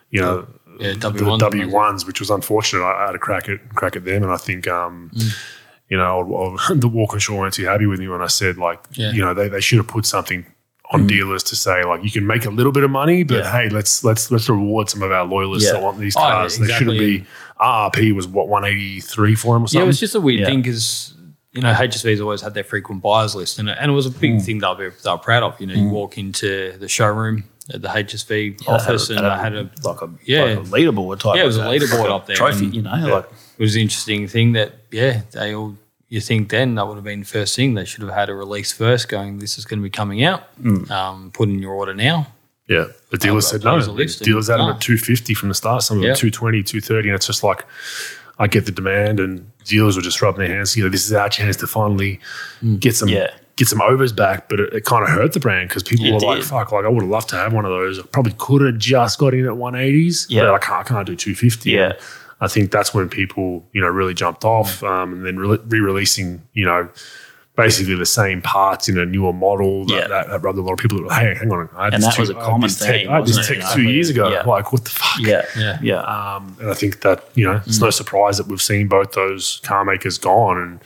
[0.09, 0.47] you know
[0.79, 1.39] Yeah, the W1s.
[1.39, 2.83] W ones, which was unfortunate.
[2.83, 5.33] I, I had a crack at crack at them, and I think um, mm.
[5.89, 9.11] you know I- the Walkinshaw weren't too happy with me when I said like Yeah.
[9.11, 10.45] you know they, they should have put something
[10.91, 11.07] on mm.
[11.07, 13.51] dealers to say like you can make a little bit of money, but Yeah.
[13.51, 15.73] hey, let's let's let's reward some of our loyalists Yeah.
[15.73, 16.57] that want these Oh, yeah, cars.
[16.57, 17.19] They shouldn't exactly.
[17.19, 17.25] be
[17.59, 19.79] RRP was what one eighty three for them or something.
[19.79, 21.13] Yeah, it was just a weird thing because
[21.51, 24.11] you know HSV's always had their frequent buyers list, and it, and it was a
[24.11, 24.41] big mm.
[24.41, 25.59] thing they'll be they're proud of.
[25.61, 27.43] You know, you walk into the showroom
[27.73, 30.43] at the HSV office, and I had a like a Yeah.
[30.43, 31.35] like a leaderboard type.
[31.35, 32.65] yeah, it was a like uh, leaderboard up there, trophy.
[32.65, 35.77] and You know, like it was an interesting thing that yeah they all.
[36.09, 38.35] You think then that would have been the first thing they should have had a
[38.35, 40.41] release first, going this is going to be coming out.
[40.61, 40.91] Hmm.
[40.91, 42.27] Um, put in your order now.
[42.67, 43.93] Yeah, the um, dealers I've said got no.
[43.95, 46.15] those a Dealers had them at 250 from the start, some of them Yeah.
[46.15, 47.65] 220, 230, and it's just like,
[48.39, 50.77] I get the demand, and dealers were just rubbing their hands.
[50.77, 52.19] You know, this is our chance to finally
[52.61, 52.75] hmm.
[52.77, 53.31] get some Yeah.
[53.55, 56.13] Get some overs back, but it, it kind of hurt the brand because people It
[56.13, 57.99] were like, "Fuck!" Like I would have loved to have one of those.
[57.99, 60.25] I probably could have just got in at 180s.
[60.29, 60.43] Yeah.
[60.43, 61.69] but I can't, I can't do 250.
[61.71, 61.93] Yeah.
[62.41, 66.41] I think that's when people, you know, really jumped off, um, and then re- re-releasing,
[66.53, 66.89] you know,
[67.55, 69.85] basically the same parts in a newer model.
[69.85, 70.07] That, Yeah.
[70.07, 71.07] that, that rubbed a lot of people.
[71.09, 73.07] Hey, hang on, I had And this that was tech- a I common this tech-
[73.07, 74.29] I had this tech two years ago.
[74.29, 74.41] Yeah.
[74.41, 75.19] Like, what the fuck?
[75.21, 75.77] yeah, Yeah.
[75.81, 79.11] yeah, Um, and I think that you know it's no surprise that we've seen both
[79.13, 80.79] those car makers gone, and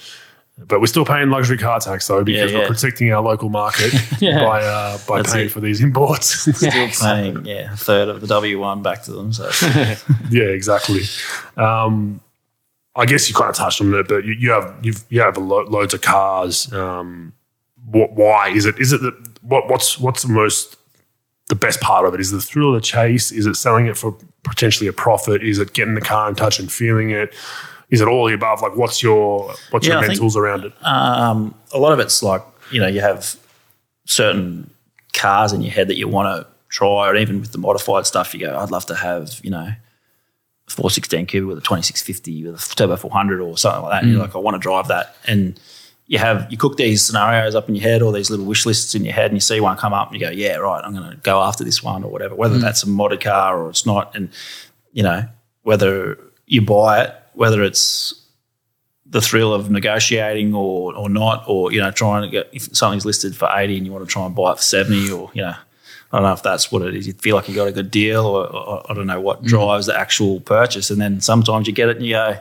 [0.58, 3.94] but we're still paying luxury car tax though because Yeah, we're protecting our local market
[4.20, 4.44] Yeah.
[4.44, 5.52] by uh, by That's paying it.
[5.52, 6.30] for these imports.
[6.58, 9.32] Still paying yeah a third of the W one back to them.
[9.34, 9.50] So
[10.32, 11.02] yeah, exactly.
[11.58, 12.22] Um,
[12.96, 15.38] I guess you kind of touched on it, but you, you have you've, you have
[15.38, 16.72] a lo- loads of cars.
[16.74, 17.34] Um,
[17.86, 18.80] what, why is it?
[18.80, 20.76] Is it that what what's what's the most
[21.50, 22.20] the best part of it?
[22.20, 23.32] Is it the thrill of the chase?
[23.32, 25.44] Is it selling it for potentially a profit?
[25.44, 27.34] Is it getting the car in touch and feeling it?
[27.90, 28.62] Is it all the above?
[28.62, 30.74] Like, what's your what's Yeah, your I think- around it?
[30.86, 33.36] um, a lot of it's like you know you have
[34.06, 34.70] certain
[35.14, 38.34] cars in your head that you want to try, or even with the modified stuff,
[38.34, 39.70] you go, I'd love to have you know.
[40.70, 44.04] 416 cubic with a 2650 with a turbo 400 or something like that.
[44.04, 45.16] And you're like, I want to drive that.
[45.26, 45.58] And
[46.08, 48.94] you have you cook these scenarios up in your head or these little wish lists
[48.94, 50.94] in your head, and you see one come up, and you go, yeah, right, I'm
[50.94, 52.36] going to go after this one or whatever.
[52.36, 54.28] Whether that's a modded car or it's not, and
[54.92, 55.24] you know
[55.64, 56.18] whether
[56.48, 58.14] you buy it, whether it's
[59.06, 63.06] the thrill of negotiating or or not, or you know trying to get if something's
[63.06, 65.44] listed for eighty and you want to try and buy it for seventy, or you
[65.44, 65.56] know.
[66.10, 67.06] I don't know if that's what it is.
[67.06, 69.48] You feel like you got a good deal, or, or I don't know what mm.
[69.48, 70.90] drives the actual purchase.
[70.90, 72.40] And then sometimes you get it and you go,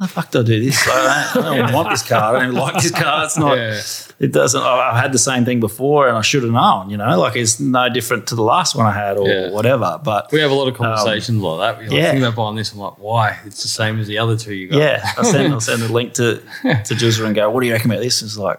[0.00, 0.88] the fuck do I do this?
[0.88, 2.34] I don't, I don't want this car.
[2.36, 3.24] I don't even like this car.
[3.24, 3.56] It's not.
[3.56, 3.80] Yeah.
[4.18, 4.60] It doesn't.
[4.60, 6.90] I- I've had the same thing before, and I should have known.
[6.90, 9.50] You know, like it's no different to the last one I had or Yeah.
[9.50, 10.00] whatever.
[10.02, 11.82] But We have a lot of conversations like that.
[11.84, 12.10] Like, yeah.
[12.10, 12.72] think about buying this.
[12.72, 13.38] I'm like, why?
[13.44, 14.78] It's the same as the other two you got.
[14.78, 17.72] yeah, I send I send a link to to Juzza and go, "What do you
[17.72, 18.58] reckon about this?" It's like.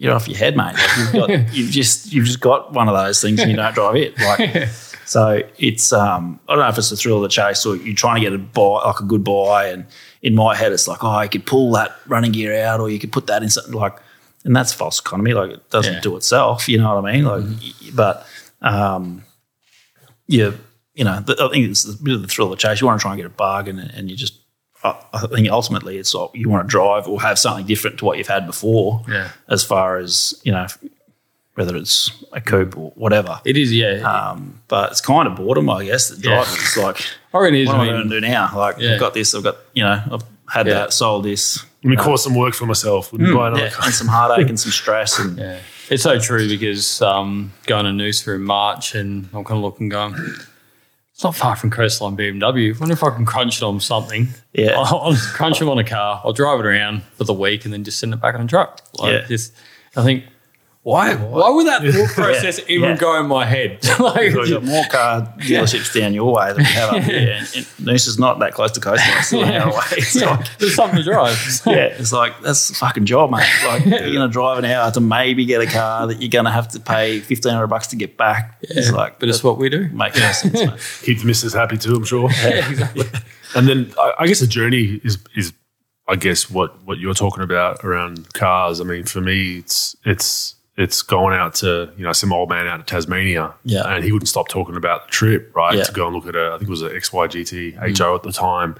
[0.00, 0.74] You're off your head, mate.
[0.76, 3.74] Like you've, got, you've just you've just got one of those things, and you don't
[3.74, 4.16] drive it.
[4.20, 4.68] Like
[5.06, 7.96] So it's um, I don't know if it's the thrill of the chase or you're
[7.96, 9.86] trying to get a buy like a good buy, and
[10.22, 12.98] in my head it's like, oh, you could pull that running gear out, or you
[12.98, 13.96] could put that in something like,
[14.44, 15.32] and that's false economy.
[15.34, 16.00] Like it doesn't Yeah.
[16.00, 16.68] do itself.
[16.68, 17.24] You know what I mean?
[17.24, 18.26] Like, y- but
[18.62, 19.22] um,
[20.26, 20.52] yeah,
[20.94, 22.80] you know, the, I think it's a bit of the thrill of the chase.
[22.80, 24.34] You want to try and get a bargain, and, and you just.
[24.84, 28.04] I I think ultimately it's like you want to drive or have something different to
[28.04, 29.04] what you've had before.
[29.08, 29.30] Yeah.
[29.48, 30.66] As far as you know,
[31.54, 33.40] whether it's a coupe or whatever.
[33.44, 34.02] It is, yeah.
[34.08, 36.08] Um, but it's kind of boredom, I guess.
[36.10, 36.34] That Yeah.
[36.44, 36.54] driving.
[36.54, 37.04] It's like,
[37.34, 37.66] I reckon it is.
[37.68, 38.50] what am I I mean, going to do now?
[38.56, 38.94] Like, Yeah.
[38.94, 39.34] I've got this.
[39.34, 40.74] I've got, you know, I've had Yeah.
[40.74, 41.64] that, sold this.
[41.84, 43.12] Let me cause some work for myself.
[43.12, 43.84] Wouldn't buy another Yeah, car.
[43.86, 45.18] and some heartache and some stress.
[45.18, 45.58] And Yeah.
[45.90, 49.88] It's so true because um, going to Noosa in March and I'm kind of looking
[49.88, 50.14] going,
[51.14, 52.74] it's not far from Coastline BMW.
[52.74, 54.28] I wonder if I can crunch it on something.
[54.52, 54.78] Yeah.
[54.78, 56.20] I'll, I'll crunch it on a car.
[56.24, 58.46] I'll drive it around for the week and then just send it back on a
[58.46, 58.80] truck.
[58.98, 59.26] Like Yeah.
[59.28, 59.52] Just,
[59.96, 60.24] I think,
[60.88, 62.96] why, why would that thought process even Yeah.
[62.96, 63.78] go in my head?
[64.00, 67.18] like, We've got more car dealerships down your way than we have up here.
[67.38, 69.18] And, and Noosa's not that close to coastline.
[69.18, 69.82] It's still an hour away.
[69.92, 71.36] It's like, there's something to drive.
[71.66, 73.44] yeah, it's like that's a fucking job, mate.
[73.66, 76.68] Like you're gonna drive an hour to maybe get a car that you're gonna have
[76.68, 78.58] to pay fifteen hundred bucks to get back.
[78.62, 79.88] It's like, but it's what we do.
[79.90, 80.80] make no sense, mate.
[81.02, 82.30] Keep the missus happy too, I'm sure.
[82.30, 83.04] Yeah, exactly.
[83.54, 85.52] And then I, I guess the journey is is
[86.06, 88.80] I guess what what you're talking about around cars.
[88.80, 92.66] I mean, for me, it's it's it's going out to you know some old man
[92.66, 93.82] out of Tasmania, Yeah.
[93.86, 95.76] and he wouldn't stop talking about the trip, right?
[95.76, 95.82] Yeah.
[95.84, 98.32] To go and look at a, I think it was a XY GTHO at the
[98.32, 98.76] time,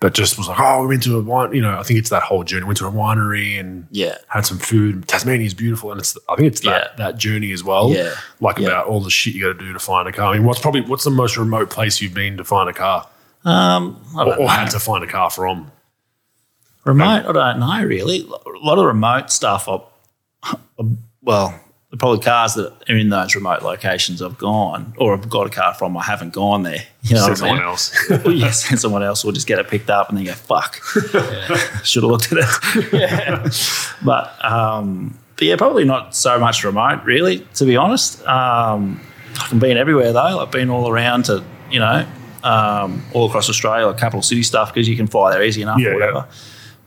[0.00, 2.08] but just was like, oh, we went to a wine, you know, I think it's
[2.10, 2.64] that whole journey.
[2.64, 4.16] Went to a winery and Yeah.
[4.28, 5.06] had some food.
[5.06, 7.04] Tasmania is beautiful, and it's I think it's that Yeah.
[7.04, 7.90] that journey as well.
[7.90, 8.14] Yeah.
[8.40, 8.68] like Yeah.
[8.68, 10.32] about all the shit you got to do to find a car.
[10.32, 13.06] I mean, what's probably what's the most remote place you've been to find a car?
[13.44, 15.70] Um, I or, or had to find a car from.
[16.84, 18.20] Remote, I don't know really.
[18.20, 19.68] A lot of remote stuff.
[19.68, 19.80] I,
[21.22, 21.58] well,
[21.90, 25.50] the probably cars that are in those remote locations I've gone or I've got a
[25.50, 25.96] car from.
[25.96, 26.84] I haven't gone there.
[27.02, 27.66] You know Send what I someone mean?
[27.66, 28.10] else.
[28.24, 30.74] Well, yeah, send someone else or just get it picked up and then go fuck.
[31.84, 32.92] Should have looked at it.
[32.92, 33.48] yeah.
[34.04, 37.38] But um, but yeah, probably not so much remote really.
[37.54, 39.00] To be honest, um,
[39.40, 40.40] I've been everywhere though.
[40.40, 42.06] I've been all around to you know
[42.44, 45.78] um, all across Australia, like capital city stuff because you can fly there easy enough
[45.80, 46.28] Yeah, or whatever.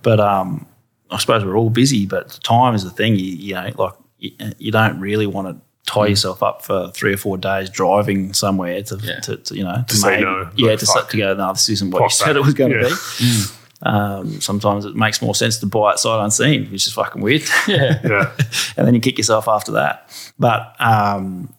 [0.03, 0.67] But um,
[1.09, 3.15] I suppose we're all busy, but time is the thing.
[3.15, 7.11] You, you know, like you, you don't really want to tie yourself up for three
[7.13, 9.19] or four days driving somewhere to, Yeah.
[9.21, 10.95] to, to, you know to, say maybe- no, Yeah, like, to, fuck.
[10.95, 11.33] start to go.
[11.33, 12.37] No, this isn't what you said that.
[12.37, 12.95] it was going to Yeah.
[13.19, 13.43] be.
[13.83, 17.41] Um, sometimes it makes more sense to buy it sight unseen, which is fucking weird.
[17.67, 17.99] Yeah.
[18.03, 18.31] Yeah.
[18.77, 20.07] and then you kick yourself after that.
[20.37, 21.51] But um,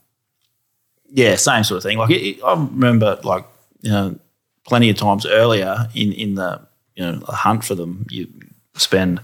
[1.11, 1.99] yeah, same sort of thing.
[1.99, 3.45] Like it, it- I remember, like
[3.81, 4.19] you know,
[4.65, 6.61] plenty of times earlier in in the
[6.95, 8.29] you know a hunt for them, you
[8.77, 9.21] spend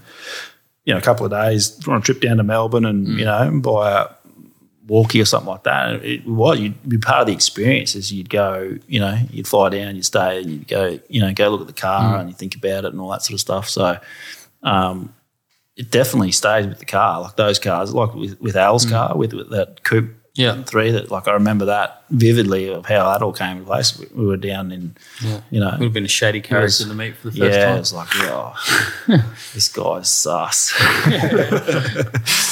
[0.89, 3.19] you know a couple of days on a trip down to Melbourne and mm.
[3.19, 4.07] you know buy a
[4.87, 5.89] walkie or something like that.
[5.91, 9.47] And it, what you'd be part of the experience is you'd go, you know, you'd
[9.47, 12.21] fly down, you'd stay, and you'd go, you know, go look at the car mm.
[12.21, 13.69] and you think about it and all that sort of stuff.
[13.69, 13.99] So.
[14.63, 15.13] Um,
[15.77, 18.89] it definitely stays with the car, like those cars, like with, with Al's mm.
[18.89, 20.63] car, with, with that coupe Yeah.
[20.63, 20.91] three.
[20.91, 23.99] That like I remember that vividly of how that all came into place.
[23.99, 24.95] We, we were down in,
[25.51, 27.63] you know, it Would have been a shady character to meet for the first yeah,
[27.63, 27.79] it time.
[27.79, 28.55] was like, oh,
[29.53, 30.73] this guy's sus.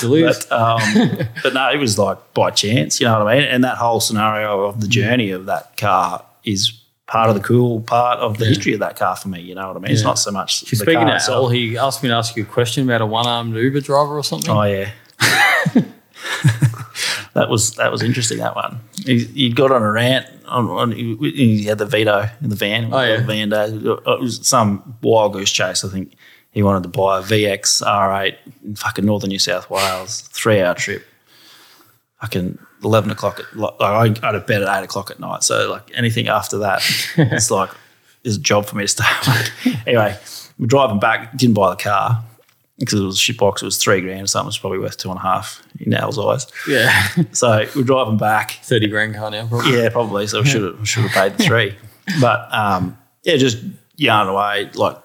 [0.01, 3.47] But um, but no, it was like by chance, you know what I mean.
[3.47, 6.73] And that whole scenario of the journey of that car is
[7.07, 9.39] part of the cool part of the history of that car for me.
[9.39, 9.91] You know what I mean?
[9.91, 10.61] It's not so much.
[10.61, 11.29] the Speaking car of.
[11.29, 14.23] Al, he asked me to ask you a question about a one-armed Uber driver or
[14.23, 14.51] something.
[14.51, 14.91] Oh yeah.
[17.37, 18.39] that was that was interesting.
[18.39, 18.79] That one.
[19.05, 20.25] He, he got on a rant.
[20.47, 22.91] On, on, he, he had the veto in the van.
[22.91, 23.21] Oh, yeah.
[23.21, 23.73] Van days.
[23.85, 25.85] Uh, it was some wild goose chase.
[25.85, 26.13] I think
[26.51, 30.21] he wanted to buy a VX R8 in fucking northern New South Wales.
[30.21, 31.05] Three hour trip.
[32.21, 33.39] Fucking eleven o'clock.
[33.39, 35.43] At, like I go to bed at eight o'clock at night.
[35.43, 36.81] So like anything after that,
[37.17, 37.69] it's like
[38.23, 39.77] is a job for me to stay awake.
[39.87, 40.17] anyway,
[40.57, 41.37] we're driving back.
[41.37, 42.23] Didn't buy the car
[42.79, 43.61] because it was a shit box.
[43.61, 44.49] It was three grand or something.
[44.49, 46.47] It's probably worth two and a half in Al's eyes.
[46.67, 47.07] Yeah.
[47.31, 48.51] So we're driving back.
[48.63, 49.77] 30 grand car now, probably.
[49.77, 50.27] Yeah, probably.
[50.27, 51.75] So we should have should have paid the three.
[52.21, 53.57] But um, yeah, just
[53.97, 54.69] yarn away.
[54.75, 54.97] Like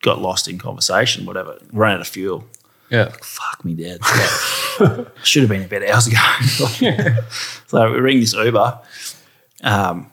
[0.00, 1.26] got lost in conversation.
[1.26, 1.58] Whatever.
[1.72, 2.44] Ran out of fuel.
[2.90, 3.12] Yeah.
[3.20, 4.00] Fuck me, dad.
[5.22, 6.16] should have been bed hours ago.
[7.66, 8.80] so we ring this Uber.
[9.62, 10.10] Um,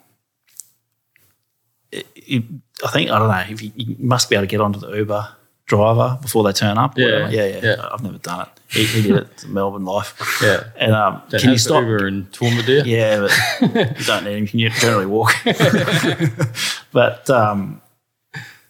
[1.91, 2.44] it, it,
[2.84, 4.91] I think I don't know if you, you must be able to get onto the
[4.91, 6.97] Uber driver before they turn up.
[6.97, 7.31] or Yeah, whatever.
[7.35, 7.87] yeah, yeah, yeah.
[7.91, 8.47] I've never done it.
[8.67, 10.39] He, he did it to Melbourne life.
[10.43, 10.63] Yeah.
[10.77, 11.81] And um, Don't can you stop?
[11.83, 12.83] Uber in Toowoomba, do?
[12.89, 13.21] Yeah,
[13.61, 14.59] but you don't need him.
[14.59, 15.31] You can generally walk.
[16.91, 17.81] but um,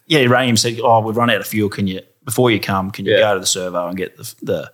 [0.06, 1.68] yeah, he rang him said, "Oh, we've run out of fuel.
[1.68, 2.90] Can you before you come?
[2.90, 3.20] Can you Yeah.
[3.20, 4.72] go to the servo and get the, the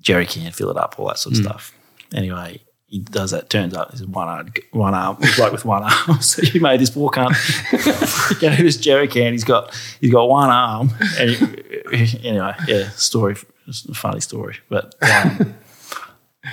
[0.00, 1.72] jerry can, fill it up, all that sort of stuff?"
[2.14, 3.50] Anyway, he does that.
[3.50, 6.20] Turns out he's one arm, one arm, like with one arm.
[6.20, 7.30] so he made this poor cunt
[8.40, 9.32] get out of his jerry can.
[9.32, 10.90] He's got he's got one arm.
[11.18, 13.34] And he- anyway, yeah, story,
[13.94, 14.94] funny story, but.
[15.02, 15.54] Um,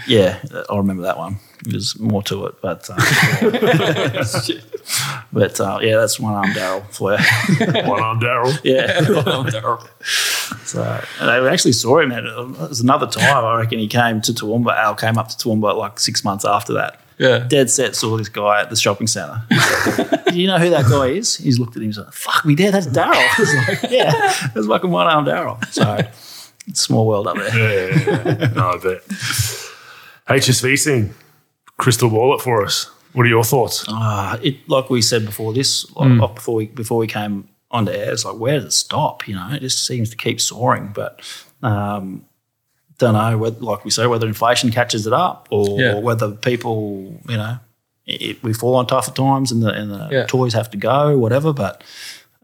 [0.08, 0.40] yeah,
[0.70, 1.38] I remember that one.
[1.64, 2.96] There's more to it, but uh,
[5.34, 7.18] but uh, yeah, that's one arm Daryl for you.
[7.90, 8.60] One arm Daryl.
[8.64, 9.02] Yeah,
[10.66, 12.12] so and I actually saw him.
[12.12, 13.46] At, it was another time.
[13.46, 14.76] I reckon he came to Toowoomba.
[14.76, 17.00] Al came up to Toowoomba like six months after that.
[17.18, 17.40] Yeah.
[17.40, 19.42] Dead set saw this guy at the shopping centre.
[20.28, 21.38] Do you know who that guy is?
[21.38, 21.90] He's looked at him.
[21.90, 24.12] He's like, "Fuck me, Dad, that's Daryl." Like, "Yeah,
[24.54, 25.98] that's fucking one arm Daryl." So
[26.68, 27.58] it's a small world up there.
[27.58, 28.48] Yeah, yeah, yeah.
[28.48, 29.04] no, I bet.
[30.28, 31.14] HSV scene,
[31.78, 32.90] crystal ball it for us.
[33.14, 33.86] What are your thoughts?
[33.88, 37.92] Uh, it like we said before this, like, like before we before we came onto
[37.92, 39.28] air, it's like where does it stop?
[39.28, 40.92] You know, it just seems to keep soaring.
[40.94, 41.22] But
[41.62, 42.26] um,
[42.98, 46.00] don't know whether, like we say, whether inflation catches it up or Yeah.
[46.00, 47.58] whether people, you know,
[48.06, 50.26] it, we fall on tougher times and the and the Yeah.
[50.26, 51.54] toys have to go, whatever.
[51.54, 51.84] But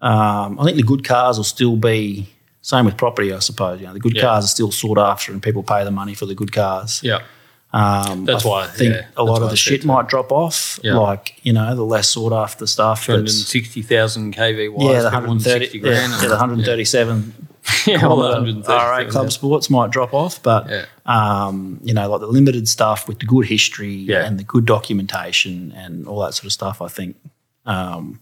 [0.01, 2.27] um, I think the good cars will still be.
[2.61, 3.79] Same with property, I suppose.
[3.79, 4.21] You know, the good Yeah.
[4.23, 6.99] cars are still sought after, and people pay the money for the good cars.
[7.01, 7.19] Yeah.
[7.71, 10.79] Um, That's why I why, think yeah, a lot of the shit might drop off.
[10.83, 10.95] Yeah.
[10.97, 13.05] Like you know, the less sought after stuff.
[13.05, 14.85] that's- 260,000 kV wise.
[14.91, 17.33] yeah, the 130, 60 yeah, the 137
[17.85, 20.85] Yeah, well, the kilometre 137, RA club sports might drop off, but Yeah.
[21.05, 24.25] um, you know, like the limited stuff with the good history Yeah.
[24.25, 27.17] and the good documentation and all that sort of stuff, I think
[27.67, 28.19] um,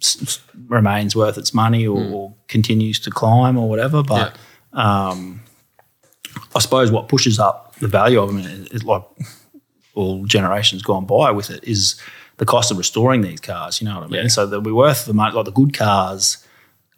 [0.00, 2.14] s- remains worth its money or, Hmm.
[2.14, 4.04] or continues to climb or whatever.
[4.04, 4.36] But
[4.72, 5.42] um,
[6.54, 8.38] I suppose what pushes up the value of them
[8.70, 9.02] is, like
[9.94, 12.00] all generations gone by with it is
[12.38, 13.80] the cost of restoring these cars.
[13.80, 14.22] You know what I mean?
[14.22, 14.28] Yeah.
[14.28, 15.34] So they'll be worth the money.
[15.34, 16.46] Like the good cars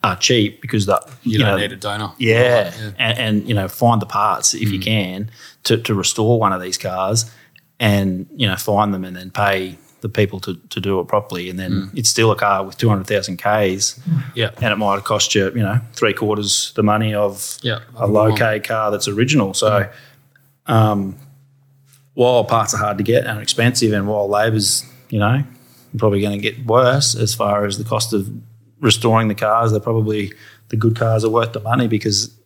[0.05, 2.13] are cheap because the You, know, don't need a donor.
[2.19, 2.91] yeah, Yeah.
[2.99, 4.85] And, and you know find the parts if you mm.
[4.85, 5.31] can
[5.65, 7.31] to, to restore one of these cars,
[7.81, 11.49] and you know find them and then pay the people to, to do it properly,
[11.49, 11.99] and then mm.
[11.99, 13.99] it's still a car with two hundred thousand k's,
[14.35, 14.51] Yeah.
[14.61, 17.79] and it might cost you you know three quarters the money of Yeah.
[17.97, 19.55] a low K car that's original.
[19.55, 19.91] So, mm.
[20.67, 21.17] Um,
[22.15, 25.43] while parts are hard to get and expensive, and while labour's you know
[25.99, 28.29] probably going to get worse as far as the cost of
[28.81, 30.33] restoring the cars, they're probably
[30.69, 32.37] the good cars are worth the money because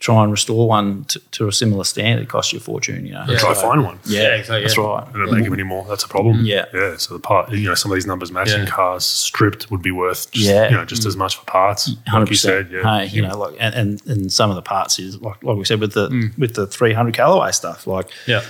[0.00, 3.04] try and restore one to, to a similar standard it costs you a fortune.
[3.06, 3.36] You know, Yeah.
[3.38, 3.98] Try find one.
[4.06, 4.62] Yeah, exactly.
[4.62, 4.82] that's yeah.
[4.84, 5.12] right.
[5.12, 5.84] They don't make them anymore.
[5.88, 6.42] That's a problem.
[6.44, 6.64] Yeah.
[6.72, 6.96] yeah.
[6.96, 8.66] So the part, you know, some of these numbers matching Yeah.
[8.66, 10.70] cars stripped would be worth, just, Yeah.
[10.70, 11.94] you know, just as much for parts.
[12.08, 12.84] Hundred Like you said, percent.
[12.86, 12.98] yeah.
[13.00, 15.64] Hey, you know, like and, and and some of the parts is like like we
[15.66, 16.38] said with the Mm.
[16.38, 17.86] with the three hundred Callaway stuff.
[17.86, 18.42] Like Yeah.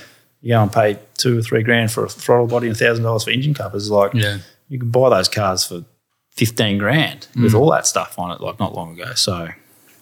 [0.43, 3.25] you go and pay two or three grand for a throttle body and thousand dollars
[3.25, 3.91] for engine covers.
[3.91, 4.39] Like Yeah.
[4.69, 5.83] you can buy those cars for
[6.37, 7.43] fifteen grand Mm.
[7.43, 8.41] with all that stuff on it.
[8.41, 9.15] Like not long ago.
[9.15, 9.49] So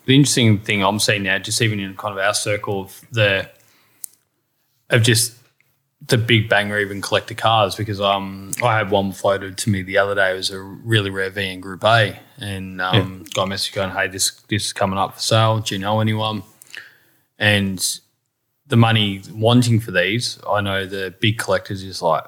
[0.08, 3.48] the interesting thing I'm seeing now, just even in kind of our circle of the
[4.88, 5.34] of just
[6.06, 9.98] the big banger even collector cars, because um I had one floated to me the
[9.98, 10.30] other day.
[10.30, 13.90] It was a really rare V in Group A, and um got a message going,
[13.90, 15.58] "Hey, this this is coming up for sale.
[15.58, 16.42] Do you know anyone?"
[17.38, 17.78] And
[18.66, 22.24] the money wanting for these, I know the big collectors is like,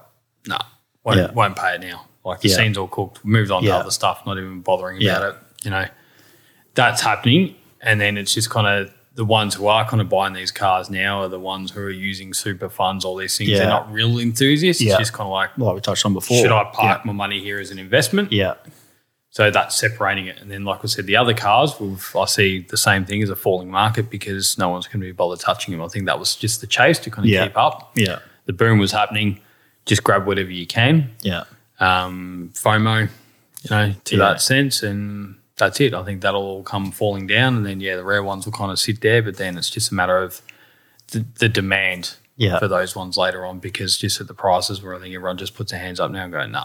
[0.46, 0.58] "Nah,
[1.02, 1.30] won't Yeah.
[1.32, 2.56] won't pay it now." Like the Yeah.
[2.56, 3.70] scene's all cooked, moved on Yeah.
[3.70, 5.16] to other stuff, not even bothering Yeah.
[5.16, 5.36] about it.
[5.64, 5.86] You know,
[6.74, 7.54] that's happening.
[7.82, 10.88] And then it's just kind of the ones who are kind of buying these cars
[10.88, 13.50] now are the ones who are using super funds, all these things.
[13.50, 13.58] Yeah.
[13.58, 14.80] They're not real enthusiasts.
[14.82, 14.92] Yeah.
[14.92, 16.36] It's just kind of like, like we touched on before.
[16.38, 18.32] should I park my money here as an investment?
[18.32, 18.54] Yeah.
[19.32, 20.40] So that's separating it.
[20.40, 21.74] And then, like I said, the other cars,
[22.16, 25.12] I see the same thing as a falling market because no one's going to be
[25.12, 25.82] bothered touching them.
[25.82, 27.46] I think that was just the chase to kind of Yeah.
[27.46, 27.92] keep up.
[27.96, 28.18] Yeah.
[28.46, 29.40] The boom was happening.
[29.86, 31.10] Just grab whatever you can.
[31.22, 31.44] Yeah.
[31.78, 33.08] Um, FOMO,
[33.62, 34.22] you know, to Yeah.
[34.24, 34.82] that sense.
[34.82, 35.94] And that's it.
[35.94, 37.56] I think that'll all come falling down.
[37.56, 39.22] And then, yeah, the rare ones will kind of sit there.
[39.22, 40.42] But then it's just a matter of
[41.12, 42.58] the, the demand Yeah.
[42.58, 45.54] for those ones later on because just at the prices where I think everyone just
[45.54, 46.64] puts their hands up now and go, nah.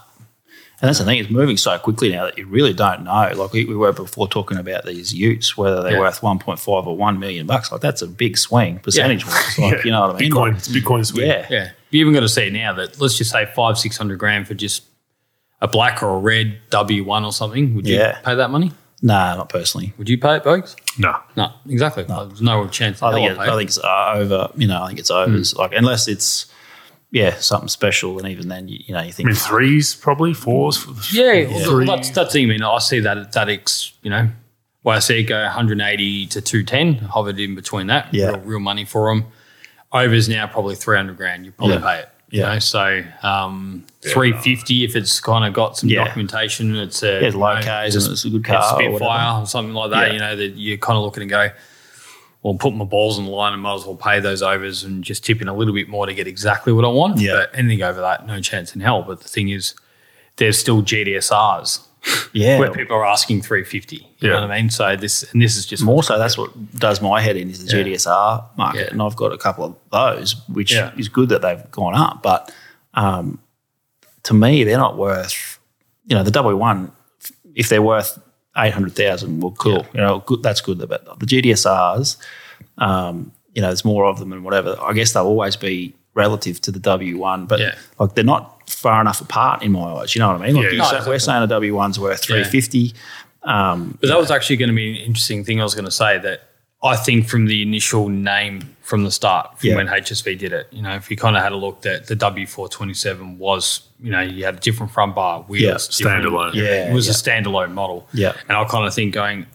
[0.81, 3.31] And that's the thing; it's moving so quickly now that you really don't know.
[3.33, 5.99] Like we, we were before talking about these Utes, whether they're Yeah.
[6.01, 7.71] worth one point five or one million bucks.
[7.71, 9.33] Like that's a big swing percentage wise.
[9.57, 9.81] Like Yeah.
[9.85, 10.31] you know what I mean?
[10.31, 11.27] Bitcoin, Like, it's Bitcoin swing.
[11.27, 11.69] yeah, Yeah.
[11.91, 14.53] You even got to see now that let's just say five, six hundred grand for
[14.53, 14.83] just
[15.61, 17.73] a black or a red W1 or something.
[17.75, 18.19] Would you Yeah.
[18.25, 18.73] pay that money?
[19.01, 19.93] Nah, not personally.
[19.97, 20.75] Would you pay it, Bogues?
[20.97, 21.15] No.
[21.35, 22.03] No, exactly.
[22.03, 23.01] There's no chance.
[23.03, 24.49] I think it, I'd pay I think it's uh, over.
[24.55, 25.31] You know, I think it's over.
[25.37, 25.57] Hmm.
[25.57, 26.47] Like unless it's
[27.11, 28.17] yeah, something special.
[28.19, 30.77] And even then, you, you know, you I think mean, threes probably fours.
[30.77, 31.85] For the, Yeah, well, Three.
[31.85, 32.45] that's that's the thing.
[32.45, 34.29] I mean, I see that that ex, you know,
[34.83, 38.13] well, I see it go 180 to 210, hovered in between that.
[38.13, 38.27] Yeah.
[38.31, 39.25] real, real money for them.
[39.91, 41.45] Overs now probably 300 grand.
[41.45, 41.81] You probably Yeah.
[41.81, 42.09] pay it.
[42.35, 42.53] You Yeah.
[42.53, 46.03] know, so um, 350 if it's kind of got some Yeah.
[46.03, 46.75] documentation.
[46.75, 48.75] It's a Yeah, it's low you know, Ks it's and it's a good car or
[48.79, 49.41] Spitfire whatever.
[49.43, 50.13] or something like that.
[50.13, 51.49] You know, that you're kind of looking and go,
[52.43, 55.03] well, put my balls on the line and might as well pay those overs and
[55.03, 57.19] just tip in a little bit more to get exactly what I want.
[57.19, 57.33] Yeah.
[57.35, 59.01] But anything over that, no chance in hell.
[59.01, 59.73] But the thing is,
[60.35, 61.79] there's still GTSRs
[62.33, 63.95] yeah, where people are asking 350.
[63.95, 64.29] You Yeah.
[64.29, 64.69] know what I mean?
[64.69, 67.65] So this and this is just more so that's what does my head in is
[67.65, 67.83] the Yeah.
[67.83, 68.87] GTSR market, Yeah.
[68.91, 72.21] and I've got a couple of those, which is good that they've gone up.
[72.21, 72.51] But
[72.93, 73.39] um,
[74.23, 75.59] to me, they're not worth.
[76.07, 76.91] You know, the W one,
[77.55, 78.19] if they're worth
[78.57, 79.85] eight hundred thousand, well, cool.
[79.93, 80.43] You know, good.
[80.43, 80.77] That's good.
[80.87, 82.17] But the GTSRs,
[82.77, 84.77] um, you know, there's more of them and whatever.
[84.81, 87.75] I guess they'll always be relative to the W one, but Yeah.
[87.99, 90.15] like they're not far enough apart in my eyes.
[90.15, 90.55] You know what I mean?
[90.55, 91.09] Like Yeah, no, say- exactly.
[91.11, 92.93] we're saying a W one's worth three fifty.
[93.43, 95.91] Um, but that was actually going to be an interesting thing I was going to
[95.91, 96.49] say that
[96.83, 99.75] I think from the initial name from the start, from Yeah.
[99.75, 102.15] when HSV did it, you know, if you kind of had a look that the
[102.15, 106.53] W427 was, you know, you had a different front bar, wheels, Yeah, different- standalone.
[106.53, 107.11] Yeah, it was yeah.
[107.11, 108.07] a standalone model.
[108.13, 108.33] Yeah.
[108.47, 109.45] And I kind of think going,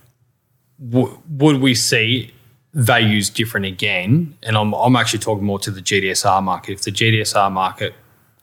[0.91, 2.33] w- would we see
[2.75, 4.37] values different again?
[4.43, 6.73] And I'm, I'm actually talking more to the GTSR market.
[6.73, 7.95] If the GTSR market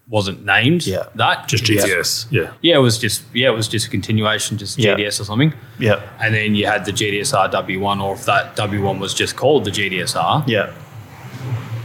[0.10, 1.04] wasn't named Yeah.
[1.16, 2.28] that, just it was- GTS.
[2.32, 2.52] Yeah.
[2.62, 4.96] yeah, it was just yeah, it was just a continuation, just Yeah.
[4.96, 5.54] GTS or something.
[5.80, 9.66] Yeah, And then you had the GTSR W1, or if that W1 was just called
[9.66, 10.72] the GTSR, yeah.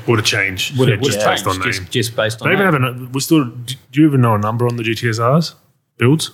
[0.08, 0.76] Would have changed.
[0.78, 1.72] would yeah, it would just have based on changed name.
[1.86, 2.84] just, just based on they even that.
[2.84, 3.08] have a.
[3.12, 3.44] We still.
[3.44, 5.54] Do you even know a number on the GTSRs
[5.96, 6.32] builds?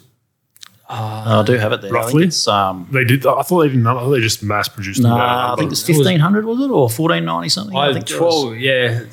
[0.90, 1.90] I do have it there.
[1.90, 2.22] I Roughly?
[2.22, 3.26] think it's um, They did.
[3.26, 3.86] I thought they didn't.
[3.86, 5.00] I thought they just mass produced.
[5.02, 5.60] no, them at a I number.
[5.62, 7.76] think it's fifteen hundred was it or fourteen ninety something?
[7.76, 8.42] I, I think it was.
[8.44, 9.08] 12, yeah, it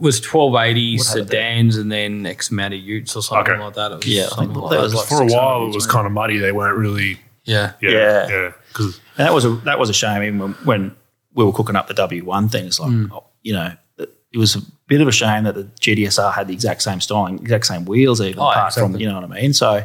[0.00, 1.40] was 1280 What happened there?
[1.40, 3.62] sedans and then X amount of utes or something Okay.
[3.62, 3.92] like that.
[3.92, 4.82] It was Yeah, I something think like that that.
[4.82, 5.90] was like for a while it was something.
[5.92, 6.38] kind of muddy.
[6.38, 7.18] They weren't really.
[7.44, 7.72] yeah.
[7.80, 7.90] Yeah.
[7.90, 8.28] Yeah.
[8.28, 8.52] Yeah.
[8.68, 10.22] Because And that was a that was a shame.
[10.22, 10.96] Even when, when
[11.34, 13.06] we were cooking up the W one thing, it's like Hmm.
[13.12, 16.52] oh, you know it was a bit of a shame that the GTSR had the
[16.52, 19.52] exact same styling, exact same wheels, even Oh, apart from you know what I mean.
[19.54, 19.84] So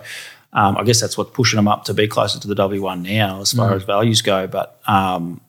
[0.54, 3.04] um, I guess that's what's pushing them up to be closer to the W one
[3.04, 3.76] now as far Hmm.
[3.76, 4.48] as values go.
[4.48, 5.42] But um,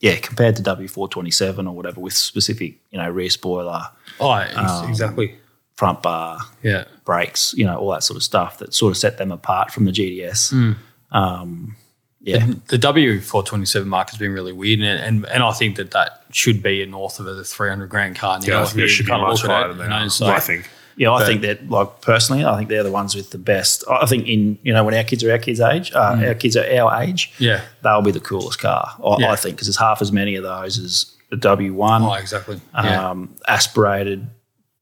[0.00, 3.82] yeah, compared to W four twenty seven or whatever with specific you know rear spoiler,
[4.20, 5.34] Oh, Um, exactly.
[5.76, 6.84] front bar, Yeah.
[7.04, 9.84] brakes, you know, all that sort of stuff that sort of set them apart from
[9.86, 10.50] the GTS.
[10.50, 10.72] Hmm.
[11.10, 11.76] Um,
[12.20, 16.24] yeah, The W427 market has been really weird, and, and and I think that that
[16.32, 18.46] should be a north of a 300 grand car now.
[18.46, 19.84] yeah, I if think it should be kind of much look at higher it, than
[19.84, 20.10] you know, that.
[20.10, 20.68] so- I think.
[20.98, 23.84] Yeah, I But- think that, like personally, I think they're the ones with the best.
[23.90, 26.56] I think in you know when our kids are our kids' age, uh, our kids
[26.56, 27.40] are our age, Mm.
[27.40, 27.60] Yeah.
[27.82, 28.94] they'll be the coolest car.
[29.02, 29.32] I, Yeah.
[29.32, 32.60] I think because there's half as many of those as the W one, Oh, exactly.
[32.74, 33.10] Yeah.
[33.10, 34.26] um, aspirated,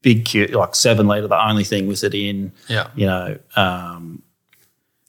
[0.02, 2.52] big, cute, like seven liter, the only thing with it in.
[2.68, 2.86] yeah.
[2.94, 4.22] You know, um,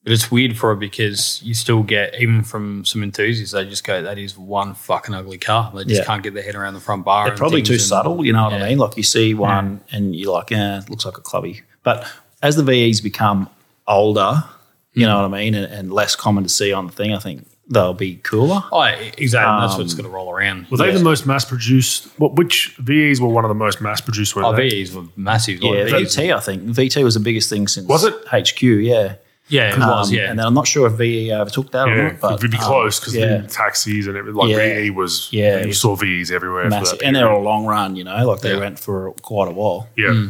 [0.07, 3.83] But it's weird for it because you still get, even from some enthusiasts, they just
[3.83, 5.69] go, that is one fucking ugly car.
[5.75, 6.05] They just Yeah.
[6.05, 7.25] can't get their head around the front bar.
[7.25, 8.63] They're and probably too and- subtle, you know what Yeah.
[8.63, 8.77] I mean?
[8.77, 11.61] Like you see one and you're like, eh, it looks like a clubby.
[11.83, 12.07] But
[12.41, 13.49] as the VEs become
[13.85, 14.45] older,
[14.93, 15.09] you Hmm.
[15.09, 17.45] know what I mean, and, and less common to see on the thing, I think
[17.69, 18.63] they'll be cooler.
[18.71, 19.67] Oh, exactly.
[19.67, 20.67] That's what's Um, going to roll around.
[20.71, 20.93] Were they Yeah.
[20.99, 22.07] the most mass produced?
[22.15, 22.35] What?
[22.37, 24.37] Which VEs were one of the most mass produced?
[24.37, 24.69] Were Oh, they?
[24.69, 25.59] VEs were massive.
[25.61, 26.63] Yeah, Like, VEs VT, I think.
[26.63, 28.13] VT was the biggest thing since Was it?
[28.31, 29.15] HQ, yeah.
[29.49, 30.09] Yeah, it was.
[30.09, 30.29] Um, Yeah.
[30.29, 32.57] And then I'm not sure if VE overtook that or Yeah, not, but it'd be
[32.57, 33.41] um, close because yeah.
[33.47, 34.35] taxis and everything.
[34.37, 34.57] Like Yeah.
[34.81, 35.29] VE was.
[35.31, 36.63] Yeah, you it saw VEs everywhere.
[36.65, 36.99] For massive.
[36.99, 38.59] that And they're a long run, you know, like they Yeah.
[38.59, 39.87] went for quite a while.
[39.95, 40.27] Yeah.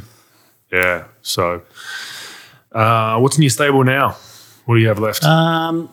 [0.72, 1.06] Yeah.
[1.22, 1.61] So,
[2.72, 4.15] uh, what's in your stable now?
[4.65, 5.23] What do you have left?
[5.23, 5.89] Um,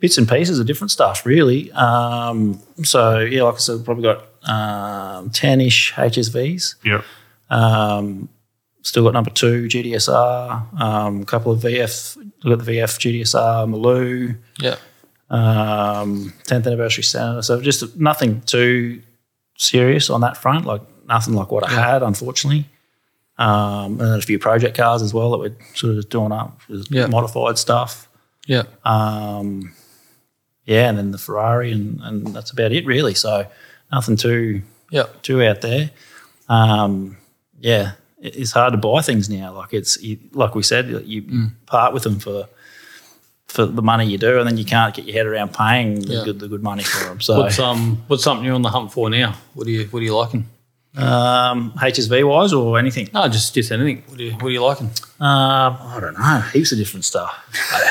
[0.00, 1.72] bits and pieces of different stuff, really.
[1.72, 6.74] Um, so yeah, like I said, probably got um, ten-ish HSVs.
[6.84, 7.02] yeah.
[7.50, 8.28] Um,
[8.82, 10.80] still got number two GTSR.
[10.80, 12.16] Um, a couple of VF.
[12.44, 14.36] We've got the VF GTSR Maloo.
[14.60, 14.76] yeah.
[15.30, 17.40] Um, 10th anniversary Senator.
[17.42, 19.02] So just nothing too
[19.56, 20.66] serious on that front.
[20.66, 22.66] Like nothing like what I had, unfortunately.
[23.38, 26.60] Um, and then a few project cars as well that we're sort of doing up,
[26.68, 27.06] Yeah.
[27.06, 28.08] modified stuff.
[28.46, 28.64] Yeah.
[28.84, 29.72] Um,
[30.64, 33.14] yeah, and then the Ferrari, and, and that's about it really.
[33.14, 33.46] So
[33.90, 35.04] nothing too Yeah.
[35.22, 35.90] too out there.
[36.48, 37.16] Um,
[37.58, 37.92] yeah,
[38.22, 39.52] it's hard to buy things now.
[39.52, 41.50] Like it's you, like we said, you Mm.
[41.66, 42.48] part with them for
[43.48, 46.14] for the money you do, and then you can't get your head around paying the,
[46.14, 46.24] Yeah.
[46.24, 47.20] good, the good money for them.
[47.20, 49.34] So What's um what's something you're on the hunt for now?
[49.54, 50.46] What do you what are you liking?
[50.94, 54.02] um, HSV wise or anything, No, just just anything.
[54.08, 54.90] What are you what are you liking?
[55.20, 57.32] um, I don't know, heaps of different stuff.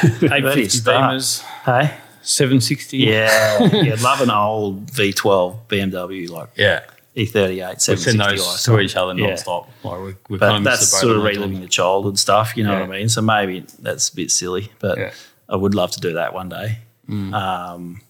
[0.19, 0.79] Do 850?
[0.81, 2.97] Beamers, Hey, 760.
[2.97, 6.81] yeah, yeah, love an old V12 BMW like Yeah.
[7.15, 8.65] E38, We send 760 those ISO.
[8.65, 9.27] to each other Yeah.
[9.27, 9.69] non-stop.
[9.83, 11.61] Like we, we But kind that's the boat sort of reliving topic.
[11.61, 12.81] the childhood stuff, you know Yeah.
[12.87, 13.09] what I mean?
[13.09, 15.11] So maybe that's a bit silly, but Yeah.
[15.49, 16.79] I would love to do that one day.
[17.09, 17.33] Mm.
[17.33, 18.01] Um,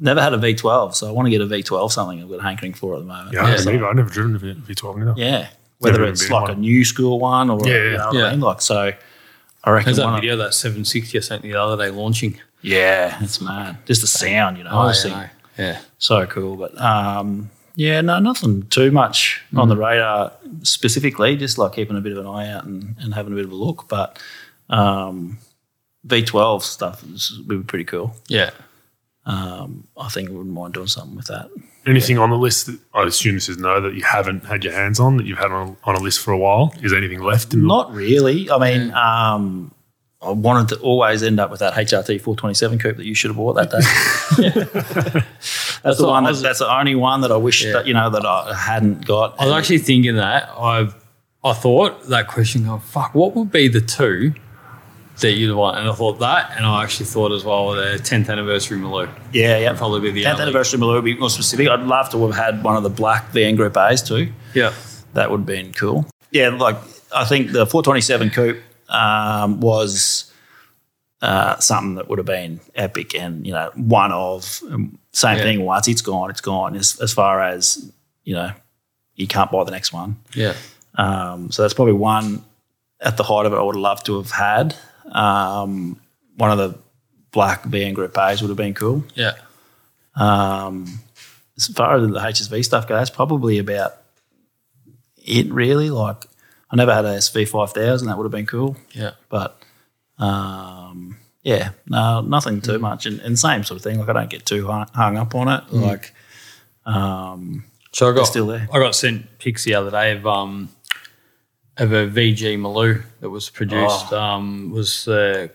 [0.00, 2.42] never had a V12, so I want to get a V12 something I've got a
[2.42, 3.32] hankering for at the moment.
[3.34, 3.86] Yeah, I haven't So- either.
[3.86, 5.14] I've never driven a V- V12 either.
[5.16, 5.48] yeah.
[5.78, 6.50] Whether Never it's like one.
[6.52, 7.96] a new school one or, Yeah, you yeah.
[7.98, 8.24] know what Yeah.
[8.24, 8.40] I mean?
[8.40, 8.92] Like, so
[9.64, 12.40] I reckon There's that one video of that 760 I sent the other day launching.
[12.62, 13.76] Yeah, it's mad.
[13.84, 14.70] Just the sound, you know.
[14.72, 15.24] Oh, I yeah, no.
[15.58, 15.78] yeah.
[15.98, 16.56] so cool.
[16.56, 19.70] But um, yeah, no, nothing too much on Mm.
[19.70, 20.32] the radar
[20.62, 21.36] specifically.
[21.36, 23.52] Just like keeping a bit of an eye out and, and having a bit of
[23.52, 23.86] a look.
[23.88, 24.18] But
[24.68, 25.38] um,
[26.06, 28.16] V12 stuff is, would be pretty cool.
[28.28, 28.50] Yeah.
[29.26, 31.48] Um, I think I wouldn't mind doing something with that.
[31.84, 34.72] Anything on the list that I assume this is no that you haven't had your
[34.72, 36.72] hands on that you've had on, on a list for a while?
[36.82, 38.48] Is there anything left in the Not really.
[38.50, 39.72] I mean, um,
[40.22, 43.36] I wanted to always end up with that HRT 427 coupe that you should have
[43.36, 45.20] bought that day.
[45.82, 46.24] that's, the one.
[46.24, 47.72] That, was- that's the only one that I wish Yeah.
[47.74, 49.40] that you know that I hadn't got.
[49.40, 50.48] I was actually thinking that.
[50.56, 50.88] I
[51.44, 54.34] I thought that question, oh, fuck, what would be the two
[55.20, 55.78] that you'd want?
[55.78, 59.08] And I thought that, and I actually thought as well the 10th anniversary Maloo.
[59.32, 59.72] Yeah, yeah.
[59.74, 61.68] probably be the 10th only- anniversary Maloo would be more specific.
[61.68, 64.32] I'd love to have had one of the black VN Group A's too.
[64.54, 64.72] Yeah.
[65.14, 66.06] That would have been cool.
[66.32, 66.76] Yeah, like
[67.14, 68.58] I think the 427 coupe
[68.90, 70.25] um, was
[71.26, 74.60] uh, something that would have been epic and, you know, one of.
[74.70, 75.42] um, Same Yeah.
[75.44, 76.76] thing, once it's gone, it's gone.
[76.76, 77.90] As, as far as,
[78.24, 78.50] you know,
[79.14, 80.16] you can't buy the next one.
[80.34, 80.54] Yeah.
[80.94, 82.44] Um, so that's probably one
[83.00, 84.76] at the height of it I would have loved to have had.
[85.10, 85.98] Um,
[86.36, 86.78] one of the
[87.32, 89.04] black VN Group A's would have been cool.
[89.14, 89.32] Yeah.
[90.14, 91.00] Um,
[91.56, 93.94] as far as the HSV stuff goes, that's probably about
[95.24, 95.88] it, really.
[95.90, 96.26] Like,
[96.70, 98.76] I never had a SV 5000, that would have been cool.
[98.92, 99.12] Yeah.
[99.30, 99.58] But,
[100.18, 103.06] um, yeah, no, nothing too much.
[103.06, 103.98] And, and same sort of thing.
[103.98, 105.72] Like, I don't get too hung, up on it.
[105.72, 106.12] Like,
[106.84, 108.68] um, So I got still there.
[108.72, 110.70] I got sent pics the other day of um
[111.78, 114.12] of a VG Maloo that was produced.
[114.12, 114.18] Oh.
[114.20, 115.48] Um, was uh,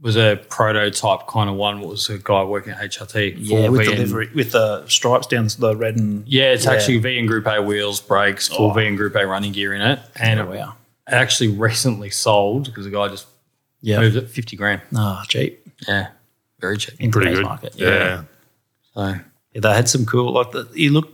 [0.00, 1.80] was a prototype kind of one.
[1.80, 3.36] What was a guy working at HRT?
[3.38, 3.98] yeah, with the VN.
[3.98, 6.28] livery, with the stripes down the red and.
[6.28, 6.72] Yeah, it's Yeah.
[6.72, 8.74] actually VN Group A wheels, brakes, full Oh.
[8.74, 10.66] VN Group A running gear in it, and Oh, it
[11.08, 13.26] actually recently sold because the guy just
[13.84, 14.00] Yeah.
[14.00, 14.80] moved it fifty grand.
[14.96, 15.66] Oh, cheap.
[15.88, 16.08] Yeah,
[16.60, 17.00] very cheap.
[17.00, 17.46] In pretty today's good?
[17.46, 17.74] market.
[17.76, 18.22] yeah.
[18.94, 19.00] So
[19.52, 21.10] Yeah, they had some cool like the, you look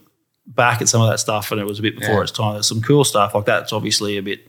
[0.47, 2.23] back at some of that stuff and it was a bit before Yeah.
[2.23, 2.55] its time.
[2.55, 4.47] There's some cool stuff like that's obviously a bit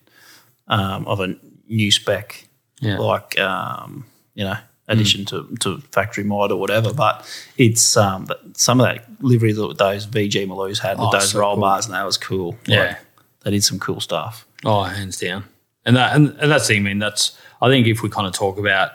[0.67, 1.35] um, of a
[1.67, 2.47] new spec,
[2.79, 4.55] yeah, like um, you know,
[4.87, 6.93] addition to, to factory mod or whatever.
[6.93, 7.25] But
[7.57, 11.31] it's um, but some of that livery that those VG Maloos had with Oh, those
[11.31, 11.61] so roll cool.
[11.61, 12.55] bars and that was cool.
[12.65, 12.79] Yeah.
[12.83, 12.97] Like,
[13.43, 14.45] they did some cool stuff.
[14.63, 15.45] Oh, hands down.
[15.85, 18.27] And that and, and that's the thing, I mean, that's I think if we kind
[18.27, 18.91] of talk about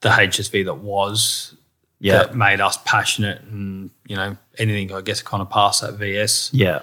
[0.00, 1.54] the HSV that was
[2.00, 5.94] Yeah, that made us passionate and, you know, anything I guess kind of past that
[5.94, 6.80] VS yeah,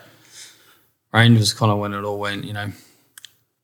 [1.13, 2.71] range was kind of when it all went, you know,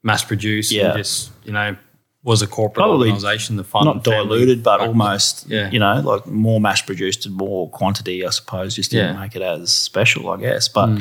[0.04, 0.90] mass produced Yeah.
[0.90, 1.76] and just, you know,
[2.24, 5.70] was a corporate Probably organisation, the fun not diluted, but like, almost Yeah.
[5.72, 9.16] you know like more mass produced and more quantity, I suppose, just didn't Yeah.
[9.16, 9.22] Mm.
[9.22, 10.68] make it as special, I guess.
[10.68, 11.00] But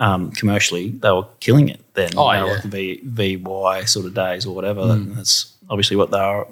[0.00, 2.10] um, commercially, they were killing it then.
[2.16, 2.52] Oh, you know, yeah.
[2.54, 4.80] like v, VY sort of days or whatever.
[4.80, 5.14] Mm.
[5.14, 6.48] That's obviously what they are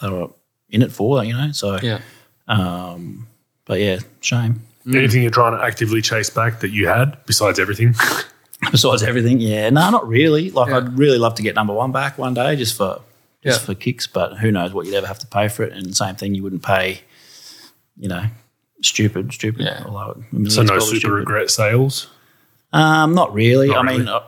[0.00, 0.28] they were
[0.70, 1.52] in it for, you know.
[1.52, 2.00] So, Yeah.
[2.48, 3.26] um,
[3.64, 4.62] but yeah, shame.
[4.88, 7.94] Anything you're trying to actively chase back that you had besides everything?
[8.70, 10.50] Besides everything, yeah, no, not really.
[10.50, 10.78] Like Yeah.
[10.78, 13.02] I'd really love to get number one back one day, just for
[13.44, 13.66] just Yeah.
[13.66, 14.06] for kicks.
[14.06, 15.74] But who knows what you'd ever have to pay for it?
[15.74, 17.02] And same thing, you wouldn't pay,
[17.98, 18.24] you know,
[18.82, 19.66] stupid, stupid.
[19.66, 19.82] Yeah.
[19.84, 22.06] Although it- millions so no probably super should, but- regret sales.
[22.72, 23.68] Um, not really.
[23.68, 24.08] Not I mean.
[24.08, 24.20] I,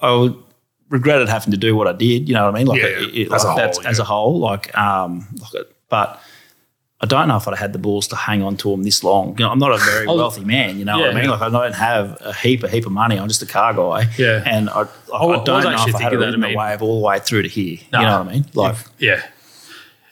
[0.00, 0.36] I would
[0.88, 2.28] regretted having to do what I did.
[2.28, 2.66] You know what I mean?
[2.66, 4.38] Like, Yeah, it, it- as a like that's whole, as a whole.
[4.38, 6.20] Like, um, like it- but
[7.00, 9.04] I don't know if I'd have had the balls to hang on to them this
[9.04, 9.30] long.
[9.38, 10.78] You know, I'm not a very wealthy man.
[10.78, 11.20] You know what I Yeah.
[11.20, 11.30] mean?
[11.30, 13.18] Like, I don't have a heap, a heap of money.
[13.18, 14.06] I'm just a car guy.
[14.16, 14.42] Yeah.
[14.46, 16.50] and I, I, I I don't know actually if I had thinking that, ridden I
[16.52, 17.76] the wave all the way through to here.
[17.78, 18.46] You know what I mean?
[18.54, 19.22] Like, Yeah.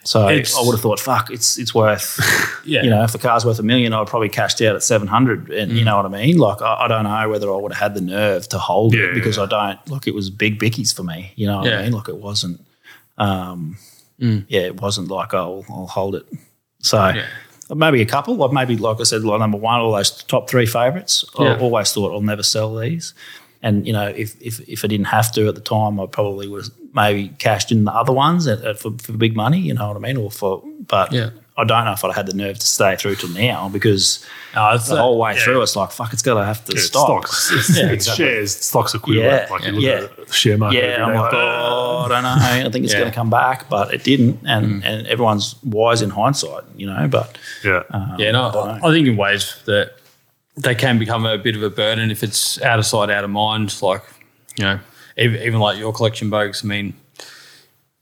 [0.05, 2.19] So It's- I would have thought, fuck, it's it's worth.
[2.65, 2.81] Yeah.
[2.85, 5.49] You know, if the car's worth a million, I'd probably cashed out at seven hundred,
[5.51, 5.75] and Mm.
[5.75, 6.37] you know what I mean.
[6.37, 9.05] Like, I, I don't know whether I would have had the nerve to hold Yeah,
[9.05, 9.43] it because yeah.
[9.43, 9.87] I don't.
[9.89, 11.31] Like, it was big bickies for me.
[11.35, 11.79] You know what Yeah.
[11.79, 11.91] I mean?
[11.91, 12.61] Like, it wasn't.
[13.17, 13.77] Um,
[14.21, 14.45] Mm.
[14.47, 16.25] yeah, it wasn't like oh, I'll hold it.
[16.79, 17.13] So
[17.75, 20.65] maybe a couple, like maybe like I said, like number one, all those top three
[20.65, 21.25] favourites.
[21.37, 23.13] I always thought I'll never sell these.
[23.65, 26.47] And you know, if, if if I didn't have to at the time, I probably
[26.47, 29.59] would have maybe cashed in the other ones at, at, for, for big money.
[29.59, 30.17] You know what I mean?
[30.17, 31.31] Or for, but Yeah.
[31.57, 34.25] I don't know if I'd had the nerve to stay through till now because
[34.55, 37.05] No, it's the whole way through, it's like fuck, it's gonna have to Yeah, stop.
[37.27, 37.51] stocks.
[37.53, 38.25] It's, Yeah, it's exactly.
[38.25, 39.43] shares, stocks equivalent.
[39.47, 40.03] Yeah, like you look yeah.
[40.21, 40.77] at the share market.
[40.77, 42.35] Yeah, every I'm day, like, "Ah." oh, I don't know.
[42.67, 42.99] I think it's Yeah.
[42.99, 44.35] going to come back, but it didn't.
[44.45, 47.07] And and everyone's wise in hindsight, you know.
[47.07, 47.27] But
[47.63, 47.83] yeah.
[47.89, 48.87] um, Yeah, no, I.
[48.87, 49.93] I think in ways that
[50.57, 53.29] they can become a bit of a burden if it's out of sight, out of
[53.29, 53.81] mind.
[53.81, 54.03] Like
[54.57, 54.79] you know,
[55.17, 56.63] even, even like your collection bugs.
[56.63, 56.93] I mean,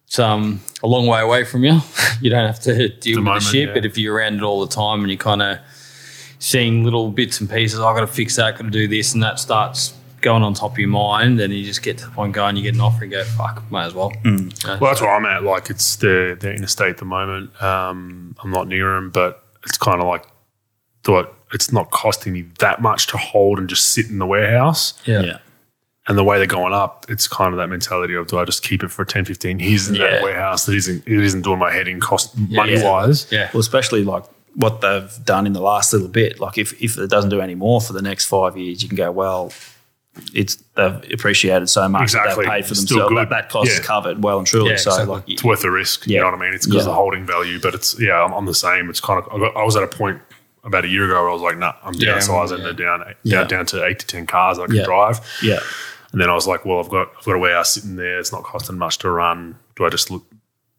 [0.06, 1.80] it's um a long way away from you.
[2.22, 3.74] you don't have to deal with moment, the shit, yeah.
[3.74, 5.60] but if you're around it all the time and you're kind of
[6.40, 9.24] seeing little bits and pieces, I've got to fix that, got to do this, and
[9.24, 9.94] that starts
[10.24, 12.64] going on top of your mind, and you just get to the point going, you
[12.64, 14.12] get an offer and go, fuck, might as well.
[14.24, 15.44] You know, Well, that's where I'm at.
[15.44, 17.62] Like, it's they're, they're in a state at the moment.
[17.62, 20.26] Um, I'm not near them, but it's kind of like,
[21.04, 24.94] thought it's not costing me that much to hold and just sit in the warehouse.
[25.06, 25.22] yeah.
[25.22, 25.38] Yeah.
[26.06, 28.62] And the way they're going up, it's kind of that mentality of do I just
[28.62, 30.10] keep it for 10, 15 years in Yeah.
[30.10, 33.26] that warehouse that isn't it isn't doing my head in cost money wise.
[33.32, 33.50] Yeah.
[33.54, 34.26] Well, especially like
[34.56, 36.42] what they've done in the last little bit.
[36.42, 38.98] Like if, if it doesn't do any more for the next five years, you can
[38.98, 39.54] go, well,
[40.34, 43.16] it's they've appreciated so much that they've paid for themselves.
[43.16, 44.72] That, that cost is covered well and truly.
[44.72, 45.16] Yeah, so exactly.
[45.16, 46.06] like It's worth the risk.
[46.06, 46.54] You know what I mean?
[46.54, 46.92] It's because Yeah.
[46.92, 48.90] of the holding value, but it's yeah, I'm, I'm the same.
[48.90, 50.22] It's kind of I, got, I was at a point
[50.64, 52.66] about a year ago where I was like, nah, I'm Yeah, downsizing yeah.
[52.68, 53.40] to down, Yeah.
[53.40, 54.86] down down to eight to ten cars I can Yeah.
[54.86, 55.20] drive.
[55.42, 55.60] yeah.
[56.12, 58.20] And then I was like, well, I've got I've got a warehouse sitting there.
[58.20, 59.56] It's not costing much to run.
[59.76, 60.24] Do I just look,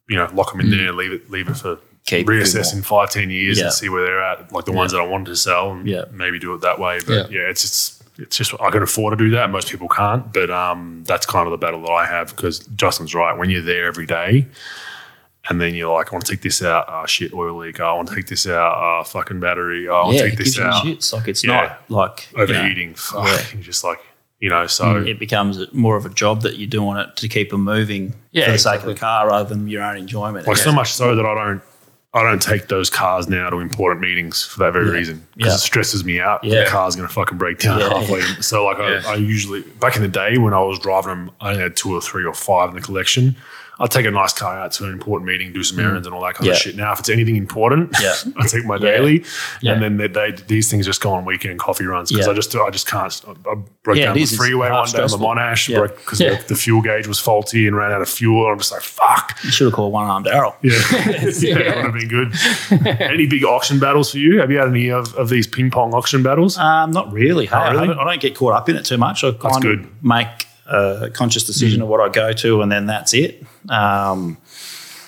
[0.09, 1.81] you know, lock them in there leave it leave it for Mm.
[2.07, 2.77] Keep reassess more.
[2.77, 3.65] in five ten years Yeah.
[3.65, 4.53] and see where they're at?
[4.53, 6.05] Like the ones that I wanted to sell, and Yeah.
[6.13, 7.01] maybe do it that way.
[7.07, 7.41] But Yeah.
[7.41, 9.51] yeah, it's it's it's just I can afford to do that.
[9.51, 13.15] Most people can't, but um, that's kind of the battle that I have because Justin's
[13.15, 13.37] right.
[13.37, 14.47] When you're there every day.
[15.49, 16.87] And then you're like, I want to take this out.
[16.89, 17.79] Oh shit, oil leak.
[17.81, 18.75] Oh, I want to take this out.
[18.79, 19.89] Oh, fucking battery.
[19.89, 20.85] Oh, I want Yeah, to it take gives this you out.
[20.85, 21.13] shits.
[21.13, 21.51] Like it's Yeah.
[21.57, 22.95] not like you know, Overheating.
[22.95, 23.27] Fuck.
[23.27, 23.43] Yeah.
[23.53, 23.99] You're just like,
[24.41, 25.07] you know, so mm.
[25.07, 28.47] it becomes more of a job that you're doing it to keep them moving Yeah,
[28.47, 28.93] for the sake exactly.
[28.93, 30.47] of the car rather than your own enjoyment.
[30.47, 31.63] Like so much so that I don't
[32.17, 35.57] I don't take those cars now to important meetings for that very reason because Yeah.
[35.57, 36.45] it stresses me out.
[36.45, 36.63] Yeah.
[36.65, 37.89] The car's going to fucking break down Yeah.
[37.99, 38.21] halfway.
[38.41, 39.03] So like Yeah.
[39.07, 41.77] I, I usually back in the day when I was driving them, I only had
[41.77, 43.35] two or three or five in the collection.
[43.81, 46.23] I'd take a nice car out to an important meeting, do some errands and all
[46.25, 46.47] that kind Mm.
[46.47, 46.53] Yeah.
[46.53, 46.77] of shit.
[46.77, 48.15] Now, if it's anything important, Yeah.
[48.37, 49.25] I take my daily,
[49.61, 49.73] Yeah.
[49.73, 52.29] and then they, they, these things just go on weekend coffee runs because.
[52.29, 53.21] I just I just can't.
[53.27, 54.25] I, I broke down the.
[54.27, 55.17] Freeway one day on the.
[55.19, 58.47] Monash because the, the fuel gauge was faulty and ran out of fuel.
[58.47, 59.39] I'm just like fuck.
[59.45, 60.55] you should have called one armed Daryl.
[60.63, 60.73] Yeah,
[61.59, 63.01] yeah, that would have been good.
[63.01, 64.41] any big auction battles for you?
[64.41, 66.57] Have you had any of, of these ping pong auction battles?
[66.59, 67.47] Um, not really.
[67.47, 67.89] Hey, Oh, really?
[67.95, 69.25] I, I don't get caught up in it too much.
[69.25, 69.81] I kind good.
[69.81, 70.29] of make
[70.67, 73.43] a conscious decision of what I go to, and then that's it.
[73.69, 74.37] Um,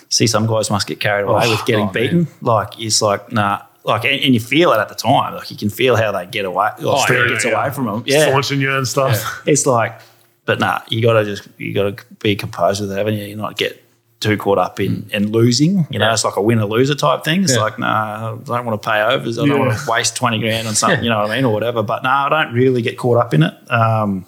[0.08, 2.26] see, some guys must get carried away Oh, with getting oh, beaten.
[2.40, 3.62] Like it's like nah.
[3.84, 5.34] Like and, and you feel it at the time.
[5.34, 6.70] Like you can feel how they get away.
[6.80, 7.52] Or Oh, yeah, gets yeah.
[7.52, 8.02] away from them.
[8.06, 9.42] Yeah, Launching you and stuff.
[9.46, 10.00] it's like,
[10.44, 10.80] but nah.
[10.88, 13.24] You got to just you got to be composed with it, haven't you?
[13.24, 13.80] You not get
[14.18, 15.86] too caught up in in losing.
[15.90, 17.44] You know, it's like a win winner loser type thing.
[17.44, 17.60] It's Yeah.
[17.62, 19.38] like, nah, I don't want to pay overs.
[19.38, 19.66] I don't Yeah.
[19.66, 21.04] want to waste twenty grand on something.
[21.04, 21.82] You know what I mean, or whatever.
[21.84, 23.54] But no, I don't really get caught up in it.
[23.70, 24.24] Um,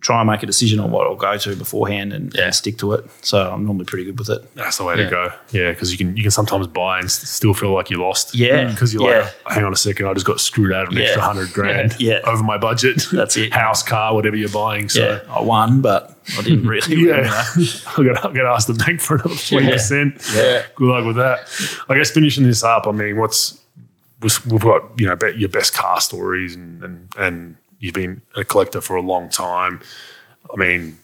[0.00, 2.44] try and make a decision on what I'll go to beforehand and, Yeah.
[2.46, 3.04] and stick to it.
[3.22, 4.54] So I'm normally pretty good with it.
[4.54, 5.04] That's the way Yeah.
[5.04, 5.32] to go.
[5.52, 8.34] Yeah, because you can you can sometimes buy and still feel like you lost.
[8.34, 8.64] Yeah.
[8.64, 8.70] Mm.
[8.72, 9.18] because you're Yeah.
[9.46, 11.04] like, hang on a second, I just got screwed out of an Yeah.
[11.04, 11.96] extra hundred grand.
[11.98, 12.20] Yeah.
[12.24, 13.06] over my budget.
[13.12, 13.52] That's it.
[13.64, 14.88] House, car, whatever you're buying.
[14.88, 15.00] So.
[15.00, 16.94] yeah, I won, but I didn't really.
[16.96, 17.44] Yeah.
[17.96, 20.20] I'll get, I'll get asked the bank for another forty percent.
[20.34, 20.62] Yeah.
[20.74, 21.48] good luck with that.
[21.88, 22.86] I guess finishing this up.
[22.86, 23.60] I mean, what's
[24.22, 28.80] we've got you know your best car stories and and and you've been a collector
[28.80, 29.80] for a long time.
[30.52, 30.98] I mean,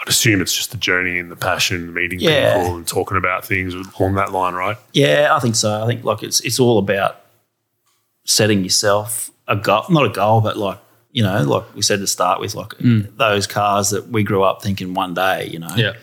[0.00, 2.56] I'd assume it's just the journey and the passion, meeting Yeah.
[2.58, 4.76] people and talking about things along that line, right?
[4.92, 5.82] Yeah, I think so.
[5.82, 7.20] I think like it's it's all about
[8.24, 10.78] setting yourself a goal, not a goal, but like
[11.12, 14.62] you know, like we said to start with, like those cars that we grew up
[14.62, 15.94] thinking one day, you know, Yeah.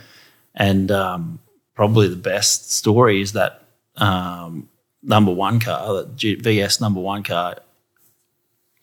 [0.53, 1.39] and um,
[1.75, 3.63] probably the best story is that
[3.95, 4.67] um,
[5.01, 7.55] number one car, that G- VS number one car.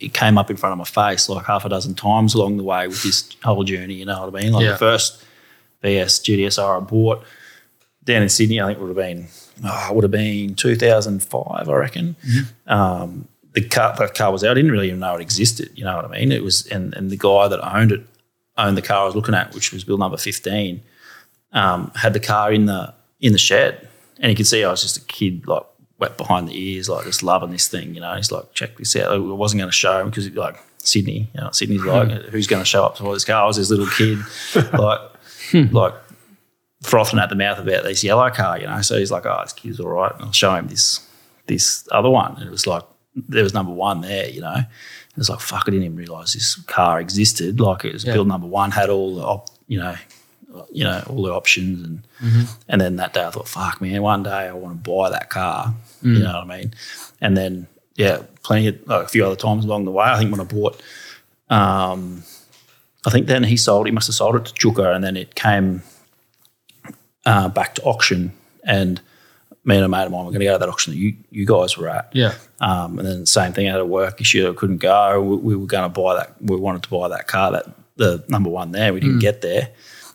[0.00, 2.64] It came up in front of my face like half a dozen times along the
[2.64, 3.94] way with this whole journey.
[3.94, 4.52] You know what I mean?
[4.52, 4.72] Like Yeah.
[4.72, 5.22] the first
[5.82, 7.24] VS GTSR I bought
[8.04, 9.28] down in Sydney, I think would have been
[9.64, 12.16] oh, it would have been 2005, I reckon.
[12.66, 14.50] Um, the car the car was out.
[14.50, 15.70] I didn't really even know it existed.
[15.74, 16.32] You know what I mean?
[16.32, 18.04] It was and and the guy that owned it
[18.58, 20.82] owned the car I was looking at, which was bill number 15.
[21.52, 23.88] Um, had the car in the in the shed,
[24.18, 25.62] and you could see I was just a kid, like
[26.04, 27.94] wet behind the ears, like just loving this thing.
[27.94, 29.12] You know, he's like, check this out.
[29.12, 31.88] I wasn't going to show him because like Sydney, you know, Sydney's hmm.
[31.88, 33.42] like, who's going to show up to all this car?
[33.42, 34.18] I was this little kid,
[34.78, 35.00] like
[35.50, 35.74] hmm.
[35.74, 35.94] like
[36.82, 38.80] frothing at the mouth about this yellow car, you know.
[38.82, 40.12] So he's like, oh, this kid's all right.
[40.12, 41.06] And I'll show him this
[41.46, 42.36] this other one.
[42.36, 42.84] And it was like,
[43.16, 44.56] there was number one there, you know.
[44.56, 47.60] It was like, fuck, I didn't even realise this car existed.
[47.60, 49.94] Like it was build number one, had all the, op, you know,
[50.72, 51.84] you know, all the options.
[51.84, 52.42] And mm-hmm.
[52.68, 55.30] and then that day I thought, fuck, man, one day I want to buy that
[55.30, 55.74] car.
[56.12, 56.74] You know what I mean?
[57.20, 57.66] And then,
[57.96, 60.04] yeah, plenty of, a few other times along the way.
[60.04, 60.82] I think when I bought,
[61.48, 62.22] um,
[63.06, 65.34] I think then he sold, he must have sold it to Chuka and then it
[65.34, 65.82] came
[67.26, 68.32] uh, back to auction,
[68.64, 69.00] and
[69.64, 71.16] me and a mate of mine were going to go to that auction that you,
[71.30, 72.10] you guys were at.
[72.12, 72.34] Yeah.
[72.60, 75.22] Um, and then the same thing, I had a work issue, I couldn't go.
[75.22, 77.66] We, we were going to buy that, we wanted to buy that car, that
[77.96, 78.92] the number one there.
[78.92, 79.70] We didn't get there.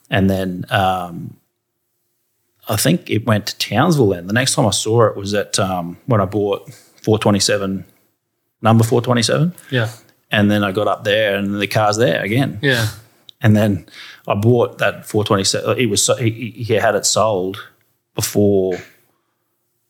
[0.09, 1.37] And then um,
[2.69, 4.27] I think it went to Townsville then.
[4.27, 6.71] The next time I saw it was at um, when I bought
[7.03, 7.83] 427,
[8.61, 9.53] number 427.
[9.71, 9.89] Yeah.
[10.31, 12.59] And then I got up there and the car's there again.
[12.61, 12.87] Yeah.
[13.41, 13.87] And then
[14.27, 15.79] I bought that 427.
[15.79, 17.57] It was so- he, he had it sold
[18.13, 18.77] before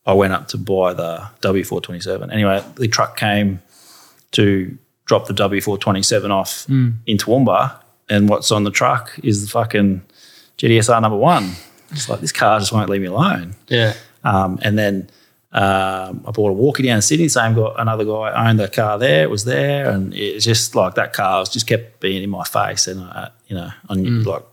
[0.05, 2.31] I went up to buy the W427.
[2.31, 3.61] Anyway, the truck came
[4.31, 7.75] to drop the W427 off in Toowoomba,
[8.09, 10.03] and what's on the truck is the fucking
[10.57, 11.51] GTSR number one.
[11.91, 13.55] It's like this car just won't leave me alone.
[13.67, 13.93] Yeah.
[14.23, 15.09] Um, and then
[15.51, 17.27] um, I bought a walkie down in Sydney.
[17.27, 19.23] Same got another guy owned the car there.
[19.23, 22.43] It was there, and it's just like that car was just kept being in my
[22.43, 24.43] face, and I, you know, I knew, like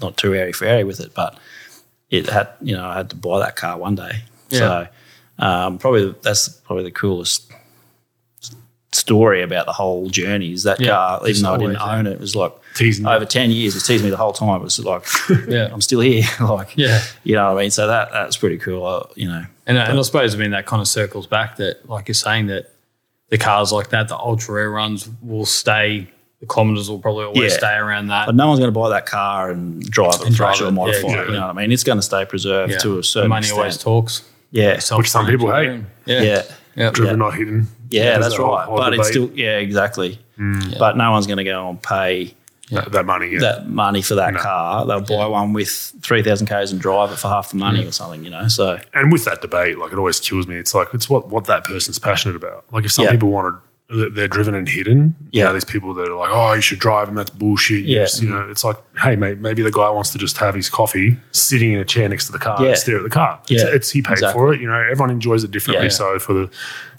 [0.00, 1.38] not too airy fairy with it, but
[2.10, 4.22] it had, you know, I had to buy that car one day.
[4.48, 4.58] Yeah.
[4.58, 4.88] So
[5.38, 7.50] um, probably that's probably the coolest
[9.04, 11.18] story about the whole journey is that Yeah, car.
[11.20, 13.10] Even just though I didn't own it, it was like Teasing you.
[13.12, 13.76] over ten years.
[13.76, 14.60] It teased me the whole time.
[14.60, 15.06] It was like,
[15.48, 15.68] Yeah.
[15.72, 16.24] I'm still here.
[16.40, 17.02] like, Yeah.
[17.22, 17.70] you know what I mean.
[17.70, 18.84] So that that's pretty cool.
[18.86, 21.88] Uh, you know, And, and I suppose, I mean, that kind of circles back that,
[21.88, 22.70] like you're saying, that
[23.28, 26.08] the cars like that, the ultra rare runs will stay,
[26.40, 27.58] the kilometers will probably always Yeah.
[27.58, 28.26] stay around that.
[28.26, 30.78] But no one's going to buy that car and drive it, And thrash drive it,
[30.78, 31.26] or it, yeah, modify it.
[31.28, 31.72] You know what I mean?
[31.72, 32.78] It's going to stay preserved Yeah.
[32.78, 33.58] to a The certain money extent.
[33.58, 34.22] always talks.
[34.50, 35.80] yeah, Which some people hate.
[36.06, 36.42] Yeah.
[36.76, 36.90] Yeah, Yeah.
[36.90, 37.66] Driven, not hidden.
[37.90, 38.18] yeah.
[38.18, 38.66] That's that right.
[38.66, 40.18] whole but it's still yeah, exactly.
[40.38, 40.78] Mm.
[40.78, 42.34] But no one's going to go and pay
[42.70, 43.28] that, that money.
[43.30, 43.38] Yeah.
[43.40, 44.40] that money for that No.
[44.40, 44.86] car.
[44.86, 45.68] They'll buy one with
[46.02, 48.24] three thousand k's and drive it for half the money or something.
[48.24, 50.56] You know, so and with that debate, like it always kills me.
[50.56, 52.64] It's like it's what what that person's passionate about.
[52.72, 53.12] Like if some Yeah.
[53.12, 55.14] people wanted, they're- they're driven and hidden.
[55.30, 55.44] You Yeah.
[55.44, 57.84] know, these people that are like, oh, you should drive, and that's bullshit.
[57.84, 58.04] You Yeah.
[58.04, 60.68] just- you know, it's like, hey, mate, maybe the guy wants to just have his
[60.70, 62.68] coffee sitting in a chair next to the car Yeah.
[62.70, 63.38] and stare at the car.
[63.50, 63.68] It's, Yeah.
[63.68, 64.38] it's he paid Exactly.
[64.40, 64.60] for it.
[64.60, 65.86] You know, everyone enjoys it differently.
[65.86, 65.90] Yeah.
[65.90, 66.50] So for the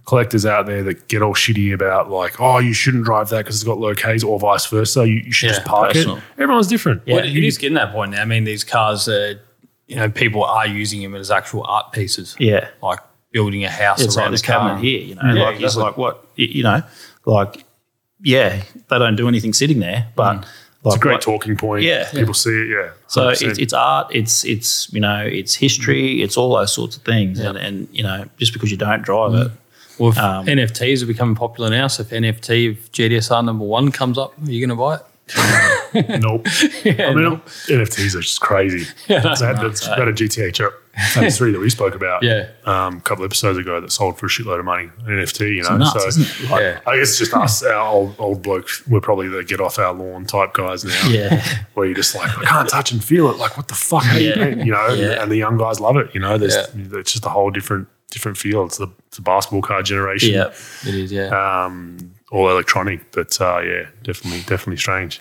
[0.06, 3.56] collectors out there that get all shitty about like, oh, you shouldn't drive that because
[3.56, 5.08] it's got low Ks, or vice versa.
[5.08, 6.18] You, you should Yeah, just park personal.
[6.18, 6.24] it.
[6.38, 7.02] Everyone's different.
[7.08, 8.22] Yeah, Well, Like, it is getting that point now.
[8.22, 9.40] I mean, these cars, are,
[9.88, 12.36] you know, people are using them as actual art pieces.
[12.38, 13.00] yeah, Like
[13.36, 15.02] building a house it's around like this the cabinet here.
[15.02, 16.82] You know, Yeah, like it's like what you know,
[17.26, 17.66] like
[18.22, 20.46] yeah, they don't do anything sitting there, but mm.
[20.84, 21.84] like It's a great what- talking point.
[21.84, 22.10] Yeah.
[22.12, 22.70] people see it.
[22.70, 23.50] Yeah, So 100%.
[23.50, 26.24] it's, it's art, it's it's you know, it's history, mm.
[26.24, 29.32] it's all those sorts of things, and and you know, just because you don't drive
[29.32, 29.46] mm.
[29.46, 29.52] it,
[30.00, 33.92] Well, if Um, NFTs are becoming popular now, so if NFT of GTSR number one
[33.92, 35.02] comes up, are you going to buy it?
[36.22, 36.46] Nope.
[36.86, 37.40] I mean,
[37.80, 38.84] NFTs are just crazy.
[39.08, 40.74] That's that, that's about a GTHO.
[41.12, 42.48] Phase three that we spoke about Yeah.
[42.66, 44.90] um, a couple episodes ago that sold for a shitload of money.
[45.06, 45.78] An NFT, you know.
[45.78, 46.50] nuts, so isn't it?
[46.50, 46.80] Like, Yeah.
[46.88, 48.86] I guess it's just us, our old, old blokes.
[48.88, 51.08] We're probably the get off our lawn type guys now.
[51.10, 51.44] yeah,
[51.74, 53.38] Where you're just like, I can't touch and feel it.
[53.38, 54.04] Like, what the fuck?
[54.04, 54.36] How do you Yeah.
[54.36, 54.66] paint?
[54.66, 55.22] You know, and- Yeah.
[55.22, 56.10] and the young guys love it.
[56.14, 57.00] You know, there's Yeah.
[57.00, 58.64] it's just a whole different different feel.
[58.64, 60.30] It's the, it's the basketball card generation.
[60.32, 60.54] yeah.
[60.88, 61.66] It is, yeah.
[61.66, 61.98] Um,
[62.32, 65.20] all electronic, but uh, yeah, definitely, definitely strange.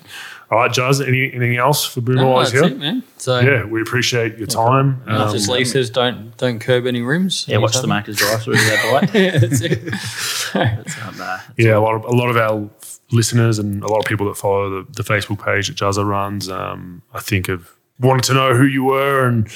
[0.55, 2.63] All right, Jazz, any, anything else for Boomer No, Wise here?
[2.63, 3.03] it, man.
[3.17, 5.03] So, Yeah, we appreciate your time.
[5.05, 7.45] Um, just Lee says, don't don't curb any rims.
[7.49, 8.05] Yeah, watch the Anytime.
[8.05, 9.15] Macca's drive through that bite.
[9.15, 11.03] Yeah, that's it.
[11.03, 12.71] Um, nah, yeah, a lot of a lot of our
[13.11, 16.49] listeners and a lot of people that follow the, the Facebook page that Jazza runs,
[16.49, 19.49] um, I think have wanted to know who you were and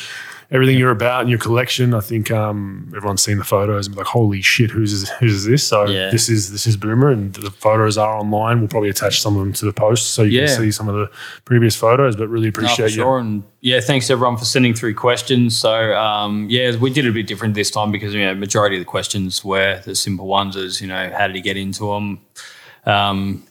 [0.51, 1.93] everything you're about and your collection.
[1.93, 5.63] I think um, everyone's seen the photos and be like, "Holy shit, who's who's this?"
[5.67, 6.11] So Yeah.
[6.11, 8.61] this is this is Boomer, and the photos are online.
[8.61, 10.47] We'll probably attach some of them to the post so you Yeah.
[10.47, 11.11] can see some of the
[11.45, 12.17] previous photos.
[12.17, 13.03] But really No, appreciate you.
[13.03, 13.19] sure.
[13.19, 15.59] And yeah, thanks everyone for sending through questions.
[15.59, 18.77] So um, yeah, we did it a bit different this time because you know majority
[18.77, 21.93] of the questions were the simple ones, as you know, how did he get into
[21.93, 22.21] them,
[22.87, 23.43] um,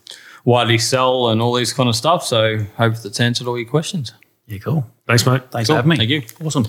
[0.45, 2.23] why did he sell, and all these kind of stuff.
[2.23, 4.13] So hope that's answered all your questions.
[4.47, 4.87] yeah, cool.
[5.05, 5.41] Thanks, mate.
[5.51, 5.75] Thanks Cool.
[5.75, 5.97] for having me.
[5.97, 6.21] Thank you.
[6.45, 6.65] Awesome.